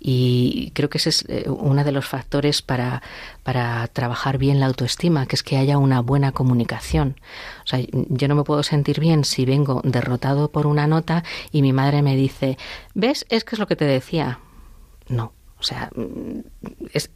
Y 0.00 0.70
creo 0.74 0.88
que 0.88 0.96
ese 0.98 1.10
es 1.10 1.24
uno 1.46 1.84
de 1.84 1.92
los 1.92 2.06
factores 2.06 2.62
para, 2.62 3.02
para 3.42 3.86
trabajar 3.88 4.38
bien 4.38 4.60
la 4.60 4.66
autoestima, 4.66 5.26
que 5.26 5.36
es 5.36 5.42
que 5.42 5.58
haya 5.58 5.76
una 5.76 6.00
buena 6.00 6.32
comunicación. 6.32 7.20
O 7.64 7.66
sea, 7.66 7.80
yo 7.92 8.28
no 8.28 8.34
me 8.34 8.44
puedo 8.44 8.62
sentir 8.62 9.00
bien 9.00 9.24
si 9.24 9.44
vengo 9.44 9.82
derrotado 9.84 10.50
por 10.50 10.66
una 10.66 10.86
nota 10.86 11.24
y 11.52 11.60
mi 11.60 11.74
madre 11.74 12.00
me 12.00 12.16
dice, 12.16 12.56
¿ves? 12.94 13.26
Es 13.28 13.44
que 13.44 13.56
es 13.56 13.58
lo 13.58 13.66
que 13.66 13.76
te 13.76 13.84
decía. 13.84 14.38
No, 15.08 15.32
o 15.60 15.62
sea, 15.62 15.90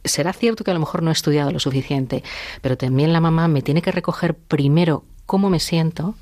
será 0.03 0.33
cierto 0.33 0.63
que 0.63 0.71
a 0.71 0.73
lo 0.73 0.79
mejor 0.79 1.01
no 1.01 1.09
he 1.09 1.13
estudiado 1.13 1.51
lo 1.51 1.59
suficiente, 1.59 2.23
pero 2.61 2.77
también 2.77 3.13
la 3.13 3.21
mamá 3.21 3.47
me 3.47 3.61
tiene 3.61 3.81
que 3.81 3.91
recoger 3.91 4.35
primero 4.35 5.05
cómo 5.25 5.49
me 5.49 5.59
siento 5.59 6.15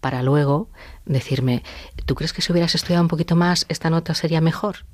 para 0.00 0.22
luego 0.22 0.68
decirme, 1.04 1.62
¿tú 2.06 2.14
crees 2.14 2.32
que 2.32 2.42
si 2.42 2.52
hubieras 2.52 2.74
estudiado 2.74 3.02
un 3.02 3.08
poquito 3.08 3.36
más 3.36 3.66
esta 3.68 3.90
nota 3.90 4.14
sería 4.14 4.40
mejor? 4.40 4.86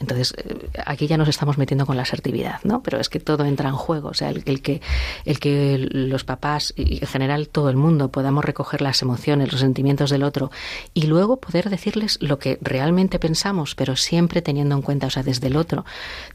Entonces, 0.00 0.34
eh, 0.36 0.70
aquí 0.86 1.06
ya 1.06 1.16
nos 1.16 1.28
estamos 1.28 1.58
metiendo 1.58 1.86
con 1.86 1.96
la 1.96 2.02
asertividad, 2.02 2.60
¿no? 2.64 2.82
Pero 2.82 3.00
es 3.00 3.08
que 3.08 3.20
todo 3.20 3.44
entra 3.44 3.68
en 3.68 3.74
juego. 3.74 4.08
O 4.08 4.14
sea, 4.14 4.30
el, 4.30 4.62
que, 4.62 4.80
el 5.24 5.40
que 5.40 5.78
los 5.78 6.24
papás 6.24 6.72
y 6.76 7.00
en 7.00 7.06
general 7.06 7.48
todo 7.48 7.70
el 7.70 7.76
mundo 7.76 8.10
podamos 8.10 8.44
recoger 8.44 8.80
las 8.80 9.02
emociones, 9.02 9.52
los 9.52 9.60
sentimientos 9.60 10.10
del 10.10 10.22
otro 10.22 10.50
y 10.94 11.06
luego 11.06 11.38
poder 11.38 11.70
decirles 11.70 12.18
lo 12.20 12.38
que 12.38 12.58
realmente 12.60 13.18
pensamos, 13.18 13.74
pero 13.74 13.96
siempre 13.96 14.42
teniendo 14.42 14.74
en 14.74 14.82
cuenta, 14.82 15.06
o 15.06 15.10
sea, 15.10 15.22
desde 15.22 15.48
el 15.48 15.56
otro, 15.56 15.84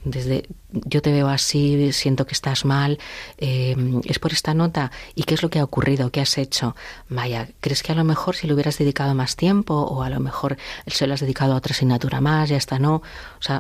desde 0.04 0.48
yo 0.72 1.02
te 1.02 1.12
veo 1.12 1.28
así, 1.28 1.92
siento 1.94 2.26
que 2.26 2.34
estás 2.34 2.66
mal, 2.66 3.00
eh, 3.38 3.76
es 4.06 4.20
por 4.20 4.32
esta 4.32 4.54
nota 4.54 4.92
y 5.16 5.24
qué 5.24 5.36
es 5.36 5.44
lo 5.44 5.50
que 5.50 5.60
ha 5.60 5.64
ocurrido, 5.64 6.12
qué 6.12 6.22
has 6.22 6.38
hecho. 6.38 6.76
Vaya, 7.10 7.50
¿crees 7.60 7.84
que 7.84 7.92
a 7.92 7.96
lo 7.96 8.04
mejor 8.04 8.36
si 8.36 8.48
le 8.48 8.54
hubieras 8.54 8.78
dedicado 8.78 9.14
más 9.14 9.36
tiempo 9.36 9.76
o 9.76 10.04
a 10.04 10.10
lo 10.10 10.20
mejor 10.20 10.58
se 10.88 11.08
lo 11.08 11.14
has 11.14 11.20
dedicado 11.20 11.54
a 11.54 11.58
otra 11.58 11.74
asignatura 11.74 12.22
más, 12.22 12.50
ya 12.50 12.58
está 12.58 12.80
no? 12.80 12.96
O 12.96 13.42
sea, 13.42 13.53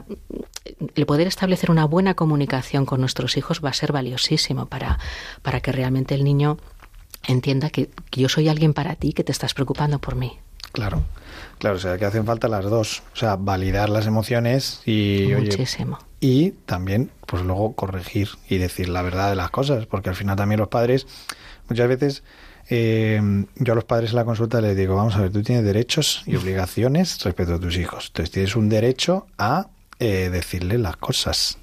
el 0.95 1.05
poder 1.05 1.27
establecer 1.27 1.69
una 1.71 1.85
buena 1.85 2.13
comunicación 2.13 2.85
con 2.85 2.99
nuestros 2.99 3.37
hijos 3.37 3.61
va 3.63 3.69
a 3.69 3.73
ser 3.73 3.91
valiosísimo 3.91 4.65
para, 4.65 4.99
para 5.41 5.59
que 5.59 5.71
realmente 5.71 6.15
el 6.15 6.23
niño 6.23 6.57
entienda 7.27 7.69
que, 7.69 7.89
yo 8.11 8.29
soy 8.29 8.49
alguien 8.49 8.73
para 8.73 8.95
ti, 8.95 9.13
que 9.13 9.23
te 9.23 9.31
estás 9.31 9.53
preocupando 9.53 9.99
por 9.99 10.15
mí. 10.15 10.37
Claro, 10.71 11.03
claro, 11.59 11.75
o 11.75 11.79
sea, 11.79 11.97
que 11.97 12.05
hacen 12.05 12.25
falta 12.25 12.47
las 12.47 12.65
dos, 12.65 13.03
o 13.13 13.15
sea, 13.15 13.35
validar 13.35 13.89
las 13.89 14.07
emociones 14.07 14.81
y... 14.85 15.29
Muchísimo. 15.35 15.99
y 16.19 16.51
también, 16.65 17.11
pues 17.27 17.43
luego 17.43 17.73
corregir 17.73 18.29
y 18.49 18.57
decir 18.57 18.89
la 18.89 19.03
verdad 19.03 19.29
de 19.29 19.35
las 19.35 19.51
cosas, 19.51 19.85
porque 19.85 20.09
al 20.09 20.15
final 20.15 20.35
también 20.35 20.59
los 20.59 20.69
padres, 20.69 21.07
muchas 21.69 21.87
veces... 21.87 22.23
Eh, 22.69 23.21
yo 23.57 23.73
a 23.73 23.75
los 23.75 23.83
padres 23.83 24.11
en 24.11 24.15
la 24.15 24.23
consulta 24.23 24.61
les 24.61 24.77
digo, 24.77 24.95
vamos 24.95 25.17
a 25.17 25.21
ver, 25.21 25.33
tú 25.33 25.43
tienes 25.43 25.65
derechos 25.65 26.23
y 26.25 26.35
obligaciones 26.37 27.21
respecto 27.21 27.55
a 27.55 27.59
tus 27.59 27.75
hijos. 27.75 28.07
Entonces 28.07 28.31
tienes 28.31 28.55
un 28.55 28.69
derecho 28.69 29.27
a 29.37 29.67
eh, 30.03 30.29
decirle 30.29 30.77
las 30.77 30.97
cosas. 30.97 31.57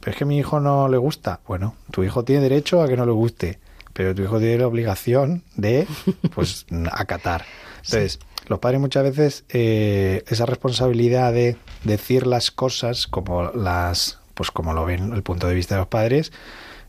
Pero 0.00 0.10
es 0.10 0.18
que 0.18 0.24
a 0.24 0.26
mi 0.26 0.38
hijo 0.38 0.58
no 0.58 0.88
le 0.88 0.96
gusta. 0.96 1.38
Bueno, 1.46 1.76
tu 1.92 2.02
hijo 2.02 2.24
tiene 2.24 2.42
derecho 2.42 2.82
a 2.82 2.88
que 2.88 2.96
no 2.96 3.06
le 3.06 3.12
guste, 3.12 3.60
pero 3.92 4.12
tu 4.12 4.22
hijo 4.22 4.40
tiene 4.40 4.58
la 4.58 4.66
obligación 4.66 5.44
de, 5.54 5.86
pues, 6.34 6.66
acatar. 6.90 7.44
Entonces, 7.76 8.18
los 8.48 8.58
padres 8.58 8.80
muchas 8.80 9.04
veces 9.04 9.44
eh, 9.50 10.24
esa 10.26 10.46
responsabilidad 10.46 11.32
de 11.32 11.56
decir 11.84 12.26
las 12.26 12.50
cosas 12.50 13.06
como 13.06 13.44
las, 13.52 14.18
pues 14.34 14.50
como 14.50 14.72
lo 14.72 14.84
ven 14.84 15.12
el 15.12 15.22
punto 15.22 15.46
de 15.46 15.54
vista 15.54 15.76
de 15.76 15.82
los 15.82 15.88
padres, 15.88 16.32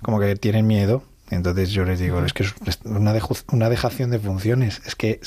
como 0.02 0.20
que 0.20 0.36
tienen 0.36 0.66
miedo. 0.66 1.04
Entonces 1.30 1.70
yo 1.70 1.86
les 1.86 2.00
digo, 2.00 2.26
es 2.26 2.34
que 2.34 2.42
es 2.42 2.80
una, 2.86 3.14
una 3.52 3.70
dejación 3.70 4.10
de 4.10 4.18
funciones, 4.18 4.82
es 4.86 4.96
que 4.96 5.20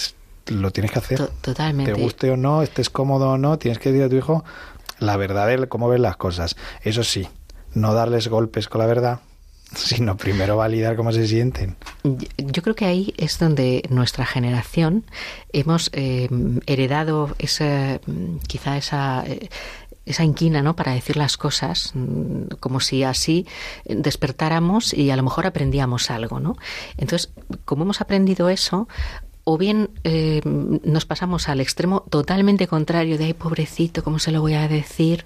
lo 0.46 0.70
tienes 0.70 0.90
que 0.90 0.98
hacer. 0.98 1.28
Totalmente. 1.40 1.92
Te 1.92 2.00
guste 2.00 2.30
o 2.30 2.36
no, 2.36 2.62
estés 2.62 2.90
cómodo 2.90 3.30
o 3.30 3.38
no, 3.38 3.58
tienes 3.58 3.78
que 3.78 3.92
decir 3.92 4.04
a 4.04 4.08
tu 4.08 4.16
hijo, 4.16 4.44
la 5.00 5.16
verdad 5.16 5.48
de 5.48 5.68
cómo 5.68 5.88
ven 5.88 6.02
las 6.02 6.16
cosas. 6.16 6.56
Eso 6.82 7.02
sí, 7.02 7.26
no 7.74 7.94
darles 7.94 8.28
golpes 8.28 8.68
con 8.68 8.80
la 8.80 8.86
verdad, 8.86 9.20
sino 9.74 10.16
primero 10.16 10.56
validar 10.56 10.96
cómo 10.96 11.12
se 11.12 11.26
sienten. 11.26 11.76
Yo 12.38 12.62
creo 12.62 12.74
que 12.74 12.84
ahí 12.84 13.14
es 13.16 13.38
donde 13.38 13.82
nuestra 13.90 14.26
generación 14.26 15.04
hemos 15.52 15.90
eh, 15.92 16.28
heredado 16.66 17.34
esa, 17.38 18.00
quizá 18.46 18.76
esa, 18.76 19.24
eh, 19.26 19.48
esa 20.06 20.24
inquina, 20.24 20.62
¿no? 20.62 20.76
Para 20.76 20.92
decir 20.92 21.16
las 21.16 21.36
cosas, 21.36 21.92
mm, 21.94 22.56
como 22.60 22.80
si 22.80 23.04
así 23.04 23.46
despertáramos 23.84 24.92
y 24.92 25.10
a 25.10 25.16
lo 25.16 25.22
mejor 25.22 25.46
aprendíamos 25.46 26.10
algo, 26.10 26.40
¿no? 26.40 26.56
Entonces, 26.96 27.32
como 27.64 27.84
hemos 27.84 28.00
aprendido 28.00 28.48
eso, 28.48 28.88
o 29.52 29.58
bien 29.58 29.90
eh, 30.04 30.40
nos 30.44 31.06
pasamos 31.06 31.48
al 31.48 31.60
extremo 31.60 32.04
totalmente 32.08 32.68
contrario 32.68 33.18
de, 33.18 33.24
ay, 33.24 33.34
pobrecito, 33.34 34.04
¿cómo 34.04 34.20
se 34.20 34.30
lo 34.30 34.40
voy 34.40 34.54
a 34.54 34.68
decir? 34.68 35.24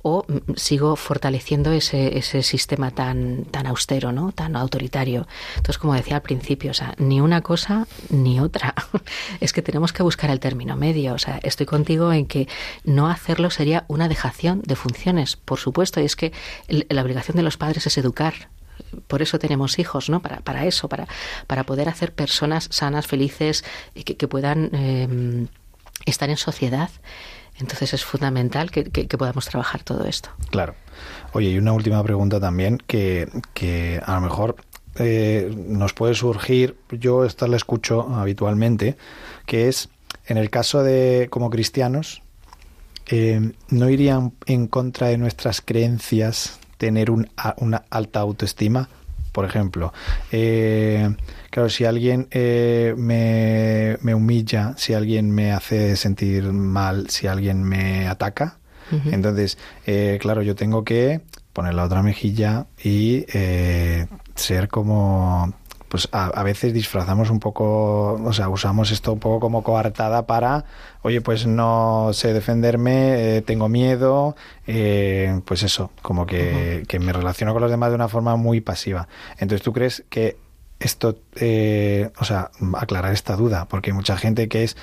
O 0.00 0.24
mm, 0.26 0.54
sigo 0.56 0.96
fortaleciendo 0.96 1.70
ese, 1.72 2.16
ese 2.16 2.42
sistema 2.42 2.90
tan, 2.90 3.44
tan 3.44 3.66
austero, 3.66 4.12
¿no? 4.12 4.32
tan 4.32 4.56
autoritario. 4.56 5.26
Entonces, 5.56 5.76
como 5.76 5.92
decía 5.92 6.16
al 6.16 6.22
principio, 6.22 6.70
o 6.70 6.74
sea, 6.74 6.94
ni 6.96 7.20
una 7.20 7.42
cosa 7.42 7.86
ni 8.08 8.40
otra. 8.40 8.74
es 9.40 9.52
que 9.52 9.60
tenemos 9.60 9.92
que 9.92 10.02
buscar 10.02 10.30
el 10.30 10.40
término 10.40 10.74
medio. 10.74 11.12
O 11.12 11.18
sea, 11.18 11.38
estoy 11.42 11.66
contigo 11.66 12.14
en 12.14 12.24
que 12.24 12.48
no 12.84 13.10
hacerlo 13.10 13.50
sería 13.50 13.84
una 13.88 14.08
dejación 14.08 14.62
de 14.64 14.74
funciones, 14.74 15.36
por 15.36 15.58
supuesto. 15.58 16.00
Y 16.00 16.06
es 16.06 16.16
que 16.16 16.32
la 16.68 17.02
obligación 17.02 17.36
de 17.36 17.42
los 17.42 17.58
padres 17.58 17.86
es 17.86 17.98
educar, 17.98 18.48
por 19.06 19.22
eso 19.22 19.38
tenemos 19.38 19.78
hijos, 19.78 20.10
¿no? 20.10 20.20
Para, 20.20 20.40
para 20.40 20.66
eso, 20.66 20.88
para, 20.88 21.06
para 21.46 21.64
poder 21.64 21.88
hacer 21.88 22.12
personas 22.12 22.68
sanas, 22.70 23.06
felices, 23.06 23.64
y 23.94 24.04
que, 24.04 24.28
puedan 24.28 24.74
em, 24.74 25.48
estar 26.06 26.30
en 26.30 26.36
sociedad. 26.36 26.90
Entonces 27.58 27.92
es 27.94 28.04
fundamental 28.04 28.70
que, 28.70 28.84
podamos 29.18 29.46
trabajar 29.46 29.82
todo 29.82 30.04
esto. 30.04 30.30
Claro. 30.50 30.74
Oye, 31.32 31.50
y 31.50 31.58
una 31.58 31.72
última 31.72 32.02
pregunta 32.04 32.38
también 32.38 32.78
que, 32.86 33.28
que 33.52 34.00
a 34.04 34.14
lo 34.14 34.20
mejor 34.20 34.56
eh, 34.98 35.52
nos 35.56 35.92
puede 35.92 36.14
surgir, 36.14 36.76
yo 36.90 37.24
esta 37.24 37.46
la 37.48 37.56
escucho 37.56 38.08
habitualmente, 38.14 38.96
que 39.46 39.68
es, 39.68 39.88
en 40.26 40.38
el 40.38 40.50
caso 40.50 40.82
de 40.82 41.28
como 41.30 41.50
cristianos, 41.50 42.22
eh, 43.06 43.52
no 43.70 43.88
irían 43.88 44.32
en 44.46 44.66
contra 44.66 45.08
de 45.08 45.18
nuestras 45.18 45.60
creencias 45.60 46.58
tener 46.78 47.10
un, 47.10 47.28
una 47.58 47.84
alta 47.90 48.20
autoestima. 48.20 48.88
Por 49.32 49.44
ejemplo, 49.44 49.92
eh, 50.32 51.14
claro, 51.50 51.68
si 51.68 51.84
alguien 51.84 52.26
eh, 52.30 52.94
me, 52.96 53.98
me, 54.00 54.14
humilla, 54.14 54.74
si 54.78 54.94
alguien 54.94 55.30
me 55.30 55.52
hace 55.52 55.94
sentir 55.96 56.44
mal, 56.44 57.10
si 57.10 57.26
alguien 57.26 57.62
me 57.62 58.08
ataca, 58.08 58.58
entonces, 59.04 59.58
eh, 59.86 60.16
claro, 60.18 60.40
yo 60.40 60.54
tengo 60.56 60.82
que 60.82 61.20
poner 61.52 61.74
la 61.74 61.84
otra 61.84 62.02
mejilla 62.02 62.68
y 62.82 63.26
ser 64.34 64.68
como 64.68 65.52
pues 65.88 66.08
a, 66.12 66.42
veces 66.42 66.72
disfrazamos 66.72 67.30
un 67.30 67.40
poco, 67.40 68.12
o 68.14 68.32
sea, 68.32 68.48
usamos 68.48 68.90
esto 68.90 69.12
un 69.12 69.18
poco 69.18 69.40
como 69.40 69.62
coartada 69.62 70.26
para, 70.26 70.64
oye, 71.02 71.20
pues 71.20 71.46
no 71.46 72.10
sé 72.12 72.32
defenderme, 72.32 73.36
eh, 73.36 73.42
tengo 73.42 73.68
miedo, 73.68 74.36
eh, 74.66 75.40
pues 75.44 75.62
eso, 75.62 75.90
como 76.02 76.26
que, 76.26 76.84
que, 76.88 76.98
me 76.98 77.12
relaciono 77.12 77.52
con 77.52 77.62
los 77.62 77.70
demás 77.70 77.90
de 77.90 77.96
una 77.96 78.08
forma 78.08 78.36
muy 78.36 78.60
pasiva. 78.60 79.08
Entonces, 79.38 79.62
¿tú 79.62 79.72
crees 79.72 80.04
que 80.10 80.36
esto, 80.78 81.18
eh, 81.36 82.10
o 82.18 82.24
sea, 82.24 82.50
aclarar 82.74 83.12
esta 83.12 83.34
duda? 83.36 83.66
Porque 83.66 83.90
hay 83.90 83.96
mucha 83.96 84.16
gente 84.16 84.48
que 84.48 84.64
es, 84.64 84.76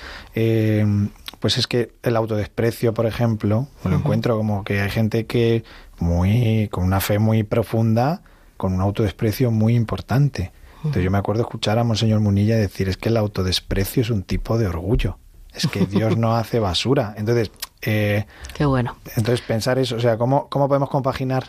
pues 1.40 1.58
es 1.58 1.66
que 1.66 1.92
el 2.02 2.16
autodesprecio, 2.16 2.94
por 2.94 3.06
ejemplo, 3.06 3.68
lo 3.84 3.96
encuentro 3.96 4.36
como 4.36 4.64
que 4.64 4.80
hay 4.80 4.90
gente 4.90 5.26
que 5.26 5.64
muy, 5.98 6.68
con 6.70 6.84
una 6.84 7.00
fe 7.00 7.18
muy 7.18 7.44
profunda, 7.44 8.22
con 8.56 8.72
un 8.72 8.80
autodesprecio 8.80 9.50
muy 9.50 9.74
importante. 9.74 10.52
Entonces 10.86 11.04
yo 11.04 11.10
me 11.10 11.18
acuerdo 11.18 11.42
escuchar 11.42 11.78
a 11.78 11.84
Monseñor 11.84 12.20
Munilla 12.20 12.56
decir, 12.56 12.88
es 12.88 12.96
que 12.96 13.08
el 13.08 13.16
autodesprecio 13.16 14.02
es 14.02 14.10
un 14.10 14.22
tipo 14.22 14.58
de 14.58 14.66
orgullo. 14.66 15.18
Es 15.54 15.66
que 15.66 15.86
Dios 15.86 16.16
no 16.16 16.36
hace 16.36 16.58
basura. 16.58 17.14
Entonces... 17.16 17.50
Eh, 17.82 18.26
Qué 18.54 18.64
bueno. 18.64 18.96
Entonces 19.16 19.40
pensar 19.42 19.78
eso, 19.78 19.96
o 19.96 20.00
sea, 20.00 20.16
¿cómo, 20.18 20.48
cómo 20.48 20.66
podemos 20.66 20.90
compaginar 20.90 21.46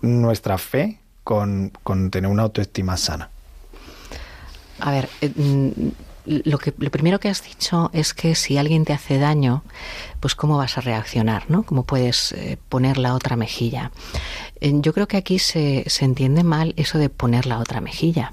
nuestra 0.00 0.58
fe 0.58 1.00
con, 1.24 1.72
tener 2.10 2.30
una 2.30 2.44
autoestima 2.44 2.96
sana? 2.96 3.30
A 4.78 4.90
ver, 4.92 5.08
eh, 5.20 5.32
mm, 5.34 5.70
lo, 6.44 6.58
que, 6.58 6.72
lo 6.78 6.90
primero 6.90 7.18
que 7.18 7.28
has 7.28 7.42
dicho 7.42 7.90
es 7.92 8.14
que 8.14 8.34
si 8.34 8.58
alguien 8.58 8.84
te 8.84 8.92
hace 8.92 9.18
daño, 9.18 9.62
pues 10.20 10.34
cómo 10.34 10.56
vas 10.56 10.78
a 10.78 10.80
reaccionar, 10.80 11.50
¿no? 11.50 11.62
¿Cómo 11.64 11.84
puedes 11.84 12.32
eh, 12.32 12.58
poner 12.68 12.98
la 12.98 13.14
otra 13.14 13.36
mejilla? 13.36 13.90
Yo 14.60 14.92
creo 14.92 15.08
que 15.08 15.16
aquí 15.16 15.38
se, 15.38 15.84
se 15.86 16.04
entiende 16.04 16.42
mal 16.42 16.74
eso 16.76 16.98
de 16.98 17.08
poner 17.08 17.46
la 17.46 17.58
otra 17.58 17.80
mejilla. 17.80 18.32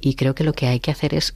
Y 0.00 0.14
creo 0.14 0.34
que 0.34 0.44
lo 0.44 0.52
que 0.52 0.66
hay 0.66 0.80
que 0.80 0.90
hacer 0.90 1.14
es 1.14 1.34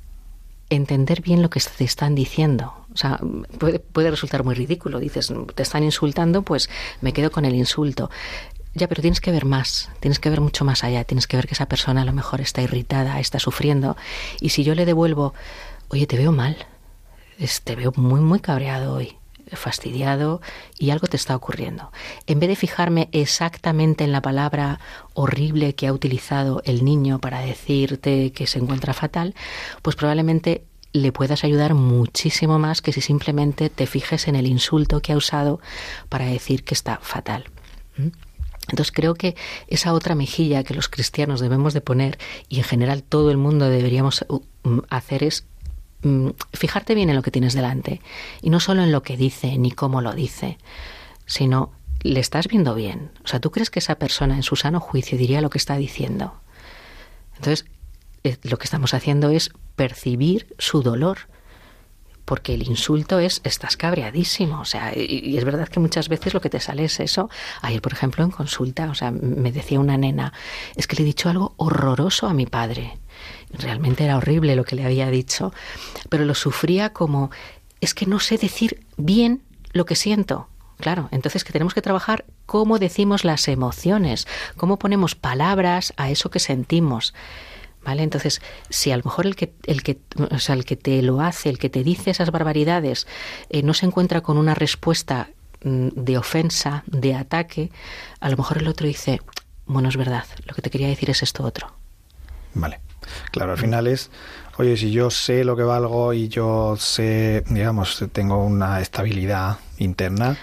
entender 0.71 1.23
bien 1.23 1.43
lo 1.43 1.51
que 1.51 1.61
te 1.61 1.85
están 1.85 2.15
diciendo. 2.15 2.75
O 2.93 2.97
sea, 2.97 3.21
puede, 3.59 3.79
puede, 3.79 4.11
resultar 4.11 4.43
muy 4.43 4.55
ridículo. 4.55 4.99
Dices, 4.99 5.33
te 5.55 5.63
están 5.63 5.85
insultando, 5.85 6.43
pues 6.43 6.71
me 7.01 7.13
quedo 7.13 7.31
con 7.31 7.45
el 7.45 7.55
insulto. 7.55 8.11
Ya, 8.75 8.89
pero 8.89 9.01
tienes 9.01 9.21
que 9.23 9.31
ver 9.31 9.47
más, 9.47 9.89
tienes 10.01 10.19
que 10.19 10.29
ver 10.29 10.43
mucho 10.43 10.65
más 10.65 10.85
allá, 10.85 11.05
tienes 11.05 11.27
que 11.27 11.37
ver 11.37 11.47
que 11.47 11.55
esa 11.55 11.67
persona 11.67 12.03
a 12.03 12.05
lo 12.05 12.13
mejor 12.13 12.43
está 12.43 12.61
irritada, 12.61 13.21
está 13.21 13.39
sufriendo. 13.39 13.97
Y 14.41 14.51
si 14.51 14.65
yo 14.65 14.75
le 14.75 14.85
devuelvo, 14.85 15.33
oye, 15.89 16.07
te 16.07 16.19
veo 16.19 16.31
mal, 16.31 16.57
te 17.65 17.75
veo 17.75 17.93
muy, 17.97 18.21
muy 18.21 18.41
cabreado 18.41 18.95
hoy. 18.95 19.17
Fastidiado 19.57 20.41
y 20.79 20.91
algo 20.91 21.07
te 21.07 21.17
está 21.17 21.35
ocurriendo. 21.35 21.91
En 22.27 22.41
vez 22.41 22.49
de 22.49 22.57
fijarme 22.57 23.09
exactamente 23.13 24.05
en 24.05 24.13
la 24.13 24.23
palabra 24.23 24.81
horrible 25.15 25.75
que 25.75 25.87
ha 25.87 25.93
utilizado 25.93 26.63
el 26.65 26.85
niño 26.85 27.19
para 27.19 27.41
decirte 27.41 28.33
que 28.33 28.47
se 28.47 28.59
encuentra 28.59 28.95
fatal, 28.95 29.35
pues 29.83 29.97
probablemente 29.97 30.65
le 30.93 31.13
puedas 31.13 31.45
ayudar 31.45 31.75
muchísimo 31.75 32.59
más 32.59 32.81
que 32.81 32.93
si 32.93 33.01
simplemente 33.01 33.69
te 33.71 33.87
fijes 33.87 34.29
en 34.29 34.37
el 34.37 34.47
insulto 34.47 35.01
que 35.01 35.13
ha 35.13 35.17
usado 35.17 35.61
para 36.09 36.27
decir 36.27 36.65
que 36.65 36.75
está 36.75 36.99
fatal. 37.03 37.45
¿Mm? 37.97 38.09
Entonces 38.69 38.93
creo 38.93 39.15
que 39.15 39.37
esa 39.69 39.93
otra 39.93 40.15
mejilla 40.15 40.65
que 40.65 40.75
los 40.75 40.89
cristianos 40.89 41.41
debemos 41.41 41.73
de 41.73 41.81
poner 41.81 42.19
y 42.49 42.59
en 42.59 42.65
general 42.65 43.03
todo 43.03 43.31
el 43.31 43.37
mundo 43.37 43.69
deberíamos 43.69 44.25
uh, 44.29 44.43
mm, 44.65 44.81
hacer 44.91 45.23
es 45.23 45.47
mm, 46.03 46.31
fijarte 46.53 46.95
bien 46.95 47.11
en 47.11 47.17
lo 47.17 47.23
que 47.23 47.31
tienes 47.31 47.55
delante 47.55 48.01
y 48.43 48.51
no 48.51 48.61
solo 48.61 48.83
en 48.83 48.93
lo 48.93 49.03
que 49.03 49.17
dice 49.17 49.59
ni 49.59 49.71
cómo 49.71 50.01
lo 50.01 50.13
dice, 50.13 50.59
sino 51.27 51.73
le 52.03 52.21
estás 52.21 52.49
viendo 52.49 52.75
bien. 52.75 53.11
O 53.25 53.29
sea, 53.29 53.41
¿tú 53.41 53.51
crees 53.51 53.71
que 53.71 53.81
esa 53.81 53.97
persona 53.97 54.37
en 54.37 54.43
su 54.43 54.57
sano 54.57 54.81
juicio 54.81 55.19
diría 55.19 55.41
lo 55.41 55.51
que 55.51 55.59
está 55.59 55.77
diciendo? 55.77 56.35
Entonces, 57.37 57.67
eh, 58.25 58.37
lo 58.43 58.59
que 58.59 58.65
estamos 58.65 58.95
haciendo 58.95 59.31
es 59.31 59.51
percibir 59.77 60.55
su 60.59 60.83
dolor 60.83 61.19
porque 62.27 62.55
el 62.55 62.69
insulto 62.69 63.21
es 63.21 63.41
estás 63.45 63.77
cabreadísimo, 63.77 64.61
o 64.61 64.65
sea, 64.65 64.93
y, 64.95 65.37
es 65.39 65.45
verdad 65.45 65.69
que 65.69 65.79
muchas 65.79 66.09
veces 66.09 66.35
lo 66.35 66.41
que 66.41 66.51
te 66.51 66.59
sale 66.59 66.85
es 66.85 66.99
eso. 66.99 67.31
Ayer, 67.63 67.81
por 67.81 67.93
ejemplo, 67.93 68.25
en 68.25 68.33
consulta, 68.33 68.91
o 68.91 68.95
sea, 68.95 69.13
me 69.13 69.53
decía 69.53 69.79
una 69.79 69.97
nena, 69.97 70.33
es 70.75 70.89
que 70.89 70.97
le 70.97 71.03
he 71.03 71.07
dicho 71.07 71.29
algo 71.31 71.55
horroroso 71.57 72.27
a 72.27 72.35
mi 72.35 72.47
padre. 72.47 72.99
Realmente 73.53 74.05
era 74.05 74.17
horrible 74.17 74.57
lo 74.57 74.65
que 74.65 74.77
le 74.77 74.85
había 74.85 75.11
dicho, 75.11 75.53
pero 76.09 76.25
lo 76.25 76.35
sufría 76.35 76.93
como 76.93 77.31
es 77.81 77.95
que 77.95 78.07
no 78.07 78.21
sé 78.21 78.39
decir 78.39 78.85
bien 78.97 79.43
lo 79.73 79.85
que 79.85 79.97
siento. 79.97 80.49
Claro, 80.79 81.09
entonces 81.11 81.43
que 81.43 81.53
tenemos 81.53 81.73
que 81.73 81.83
trabajar 81.83 82.27
cómo 82.45 82.79
decimos 82.79 83.25
las 83.25 83.49
emociones, 83.49 84.27
cómo 84.57 84.79
ponemos 84.79 85.15
palabras 85.15 85.95
a 85.97 86.11
eso 86.11 86.31
que 86.31 86.39
sentimos. 86.39 87.15
¿Vale? 87.83 88.03
Entonces, 88.03 88.43
si 88.69 88.91
a 88.91 88.97
lo 88.97 89.05
mejor 89.05 89.27
el 89.27 89.37
que, 89.37 89.55
el 89.65 89.85
que, 89.85 90.01
o 90.31 90.41
sea, 90.41 90.57
el 90.57 90.65
que 90.65 90.75
te 90.75 91.01
lo 91.03 91.21
hace, 91.21 91.49
el 91.49 91.59
que 91.59 91.71
te 91.71 91.85
dice 91.85 92.11
esas 92.11 92.33
barbaridades, 92.33 93.07
eh, 93.49 93.63
no 93.63 93.75
se 93.75 93.87
encuentra 93.87 94.23
con 94.23 94.39
una 94.39 94.57
respuesta 94.57 95.31
mm, 95.63 95.91
de 95.95 96.19
ofensa, 96.19 96.83
de 96.89 97.15
ataque, 97.15 97.71
a 98.19 98.29
lo 98.29 98.37
mejor 98.39 98.59
el 98.59 98.67
otro 98.67 98.89
dice, 98.89 99.21
bueno, 99.67 99.89
es 99.89 99.97
verdad, 99.97 100.25
lo 100.47 100.55
que 100.55 100.63
te 100.63 100.71
quería 100.71 100.89
decir 100.89 101.11
es 101.11 101.23
esto 101.23 101.45
otro. 101.45 101.73
Vale. 102.55 102.81
Claro, 103.31 103.53
al 103.53 103.59
final 103.59 103.87
es, 103.87 104.11
oye, 104.59 104.77
si 104.77 104.91
yo 104.91 105.11
sé 105.11 105.45
lo 105.45 105.57
que 105.57 105.63
valgo 105.63 106.13
y 106.13 106.29
yo 106.29 106.77
sé, 106.77 107.45
digamos, 107.49 108.05
tengo 108.13 108.45
una 108.45 108.81
estabilidad 108.81 109.59
interna, 109.79 110.37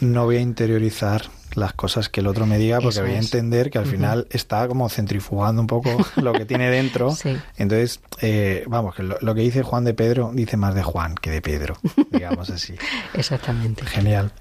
no 0.00 0.24
voy 0.24 0.36
a 0.36 0.40
interiorizar 0.40 1.22
las 1.54 1.72
cosas 1.72 2.08
que 2.08 2.20
el 2.20 2.26
otro 2.26 2.46
me 2.46 2.58
diga 2.58 2.80
porque 2.80 3.00
voy 3.00 3.12
a 3.12 3.18
entender 3.18 3.70
que 3.70 3.78
al 3.78 3.86
final 3.86 4.26
está 4.30 4.66
como 4.68 4.88
centrifugando 4.88 5.60
un 5.60 5.66
poco 5.66 5.90
lo 6.16 6.32
que 6.32 6.44
tiene 6.44 6.70
dentro. 6.70 7.14
Entonces, 7.56 8.00
eh, 8.20 8.64
vamos, 8.66 8.94
que 8.94 9.02
lo, 9.02 9.34
que 9.34 9.40
dice 9.40 9.62
Juan 9.62 9.84
de 9.84 9.94
Pedro 9.94 10.30
dice 10.34 10.56
más 10.56 10.74
de 10.74 10.82
Juan 10.82 11.14
que 11.14 11.30
de 11.30 11.42
Pedro, 11.42 11.76
digamos 12.10 12.50
así. 12.50 12.74
Exactamente. 13.14 13.84
Genial. 13.84 14.32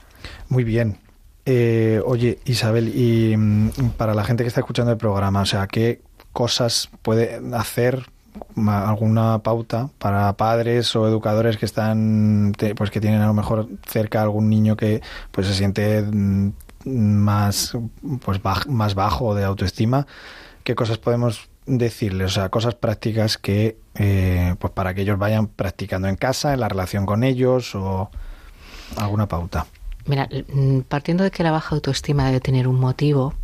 Muy 0.49 0.63
bien. 0.63 0.99
Eh, 1.45 2.01
oye, 2.05 2.39
Isabel, 2.45 2.89
y 2.95 3.35
mm, 3.35 3.91
para 3.97 4.13
la 4.13 4.23
gente 4.23 4.43
que 4.43 4.49
está 4.49 4.59
escuchando 4.59 4.91
el 4.91 4.97
programa, 4.97 5.41
o 5.41 5.45
sea, 5.45 5.67
¿qué 5.67 6.01
cosas 6.33 6.89
puede 7.01 7.41
hacer 7.53 8.09
alguna 8.55 9.39
pauta 9.39 9.89
para 9.97 10.31
padres 10.33 10.95
o 10.95 11.07
educadores 11.07 11.57
que 11.57 11.65
están 11.65 12.53
pues 12.75 12.91
que 12.91 13.01
tienen 13.01 13.21
a 13.21 13.27
lo 13.27 13.33
mejor 13.33 13.67
cerca 13.87 14.21
algún 14.21 14.49
niño 14.49 14.77
que 14.77 15.01
pues 15.31 15.47
se 15.47 15.53
siente 15.55 16.01
mm, 16.03 16.51
más, 16.85 17.77
pues, 18.23 18.39
más 18.67 18.95
bajo 18.95 19.35
de 19.35 19.43
autoestima, 19.43 20.07
¿qué 20.63 20.75
cosas 20.75 20.97
podemos 20.97 21.49
decirles? 21.65 22.27
O 22.27 22.35
sea, 22.35 22.49
cosas 22.49 22.75
prácticas 22.75 23.37
que, 23.37 23.77
eh, 23.95 24.55
pues 24.59 24.73
para 24.73 24.93
que 24.93 25.01
ellos 25.01 25.17
vayan 25.17 25.47
practicando 25.47 26.07
en 26.07 26.15
casa, 26.15 26.53
en 26.53 26.59
la 26.59 26.69
relación 26.69 27.05
con 27.05 27.23
ellos 27.23 27.75
o 27.75 28.09
alguna 28.97 29.27
pauta. 29.27 29.65
Mira, 30.09 30.27
mm, 30.27 30.79
partiendo 30.87 31.23
de 31.23 31.29
que 31.29 31.43
la 31.43 31.51
baja 31.51 31.75
autoestima 31.75 32.25
debe 32.25 32.39
tener 32.39 32.67
un 32.67 32.79
motivo, 32.79 33.35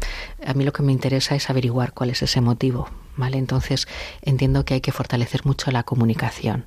a 0.43 0.55
mí 0.55 0.63
lo 0.65 0.73
que 0.73 0.81
me 0.81 0.91
interesa 0.91 1.35
es 1.35 1.47
averiguar 1.51 1.93
cuál 1.93 2.09
es 2.09 2.23
ese 2.23 2.41
motivo. 2.41 2.89
¿vale? 3.17 3.37
Entonces 3.37 3.87
entiendo 4.23 4.65
que 4.65 4.73
hay 4.73 4.81
que 4.81 4.91
fortalecer 4.91 5.45
mucho 5.45 5.69
la 5.71 5.83
comunicación. 5.83 6.65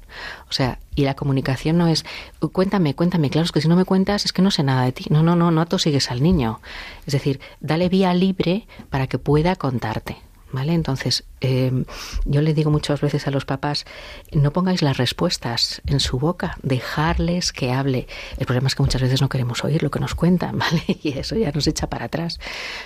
O 0.49 0.53
sea, 0.53 0.79
y 0.95 1.03
la 1.03 1.15
comunicación 1.15 1.77
no 1.77 1.89
es, 1.89 2.05
cuéntame, 2.53 2.95
cuéntame, 2.95 3.29
claro, 3.29 3.45
es 3.45 3.53
que 3.53 3.61
si 3.61 3.69
no 3.69 3.75
me 3.77 3.85
cuentas 3.85 4.25
es 4.25 4.33
que 4.33 4.41
no 4.41 4.53
sé 4.53 4.63
nada 4.63 4.85
de 4.85 4.93
ti. 4.93 5.07
No, 5.11 5.23
no, 5.25 5.35
no, 5.35 5.51
no 5.51 5.67
sigues 5.79 6.13
al 6.13 6.23
niño. 6.23 6.61
Es 7.05 7.13
decir, 7.13 7.41
dale 7.61 7.89
vía 7.89 8.15
libre 8.15 8.69
para 8.89 9.09
que 9.09 9.19
pueda 9.19 9.57
contarte. 9.57 10.17
¿Vale? 10.51 10.73
Entonces, 10.73 11.25
em, 11.41 11.85
yo 12.25 12.41
le 12.41 12.55
digo 12.55 12.71
muchas 12.71 13.03
veces 13.03 13.27
a 13.27 13.31
los 13.31 13.45
papás, 13.45 13.85
no 14.33 14.51
pongáis 14.51 14.81
las 14.81 14.97
respuestas 14.97 15.83
en 15.87 16.01
su 16.01 16.19
boca, 16.19 16.57
dejarles 16.63 17.53
que 17.53 17.73
hable. 17.73 18.07
El 18.39 18.47
problema 18.47 18.69
es 18.69 18.75
que 18.75 18.83
muchas 18.83 19.03
veces 19.03 19.21
no 19.21 19.29
queremos 19.29 19.63
oír 19.63 19.83
lo 19.83 19.91
que 19.91 20.01
nos 20.01 20.15
cuentan, 20.15 20.59
¿vale? 20.59 20.83
Y 21.03 21.19
eso 21.19 21.37
ya 21.37 21.53
nos 21.53 21.67
echa 21.67 21.89
para 21.91 22.07
atrás. 22.07 22.41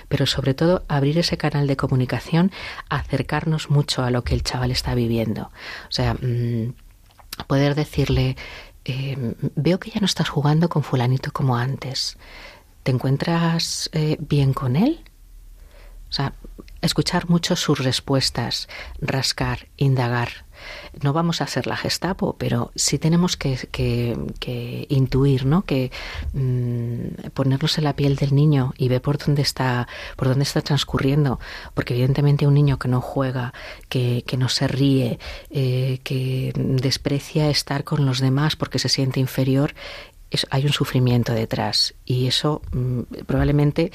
Pero 0.08 0.26
sobre 0.26 0.54
todo, 0.54 0.84
abrir 0.88 1.18
ese 1.18 1.36
canal 1.36 1.68
de 1.68 1.76
comunicación, 1.76 2.50
acercarnos 2.88 3.70
mucho 3.70 4.02
a 4.02 4.10
lo 4.10 4.24
que 4.24 4.34
el 4.34 4.42
chaval 4.42 4.72
está 4.72 4.96
viviendo. 4.96 5.50
O 5.88 5.92
sea, 5.92 6.14
mm, 6.14 6.74
poder 7.46 7.76
decirle, 7.76 8.36
em, 8.84 9.34
veo 9.54 9.78
que 9.78 9.90
ya 9.90 10.00
no 10.00 10.06
estás 10.06 10.28
jugando 10.28 10.68
con 10.68 10.82
fulanito 10.82 11.30
como 11.32 11.56
antes. 11.56 12.18
¿Te 12.82 12.90
encuentras 12.90 13.88
eh, 13.92 14.16
bien 14.18 14.52
con 14.52 14.74
él? 14.74 15.00
O 16.10 16.12
sea, 16.12 16.34
escuchar 16.82 17.30
mucho 17.30 17.56
sus 17.56 17.78
respuestas, 17.78 18.68
rascar, 19.00 19.68
indagar. 19.76 20.44
No 21.02 21.12
vamos 21.12 21.40
a 21.40 21.46
ser 21.46 21.66
la 21.66 21.76
Gestapo, 21.76 22.36
pero 22.38 22.70
sí 22.76 22.98
tenemos 22.98 23.36
que, 23.36 24.86
intuir, 24.88 25.46
¿no? 25.46 25.62
Que 25.62 25.90
mm, 26.34 27.30
ponernos 27.34 27.78
en 27.78 27.84
la 27.84 27.96
piel 27.96 28.16
del 28.16 28.34
niño 28.34 28.74
y 28.76 28.88
ver 28.88 29.00
por 29.00 29.18
dónde 29.18 29.42
está, 29.42 29.88
por 30.16 30.28
dónde 30.28 30.44
está 30.44 30.60
transcurriendo, 30.60 31.40
porque 31.74 31.94
evidentemente 31.94 32.46
un 32.46 32.54
niño 32.54 32.78
que 32.78 32.88
no 32.88 33.00
juega, 33.00 33.52
que, 33.88 34.24
no 34.38 34.48
se 34.48 34.68
ríe, 34.68 35.18
eh, 35.50 36.00
que 36.04 36.52
desprecia 36.54 37.48
estar 37.48 37.84
con 37.84 38.04
los 38.06 38.20
demás 38.20 38.56
porque 38.56 38.78
se 38.78 38.88
siente 38.88 39.20
inferior, 39.20 39.74
hay 40.50 40.64
un 40.64 40.72
sufrimiento 40.72 41.32
detrás 41.32 41.94
y 42.04 42.26
eso 42.26 42.62
mm, 42.72 43.00
probablemente 43.26 43.92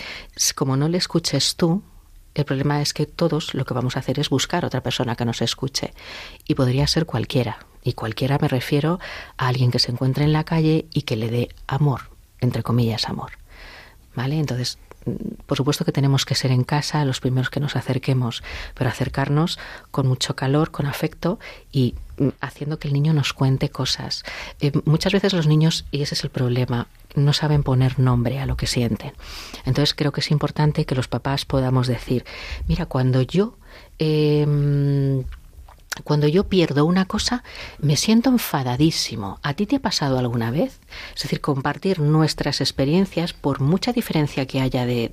como 0.56 0.78
no 0.78 0.88
le 0.88 0.98
escuches 0.98 1.56
tú 1.56 1.82
el 2.38 2.46
problema 2.46 2.82
es 2.82 2.94
que 2.94 3.06
todos 3.06 3.54
lo 3.54 3.66
que 3.66 3.74
vamos 3.74 3.96
a 3.96 4.00
hacer 4.00 4.20
es 4.20 4.30
buscar 4.30 4.64
otra 4.64 4.82
persona 4.82 5.16
que 5.16 5.26
nos 5.26 5.42
escuche. 5.42 5.94
Y 6.48 6.56
podría 6.56 6.86
ser 6.88 7.06
cualquiera. 7.06 7.60
Y 7.84 7.94
cualquiera 7.94 8.38
me 8.40 8.48
refiero 8.48 9.00
a 9.38 9.48
alguien 9.48 9.72
que 9.72 9.80
se 9.80 9.92
encuentre 9.92 10.24
en 10.24 10.34
la 10.34 10.44
calle 10.44 10.86
y 10.94 11.02
que 11.04 11.16
le 11.16 11.30
dé 11.30 11.50
amor, 11.68 12.12
entre 12.40 12.62
comillas, 12.62 13.10
amor. 13.10 13.32
¿Vale? 14.16 14.40
Entonces, 14.40 14.78
por 15.46 15.58
supuesto 15.58 15.86
que 15.86 15.92
tenemos 15.92 16.26
que 16.26 16.36
ser 16.36 16.52
en 16.52 16.64
casa 16.64 17.06
los 17.06 17.20
primeros 17.20 17.50
que 17.50 17.60
nos 17.60 17.76
acerquemos, 17.76 18.44
pero 18.74 18.90
acercarnos 18.90 19.58
con 19.92 20.08
mucho 20.08 20.36
calor, 20.36 20.72
con 20.72 20.86
afecto 20.86 21.40
y 21.72 21.96
mm, 22.18 22.30
haciendo 22.42 22.80
que 22.80 22.88
el 22.88 22.94
niño 22.94 23.14
nos 23.14 23.34
cuente 23.34 23.70
cosas. 23.70 24.24
Eh, 24.60 24.72
muchas 24.86 25.14
veces 25.14 25.34
los 25.34 25.48
niños, 25.48 25.86
y 25.92 26.02
ese 26.02 26.16
es 26.16 26.24
el 26.24 26.30
problema, 26.30 26.88
no 27.18 27.34
saben 27.34 27.64
poner 27.64 28.00
nombre 28.00 28.40
a 28.40 28.46
lo 28.46 28.56
que 28.56 28.68
sienten. 28.68 29.14
Entonces 29.66 29.94
creo 29.94 30.12
que 30.12 30.22
es 30.22 30.32
importante 30.32 30.86
que 30.86 30.96
los 30.96 31.08
papás 31.08 31.46
podamos 31.46 31.88
decir, 31.88 32.26
mira, 32.68 32.86
cuando 32.86 33.22
yo... 33.22 33.58
Eh, 34.00 35.24
cuando 36.04 36.28
yo 36.28 36.46
pierdo 36.46 36.86
una 36.86 37.06
cosa, 37.06 37.44
me 37.80 37.96
siento 37.96 38.30
enfadadísimo. 38.30 39.40
¿A 39.44 39.54
ti 39.54 39.66
te 39.66 39.78
ha 39.78 39.80
pasado 39.80 40.20
alguna 40.20 40.52
vez? 40.52 40.80
Es 41.16 41.24
decir, 41.24 41.42
compartir 41.42 42.00
nuestras 42.00 42.62
experiencias, 42.62 43.34
por 43.34 43.62
mucha 43.62 43.94
diferencia 43.94 44.46
que 44.46 44.62
haya 44.62 44.86
de, 44.86 45.12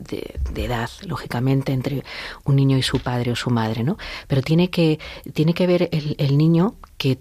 edad, 0.55 0.91
lógicamente, 1.07 1.73
entre 1.73 2.05
un 2.45 2.57
niño 2.57 2.77
y 2.77 2.83
su 2.83 3.01
padre 3.01 3.33
o 3.33 3.37
su 3.37 3.51
madre, 3.51 3.83
¿no? 3.83 3.97
Pero 4.29 4.43
tiene 4.43 4.71
que, 4.71 4.99
tiene 5.33 5.55
que 5.55 5.67
ver 5.67 5.89
el, 5.93 6.37
niño 6.39 6.75
que 6.97 7.19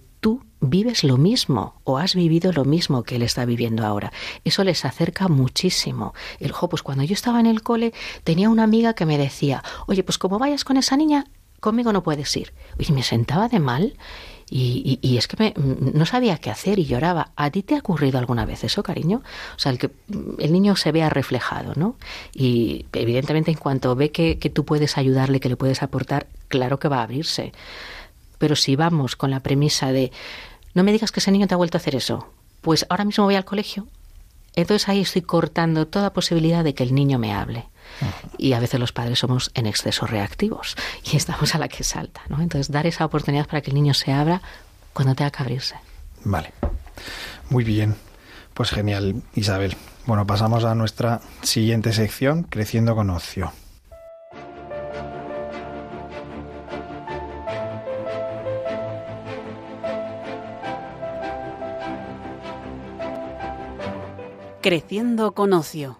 vives 0.64 1.04
lo 1.04 1.18
mismo 1.18 1.76
o 1.84 1.98
has 1.98 2.16
vivido 2.16 2.52
lo 2.54 2.66
mismo 2.66 3.04
que 3.04 3.18
él 3.18 3.22
está 3.22 3.46
viviendo 3.46 3.86
ahora. 3.86 4.12
Eso 4.44 4.64
les 4.64 4.86
acerca 4.86 5.28
muchísimo. 5.28 6.14
El 6.40 6.52
jo, 6.52 6.70
pues 6.70 6.82
cuando 6.82 7.04
yo 7.04 7.14
estaba 7.14 7.40
en 7.40 7.46
el 7.46 7.62
cole 7.62 7.94
tenía 8.24 8.50
una 8.50 8.64
amiga 8.64 8.94
que 8.94 9.06
me 9.06 9.18
decía, 9.18 9.64
oye, 9.88 10.04
pues 10.04 10.18
como 10.18 10.40
vayas 10.40 10.64
con 10.64 10.78
esa 10.78 10.98
niña, 10.98 11.26
conmigo 11.60 11.92
no 11.92 12.04
puedes 12.04 12.36
ir. 12.38 12.54
Y 12.80 12.92
me 12.94 13.04
sentaba 13.04 13.50
de 13.50 13.60
mal 13.60 13.98
y, 14.50 15.00
y, 15.02 15.18
es 15.18 15.28
que 15.28 15.38
me, 15.38 15.54
no 15.58 16.06
sabía 16.06 16.38
qué 16.38 16.50
hacer 16.52 16.78
y 16.78 16.86
lloraba. 16.86 17.32
¿A 17.36 17.50
ti 17.50 17.64
te 17.64 17.76
ha 17.76 17.80
ocurrido 17.80 18.20
alguna 18.20 18.46
vez 18.46 18.64
eso, 18.64 18.84
cariño? 18.84 19.24
O 19.56 19.60
sea, 19.60 19.72
el 19.72 19.80
que 19.80 19.90
el 20.38 20.52
niño 20.52 20.76
se 20.76 20.92
vea 20.92 21.10
reflejado, 21.10 21.74
¿no? 21.76 21.96
Y 22.34 22.86
evidentemente 22.94 23.52
en 23.52 23.58
cuanto 23.58 23.96
ve 23.96 24.12
que, 24.12 24.38
que 24.38 24.50
tú 24.50 24.64
puedes 24.64 24.98
ayudarle, 24.98 25.40
que 25.40 25.50
le 25.50 25.56
puedes 25.56 25.82
aportar, 25.82 26.28
claro 26.50 26.78
que 26.78 26.88
va 26.88 27.00
a 27.00 27.04
abrirse. 27.04 27.52
Pero 28.38 28.56
si 28.56 28.76
vamos 28.76 29.16
con 29.16 29.32
la 29.32 29.40
premisa 29.40 29.92
de, 29.92 30.12
no 30.74 30.84
me 30.84 30.92
digas 30.92 31.12
que 31.12 31.20
ese 31.20 31.32
niño 31.32 31.48
te 31.48 31.54
ha 31.54 31.58
vuelto 31.58 31.78
a 31.78 31.82
hacer 31.82 31.96
eso, 31.96 32.30
pues 32.62 32.86
ahora 32.90 33.06
mismo 33.06 33.26
voy 33.26 33.36
al 33.36 33.46
colegio 33.46 33.88
Entonces 34.56 34.88
ahí 34.90 35.02
estoy 35.02 35.22
cortando 35.22 35.88
toda 35.88 36.14
posibilidad 36.14 36.64
de 36.64 36.74
que 36.74 36.84
el 36.84 36.94
niño 36.94 37.20
me 37.20 37.34
hable. 37.34 37.66
Y 38.38 38.54
a 38.54 38.60
veces 38.60 38.80
los 38.80 38.92
padres 38.92 39.20
somos 39.20 39.52
en 39.54 39.66
exceso 39.66 40.08
reactivos 40.08 40.76
y 41.04 41.16
estamos 41.18 41.54
a 41.56 41.60
la 41.60 41.68
que 41.68 41.84
salta, 41.84 42.22
¿no? 42.28 42.42
Entonces 42.42 42.72
dar 42.72 42.88
esa 42.88 43.06
oportunidad 43.06 43.48
para 43.48 43.62
que 43.62 43.72
el 43.72 43.76
niño 43.76 43.94
se 43.94 44.12
abra 44.12 44.42
cuando 44.94 45.16
tenga 45.16 45.32
que 45.32 45.44
abrirse. 45.44 45.76
Vale. 46.24 46.54
Muy 47.50 47.64
bien. 47.64 47.96
Pues 48.54 48.70
genial, 48.70 49.22
Isabel. 49.36 49.76
Bueno, 50.06 50.28
pasamos 50.28 50.64
a 50.64 50.76
nuestra 50.76 51.22
siguiente 51.42 51.94
sección, 51.94 52.44
Creciendo 52.44 52.96
con 52.96 53.10
Ocio. 53.10 53.52
Creciendo 64.64 65.34
con 65.34 65.52
ocio. 65.52 65.98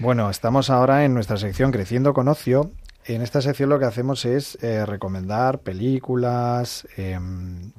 Bueno, 0.00 0.28
estamos 0.28 0.70
ahora 0.70 1.04
en 1.04 1.14
nuestra 1.14 1.36
sección 1.36 1.70
Creciendo 1.70 2.12
con 2.12 2.26
Ocio. 2.26 2.72
En 3.04 3.22
esta 3.22 3.40
sección 3.40 3.68
lo 3.68 3.78
que 3.78 3.84
hacemos 3.84 4.24
es 4.24 4.58
eh, 4.60 4.84
recomendar 4.84 5.60
películas, 5.60 6.88
em, 6.96 7.70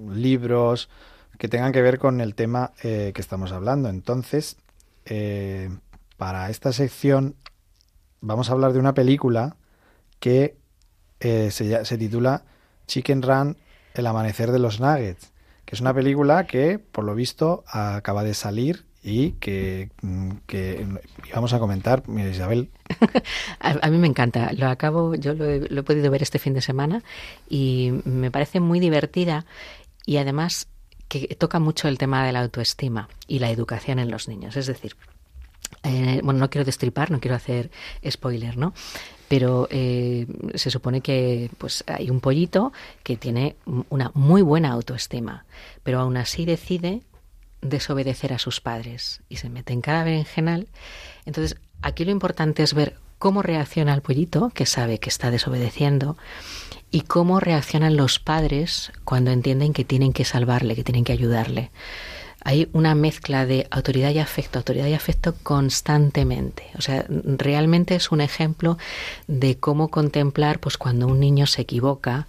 libros 0.00 0.90
que 1.38 1.46
tengan 1.46 1.70
que 1.70 1.82
ver 1.82 2.00
con 2.00 2.20
el 2.20 2.34
tema 2.34 2.72
eh, 2.82 3.12
que 3.14 3.20
estamos 3.20 3.52
hablando. 3.52 3.88
Entonces, 3.88 4.56
eh, 5.04 5.70
para 6.16 6.50
esta 6.50 6.72
sección 6.72 7.36
vamos 8.22 8.48
a 8.48 8.52
hablar 8.54 8.72
de 8.72 8.78
una 8.78 8.94
película 8.94 9.56
que 10.18 10.56
se, 11.20 11.84
se 11.84 11.98
titula 11.98 12.42
Chicken 12.86 13.22
Run, 13.22 13.56
El 13.94 14.06
amanecer 14.06 14.50
de 14.50 14.58
los 14.58 14.80
nuggets, 14.80 15.32
que 15.64 15.74
es 15.74 15.80
una 15.80 15.94
película 15.94 16.46
que, 16.46 16.78
por 16.78 17.04
lo 17.04 17.14
visto, 17.14 17.64
acaba 17.66 18.24
de 18.24 18.34
salir 18.34 18.84
y 19.02 19.32
que, 19.32 19.90
mm, 20.00 20.30
que 20.46 20.86
íbamos 21.28 21.52
a 21.52 21.58
comentar, 21.58 22.08
mira 22.08 22.30
Isabel. 22.30 22.70
a, 23.60 23.90
mí 23.90 23.98
me 23.98 24.06
encanta, 24.06 24.52
lo 24.52 24.68
acabo, 24.68 25.14
yo 25.14 25.34
lo 25.34 25.44
he, 25.44 25.60
lo 25.68 25.80
he, 25.80 25.82
podido 25.84 26.10
ver 26.10 26.22
este 26.22 26.38
fin 26.38 26.54
de 26.54 26.60
semana 26.60 27.02
y 27.48 27.92
me 28.04 28.30
parece 28.30 28.60
muy 28.60 28.80
divertida 28.80 29.44
y 30.06 30.18
además 30.18 30.68
que 31.08 31.34
toca 31.36 31.58
mucho 31.58 31.88
el 31.88 31.98
tema 31.98 32.24
de 32.24 32.32
la 32.32 32.40
autoestima 32.40 33.08
y 33.26 33.40
la 33.40 33.50
educación 33.50 33.98
en 33.98 34.10
los 34.10 34.28
niños. 34.28 34.56
Es 34.56 34.66
decir, 34.66 34.96
eh, 35.82 36.20
bueno, 36.22 36.40
no 36.40 36.50
quiero 36.50 36.64
destripar, 36.64 37.10
no 37.10 37.20
quiero 37.20 37.36
hacer 37.36 37.70
spoiler, 38.08 38.56
¿no? 38.56 38.72
Pero 39.28 39.66
eh, 39.70 40.26
se 40.54 40.70
supone 40.70 41.00
que 41.00 41.50
pues 41.58 41.84
hay 41.86 42.10
un 42.10 42.20
pollito 42.20 42.72
que 43.02 43.16
tiene 43.16 43.56
una 43.88 44.10
muy 44.14 44.42
buena 44.42 44.70
autoestima, 44.72 45.46
pero 45.82 46.00
aún 46.00 46.16
así 46.16 46.44
decide 46.44 47.02
desobedecer 47.62 48.32
a 48.32 48.38
sus 48.38 48.60
padres 48.60 49.22
y 49.28 49.36
se 49.36 49.48
mete 49.48 49.72
en 49.72 49.80
cada 49.80 50.04
berenjenal. 50.04 50.68
Entonces, 51.24 51.56
aquí 51.80 52.04
lo 52.04 52.10
importante 52.10 52.62
es 52.62 52.74
ver 52.74 52.96
cómo 53.18 53.40
reacciona 53.40 53.94
el 53.94 54.02
pollito, 54.02 54.50
que 54.50 54.66
sabe 54.66 54.98
que 54.98 55.08
está 55.08 55.30
desobedeciendo, 55.30 56.16
y 56.90 57.02
cómo 57.02 57.40
reaccionan 57.40 57.96
los 57.96 58.18
padres 58.18 58.92
cuando 59.04 59.30
entienden 59.30 59.72
que 59.72 59.84
tienen 59.84 60.12
que 60.12 60.24
salvarle, 60.24 60.74
que 60.74 60.84
tienen 60.84 61.04
que 61.04 61.12
ayudarle 61.12 61.70
hay 62.44 62.68
una 62.72 62.94
mezcla 62.94 63.46
de 63.46 63.66
autoridad 63.70 64.10
y 64.10 64.18
afecto, 64.18 64.58
autoridad 64.58 64.86
y 64.86 64.94
afecto 64.94 65.34
constantemente. 65.42 66.64
O 66.76 66.82
sea, 66.82 67.04
realmente 67.08 67.94
es 67.94 68.10
un 68.10 68.20
ejemplo 68.20 68.78
de 69.26 69.56
cómo 69.56 69.88
contemplar, 69.88 70.58
pues 70.58 70.76
cuando 70.76 71.06
un 71.06 71.20
niño 71.20 71.46
se 71.46 71.62
equivoca, 71.62 72.26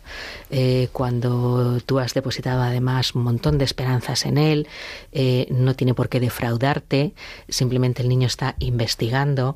eh, 0.52 0.90
cuando 0.92 1.80
tú 1.86 2.00
has 2.00 2.14
depositado 2.14 2.62
además 2.62 3.16
un 3.16 3.24
montón 3.24 3.58
de 3.58 3.66
esperanzas 3.66 4.26
en 4.26 4.38
él, 4.38 4.68
eh, 5.12 5.48
no 5.50 5.76
tiene 5.76 5.94
por 5.94 6.10
qué 6.10 6.20
defraudarte, 6.20 7.14
simplemente 7.50 8.02
el 8.02 8.10
niño 8.10 8.28
está 8.28 8.56
investigando 8.60 9.56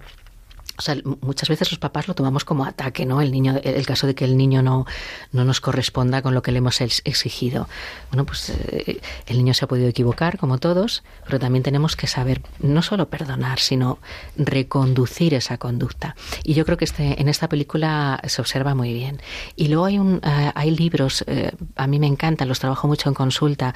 o 0.77 0.81
sea, 0.81 0.95
muchas 1.21 1.49
veces 1.49 1.71
los 1.71 1.79
papás 1.79 2.07
lo 2.07 2.13
tomamos 2.13 2.45
como 2.45 2.65
ataque, 2.65 3.05
¿no? 3.05 3.21
El 3.21 3.31
niño, 3.31 3.59
el 3.63 3.85
caso 3.85 4.05
de 4.05 4.13
que 4.13 4.25
el 4.25 4.37
niño 4.37 4.61
no, 4.61 4.85
no 5.31 5.43
nos 5.43 5.59
corresponda 5.59 6.21
con 6.21 6.33
lo 6.33 6.41
que 6.41 6.51
le 6.51 6.59
hemos 6.59 6.81
exigido. 6.81 7.67
Bueno, 8.11 8.25
pues 8.25 8.49
eh, 8.49 9.01
el 9.25 9.37
niño 9.37 9.53
se 9.53 9.65
ha 9.65 9.67
podido 9.67 9.87
equivocar, 9.87 10.37
como 10.37 10.59
todos, 10.59 11.03
pero 11.25 11.39
también 11.39 11.63
tenemos 11.63 11.95
que 11.95 12.07
saber 12.07 12.41
no 12.59 12.81
solo 12.81 13.09
perdonar, 13.09 13.59
sino 13.59 13.99
reconducir 14.35 15.33
esa 15.33 15.57
conducta. 15.57 16.15
Y 16.43 16.53
yo 16.53 16.65
creo 16.65 16.77
que 16.77 16.85
este, 16.85 17.19
en 17.21 17.27
esta 17.27 17.49
película 17.49 18.21
se 18.27 18.41
observa 18.41 18.75
muy 18.75 18.93
bien. 18.93 19.21
Y 19.55 19.69
luego 19.69 19.85
hay, 19.85 19.97
un, 19.97 20.15
uh, 20.15 20.51
hay 20.53 20.71
libros, 20.71 21.23
uh, 21.27 21.55
a 21.75 21.87
mí 21.87 21.99
me 21.99 22.07
encantan, 22.07 22.47
los 22.47 22.59
trabajo 22.59 22.87
mucho 22.87 23.09
en 23.09 23.15
consulta. 23.15 23.73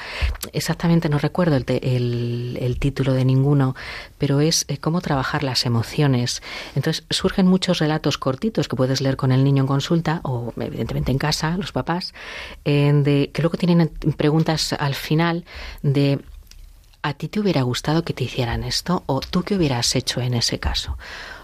Exactamente 0.51 1.09
no 1.09 1.17
recuerdo 1.17 1.55
el, 1.55 1.65
el, 1.67 2.57
el 2.61 2.79
título 2.79 3.13
de 3.13 3.25
ninguno, 3.25 3.75
pero 4.17 4.41
es 4.41 4.65
eh, 4.67 4.77
cómo 4.77 5.01
trabajar 5.01 5.43
las 5.43 5.65
emociones. 5.65 6.43
Entonces, 6.75 6.90
surgen 7.09 7.47
muchos 7.47 7.79
relatos 7.79 8.17
cortitos 8.17 8.67
que 8.67 8.75
puedes 8.75 9.01
leer 9.01 9.17
con 9.17 9.31
el 9.31 9.43
niño 9.43 9.63
en 9.63 9.67
consulta 9.67 10.21
o 10.23 10.53
evidentemente 10.57 11.11
en 11.11 11.17
casa, 11.17 11.57
los 11.57 11.71
papás, 11.71 12.13
de, 12.63 13.31
que 13.33 13.41
luego 13.41 13.57
tienen 13.57 13.89
preguntas 14.17 14.73
al 14.73 14.95
final 14.95 15.45
de 15.81 16.19
¿a 17.03 17.13
ti 17.13 17.27
te 17.27 17.39
hubiera 17.39 17.63
gustado 17.63 18.03
que 18.03 18.13
te 18.13 18.23
hicieran 18.23 18.63
esto? 18.63 19.03
¿O 19.07 19.21
tú 19.21 19.43
qué 19.43 19.55
hubieras 19.55 19.95
hecho 19.95 20.21
en 20.21 20.33
ese 20.33 20.59
caso? 20.59 20.97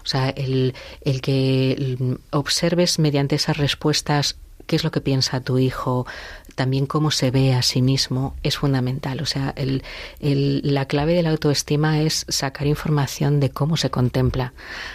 O 0.04 0.06
sea, 0.06 0.30
el, 0.30 0.74
el 1.02 1.20
que 1.20 2.16
observes 2.30 2.98
mediante 2.98 3.36
esas 3.36 3.56
respuestas 3.56 4.36
qué 4.66 4.76
es 4.76 4.84
lo 4.84 4.90
que 4.90 5.00
piensa 5.00 5.40
tu 5.40 5.58
hijo, 5.58 6.06
también 6.58 6.86
cómo 6.86 7.12
se 7.12 7.30
ve 7.30 7.54
a 7.54 7.62
sí 7.62 7.82
mismo, 7.82 8.34
es 8.42 8.58
fundamental. 8.58 9.22
O 9.22 9.26
sea, 9.26 9.54
el, 9.54 9.84
la 10.20 10.86
clave 10.86 11.14
de 11.14 11.22
la 11.22 11.30
autoestima 11.30 12.00
es 12.00 12.26
sacar 12.28 12.66
información 12.66 13.38
de 13.38 13.50
cómo 13.50 13.76
se 13.76 13.90
contempla 13.90 14.52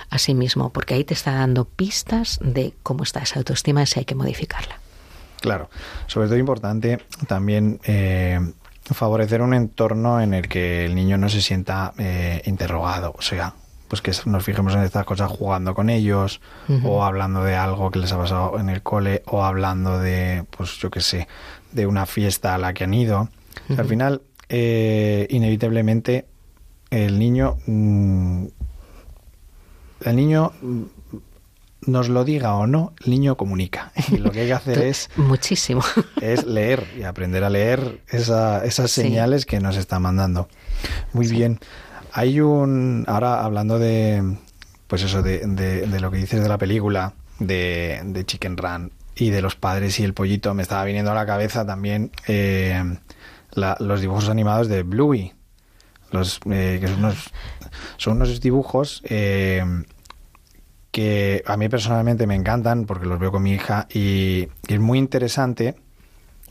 a 0.10 0.18
sí 0.18 0.34
mismo, 0.34 0.72
porque 0.72 0.96
ahí 0.96 1.06
te 1.06 1.14
está 1.14 1.32
dando 1.32 1.64
pistas 1.64 2.38
de 2.44 2.74
cómo 2.84 3.04
está 3.04 3.22
esa 3.22 3.40
autoestima 3.40 3.82
y 3.82 3.88
si 3.88 4.00
hay 4.00 4.06
que 4.06 4.14
modificarla. 4.14 4.78
Claro, 5.40 5.70
sobre 6.08 6.28
todo 6.28 6.38
importante 6.38 7.00
también 7.28 7.80
eh, 7.86 8.40
favorecer 8.84 9.42
un 9.42 9.54
entorno 9.54 10.20
en 10.20 10.34
el 10.34 10.50
que 10.50 10.84
el 10.86 10.96
niño 10.96 11.18
no 11.18 11.30
se 11.30 11.42
sienta 11.42 11.94
eh, 11.98 12.42
interrogado, 12.46 13.16
o 13.18 13.22
sea, 13.22 13.56
pues 13.94 14.02
que 14.02 14.28
nos 14.28 14.44
fijemos 14.44 14.74
en 14.74 14.82
estas 14.82 15.06
cosas 15.06 15.30
jugando 15.30 15.76
con 15.76 15.92
ellos 15.92 16.42
uh 16.68 16.74
-huh. 16.74 16.82
o 16.84 17.04
hablando 17.04 17.44
de 17.44 17.56
algo 17.56 17.92
que 17.92 18.00
les 18.00 18.12
ha 18.12 18.18
pasado 18.18 18.60
en 18.60 18.70
el 18.70 18.82
cole 18.82 19.22
o 19.28 19.44
hablando 19.44 20.00
de, 20.00 20.46
pues 20.50 20.80
yo 20.80 20.90
qué 20.90 21.00
sé, 21.00 21.28
de 21.74 21.86
una 21.86 22.08
fiesta 22.08 22.56
a 22.56 22.58
la 22.58 22.74
que 22.74 22.86
han 22.86 22.94
ido. 22.96 23.30
Uh 23.70 23.76
-huh. 23.76 23.80
al 23.80 23.86
final, 23.86 24.22
eh, 24.50 25.28
inevitablemente, 25.30 26.26
el 26.90 27.20
niño, 27.20 27.58
mmm, 27.68 28.46
el 30.06 30.16
niño 30.16 30.54
nos 31.86 32.10
lo 32.10 32.24
diga 32.24 32.56
o 32.56 32.66
no, 32.66 32.94
el 33.06 33.12
niño 33.12 33.38
comunica. 33.38 33.92
Y 34.12 34.18
lo 34.18 34.32
que 34.32 34.40
hay 34.40 34.48
que 34.48 34.54
hacer 34.54 34.80
es... 34.80 35.12
Muchísimo. 35.18 35.84
Es 36.20 36.48
leer 36.48 36.84
y 36.98 37.04
aprender 37.04 37.44
a 37.44 37.52
leer 37.52 38.02
esa, 38.08 38.66
esas 38.66 38.90
señales 38.90 39.42
sí. 39.42 39.50
que 39.50 39.60
nos 39.60 39.78
está 39.78 40.00
mandando. 40.00 40.48
Muy 41.14 41.28
sí. 41.28 41.36
bien. 41.36 41.60
Hay 42.14 42.40
un. 42.40 43.04
Ahora 43.08 43.44
hablando 43.44 43.80
de. 43.80 44.38
Pues 44.88 45.04
eso, 45.04 45.24
de, 45.24 45.40
de, 45.40 45.88
de 45.88 46.00
lo 46.00 46.12
que 46.12 46.18
dices 46.18 46.42
de 46.42 46.48
la 46.48 46.60
película, 46.60 47.14
de, 47.40 48.02
de, 48.06 48.26
Chicken 48.26 48.58
Run 48.58 48.92
y 49.16 49.32
de 49.32 49.42
los 49.42 49.56
padres 49.56 50.00
y 50.00 50.04
el 50.04 50.14
pollito, 50.14 50.54
me 50.54 50.62
estaba 50.62 50.84
viniendo 50.84 51.12
a 51.12 51.16
la 51.16 51.26
cabeza 51.26 51.66
también 51.66 52.12
eh, 52.28 52.84
la, 53.54 53.76
los 53.80 54.02
dibujos 54.02 54.30
animados 54.30 54.68
de 54.68 54.84
Bluey. 54.84 55.34
Los, 56.12 56.40
eh, 56.52 56.78
que 56.80 56.88
son 56.88 57.00
unos, 57.00 57.32
son 57.98 58.18
unos 58.18 58.40
dibujos 58.40 59.02
eh, 59.06 59.64
que 60.92 61.44
a 61.48 61.58
mí 61.58 61.70
personalmente 61.70 62.28
me 62.28 62.36
encantan 62.36 62.86
porque 62.86 63.08
los 63.08 63.18
veo 63.18 63.32
con 63.32 63.42
mi 63.42 63.54
hija 63.54 63.88
y, 63.92 64.48
y 64.68 64.74
es 64.76 64.80
muy 64.80 65.00
interesante 65.00 65.76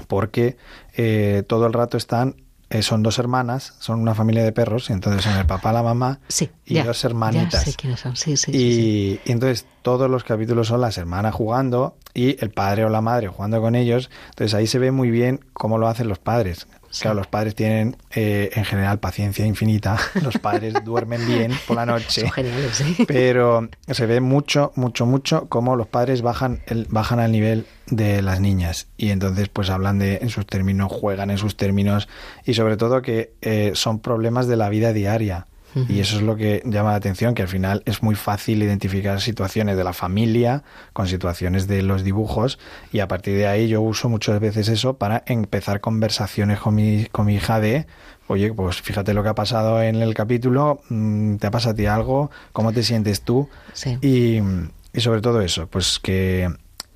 porque 0.08 0.56
eh, 0.96 1.44
todo 1.46 1.66
el 1.66 1.72
rato 1.72 1.96
están 1.96 2.36
eh, 2.72 2.80
son 2.80 3.02
dos 3.02 3.18
hermanas, 3.18 3.74
son 3.80 4.00
una 4.00 4.14
familia 4.14 4.42
de 4.42 4.50
perros, 4.50 4.88
y 4.88 4.94
entonces 4.94 5.22
son 5.22 5.36
el 5.36 5.44
papá, 5.44 5.74
la 5.74 5.82
mamá 5.82 6.20
sí, 6.28 6.48
y 6.64 6.74
ya, 6.74 6.84
dos 6.84 7.04
hermanitas. 7.04 7.66
Ya 7.66 7.70
sé 7.70 7.74
quiénes 7.74 8.00
son, 8.00 8.16
sí, 8.16 8.38
sí. 8.38 8.50
Y, 8.50 8.54
sí, 8.54 9.20
y, 9.26 9.30
entonces 9.30 9.66
todos 9.82 10.08
los 10.08 10.24
capítulos 10.24 10.68
son 10.68 10.80
las 10.80 10.96
hermanas 10.96 11.34
jugando 11.34 11.96
y 12.14 12.42
el 12.42 12.50
padre 12.50 12.86
o 12.86 12.88
la 12.88 13.02
madre 13.02 13.28
jugando 13.28 13.60
con 13.60 13.74
ellos. 13.74 14.08
Entonces 14.30 14.54
ahí 14.54 14.66
se 14.66 14.78
ve 14.78 14.90
muy 14.90 15.10
bien 15.10 15.40
cómo 15.52 15.76
lo 15.76 15.86
hacen 15.86 16.08
los 16.08 16.18
padres. 16.18 16.66
Sí. 16.92 17.02
Claro, 17.02 17.16
los 17.16 17.26
padres 17.26 17.54
tienen 17.54 17.96
eh, 18.14 18.50
en 18.52 18.66
general 18.66 19.00
paciencia 19.00 19.46
infinita. 19.46 19.96
Los 20.22 20.36
padres 20.36 20.74
duermen 20.84 21.26
bien 21.26 21.52
por 21.66 21.76
la 21.76 21.86
noche. 21.86 22.20
Son 22.20 22.30
geniales, 22.30 22.76
¿sí? 22.76 23.04
Pero 23.08 23.68
se 23.88 24.04
ve 24.04 24.20
mucho, 24.20 24.72
mucho, 24.76 25.06
mucho 25.06 25.48
cómo 25.48 25.74
los 25.74 25.86
padres 25.86 26.20
bajan, 26.20 26.60
el, 26.66 26.86
bajan 26.90 27.18
al 27.18 27.32
nivel 27.32 27.66
de 27.86 28.20
las 28.20 28.40
niñas. 28.40 28.88
Y 28.98 29.08
entonces 29.08 29.48
pues 29.48 29.70
hablan 29.70 29.98
de 29.98 30.18
en 30.18 30.28
sus 30.28 30.46
términos, 30.46 30.92
juegan 30.92 31.30
en 31.30 31.38
sus 31.38 31.56
términos 31.56 32.08
y 32.44 32.52
sobre 32.52 32.76
todo 32.76 33.00
que 33.00 33.32
eh, 33.40 33.72
son 33.74 34.00
problemas 34.00 34.46
de 34.46 34.56
la 34.56 34.68
vida 34.68 34.92
diaria. 34.92 35.46
Y 35.88 36.00
eso 36.00 36.16
es 36.16 36.22
lo 36.22 36.36
que 36.36 36.62
llama 36.64 36.90
la 36.90 36.96
atención, 36.96 37.34
que 37.34 37.42
al 37.42 37.48
final 37.48 37.82
es 37.86 38.02
muy 38.02 38.14
fácil 38.14 38.62
identificar 38.62 39.20
situaciones 39.20 39.76
de 39.76 39.84
la 39.84 39.92
familia 39.92 40.64
con 40.92 41.08
situaciones 41.08 41.66
de 41.66 41.82
los 41.82 42.04
dibujos 42.04 42.58
y 42.92 43.00
a 43.00 43.08
partir 43.08 43.36
de 43.36 43.46
ahí 43.46 43.68
yo 43.68 43.80
uso 43.80 44.08
muchas 44.08 44.38
veces 44.40 44.68
eso 44.68 44.94
para 44.94 45.22
empezar 45.26 45.80
conversaciones 45.80 46.58
con 46.60 46.74
mi, 46.74 47.06
con 47.06 47.26
mi 47.26 47.36
hija 47.36 47.60
de, 47.60 47.86
oye, 48.26 48.52
pues 48.52 48.82
fíjate 48.82 49.14
lo 49.14 49.22
que 49.22 49.30
ha 49.30 49.34
pasado 49.34 49.82
en 49.82 49.96
el 49.96 50.14
capítulo, 50.14 50.80
mm, 50.88 51.36
¿te 51.36 51.46
ha 51.46 51.50
pasado 51.50 51.72
a 51.72 51.76
ti 51.76 51.86
algo? 51.86 52.30
¿Cómo 52.52 52.72
te 52.72 52.82
sientes 52.82 53.22
tú? 53.22 53.48
Sí. 53.72 53.98
Y, 54.02 54.40
y 54.92 55.00
sobre 55.00 55.20
todo 55.20 55.40
eso, 55.40 55.68
pues 55.68 55.98
que 55.98 56.50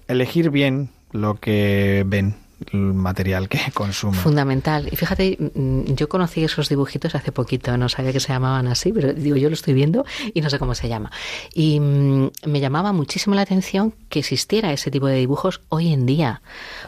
elegir 0.06 0.50
bien 0.50 0.90
lo 1.12 1.36
que 1.36 2.04
ven 2.06 2.45
material 2.72 3.48
que 3.48 3.60
consumen. 3.74 4.18
Fundamental. 4.18 4.88
Y 4.90 4.96
fíjate, 4.96 5.36
mm, 5.54 5.94
yo 5.94 6.08
conocí 6.08 6.44
esos 6.44 6.68
dibujitos 6.68 7.14
hace 7.14 7.32
poquito, 7.32 7.76
no 7.76 7.88
sabía 7.88 8.12
que 8.12 8.20
se 8.20 8.28
llamaban 8.28 8.66
así, 8.66 8.92
pero 8.92 9.12
digo, 9.12 9.36
yo 9.36 9.48
lo 9.48 9.54
estoy 9.54 9.74
viendo 9.74 10.04
y 10.32 10.40
no 10.40 10.50
sé 10.50 10.58
cómo 10.58 10.74
se 10.74 10.88
llama. 10.88 11.10
Y 11.52 11.80
mm, 11.80 12.30
me 12.46 12.60
llamaba 12.60 12.92
muchísimo 12.92 13.34
la 13.34 13.42
atención 13.42 13.94
que 14.08 14.20
existiera 14.20 14.72
ese 14.72 14.90
tipo 14.90 15.06
de 15.06 15.16
dibujos 15.16 15.60
hoy 15.68 15.92
en 15.92 16.06
día, 16.06 16.42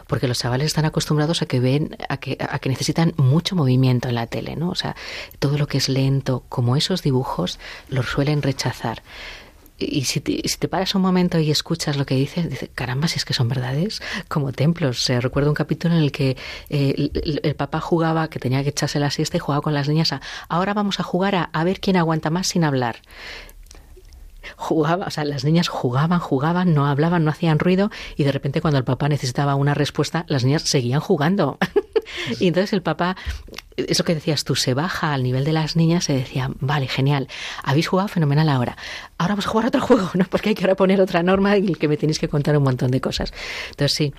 porque 0.07 0.27
los 0.27 0.39
chavales 0.39 0.67
están 0.67 0.85
acostumbrados 0.85 1.41
a 1.41 1.45
que 1.45 1.59
ven, 1.59 1.95
a 2.09 2.17
que, 2.17 2.37
a 2.39 2.59
que 2.59 2.69
necesitan 2.69 3.13
mucho 3.17 3.55
movimiento 3.55 4.09
en 4.09 4.15
la 4.15 4.27
tele, 4.27 4.55
¿no? 4.55 4.69
O 4.69 4.75
sea, 4.75 4.95
todo 5.39 5.57
lo 5.57 5.67
que 5.67 5.77
es 5.77 5.89
lento, 5.89 6.43
como 6.49 6.75
esos 6.75 7.03
dibujos, 7.03 7.59
los 7.89 8.07
suelen 8.07 8.41
rechazar 8.41 9.03
y 9.79 10.05
si 10.05 10.19
te, 10.19 10.47
si 10.47 10.57
te, 10.57 10.67
paras 10.67 10.93
un 10.95 11.01
momento 11.01 11.39
y 11.39 11.51
escuchas 11.51 11.97
lo 11.97 12.05
que 12.05 12.15
dices, 12.15 12.49
dices, 12.49 12.69
caramba, 12.75 13.07
si 13.07 13.17
es 13.17 13.25
que 13.25 13.33
son 13.33 13.47
verdades, 13.47 14.01
como 14.27 14.51
templos. 14.51 15.07
Recuerdo 15.07 15.49
un 15.49 15.55
capítulo 15.55 15.95
en 15.95 16.01
el 16.01 16.11
que 16.11 16.37
eh, 16.69 16.93
el, 16.97 17.39
el, 17.43 17.55
papá 17.55 17.79
jugaba, 17.79 18.29
que 18.29 18.39
tenía 18.39 18.63
que 18.63 18.69
echarse 18.69 18.99
la 18.99 19.11
siesta 19.11 19.37
y 19.37 19.39
jugaba 19.39 19.61
con 19.61 19.73
las 19.73 19.87
niñas 19.87 20.13
a, 20.13 20.21
ahora 20.47 20.73
vamos 20.73 20.99
a 20.99 21.03
jugar 21.03 21.35
a, 21.35 21.43
a 21.43 21.63
ver 21.63 21.79
quién 21.79 21.97
aguanta 21.97 22.29
más 22.29 22.47
sin 22.47 22.63
hablar 22.63 23.01
jugaba, 24.55 25.05
o 25.05 25.09
sea, 25.11 25.25
las 25.25 25.43
niñas 25.43 25.67
jugaban, 25.67 26.19
jugaban, 26.19 26.73
no 26.73 26.87
hablaban, 26.87 27.23
no 27.23 27.31
hacían 27.31 27.59
ruido 27.59 27.91
y 28.15 28.23
de 28.23 28.31
repente 28.31 28.61
cuando 28.61 28.77
el 28.77 28.83
papá 28.83 29.09
necesitaba 29.09 29.55
una 29.55 29.73
respuesta, 29.73 30.25
las 30.27 30.43
niñas 30.43 30.63
seguían 30.63 30.99
jugando. 30.99 31.57
y 32.39 32.47
entonces 32.47 32.73
el 32.73 32.81
papá, 32.81 33.15
eso 33.87 34.03
que 34.03 34.15
decías 34.15 34.43
tú, 34.43 34.55
se 34.55 34.73
baja 34.73 35.13
al 35.13 35.23
nivel 35.23 35.43
de 35.43 35.53
las 35.53 35.75
niñas, 35.75 36.05
se 36.05 36.13
decía, 36.13 36.49
vale, 36.59 36.87
genial, 36.87 37.27
habéis 37.63 37.87
jugado 37.87 38.07
fenomenal 38.07 38.49
ahora, 38.49 38.77
ahora 39.17 39.33
vamos 39.33 39.47
a 39.47 39.49
jugar 39.49 39.67
otro 39.67 39.81
juego, 39.85 40.09
¿no? 40.13 40.25
Porque 40.25 40.49
hay 40.49 40.55
que 40.55 40.63
ahora 40.63 40.75
poner 40.75 41.01
otra 41.01 41.23
norma 41.23 41.57
y 41.57 41.75
que 41.75 41.87
me 41.87 41.97
tenéis 41.97 42.19
que 42.19 42.27
contar 42.27 42.57
un 42.57 42.63
montón 42.63 42.91
de 42.91 43.01
cosas. 43.01 43.33
Entonces 43.71 43.93
sí, 43.93 44.13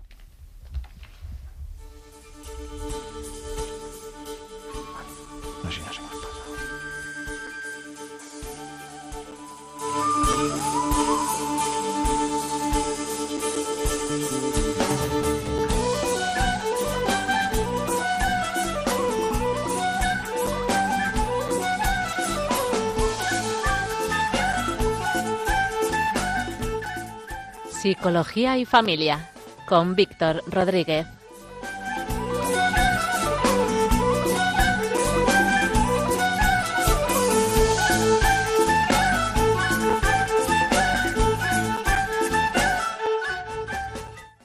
Psicología 27.81 28.57
y 28.57 28.65
Familia 28.65 29.29
con 29.67 29.95
Víctor 29.95 30.41
Rodríguez. 30.47 31.05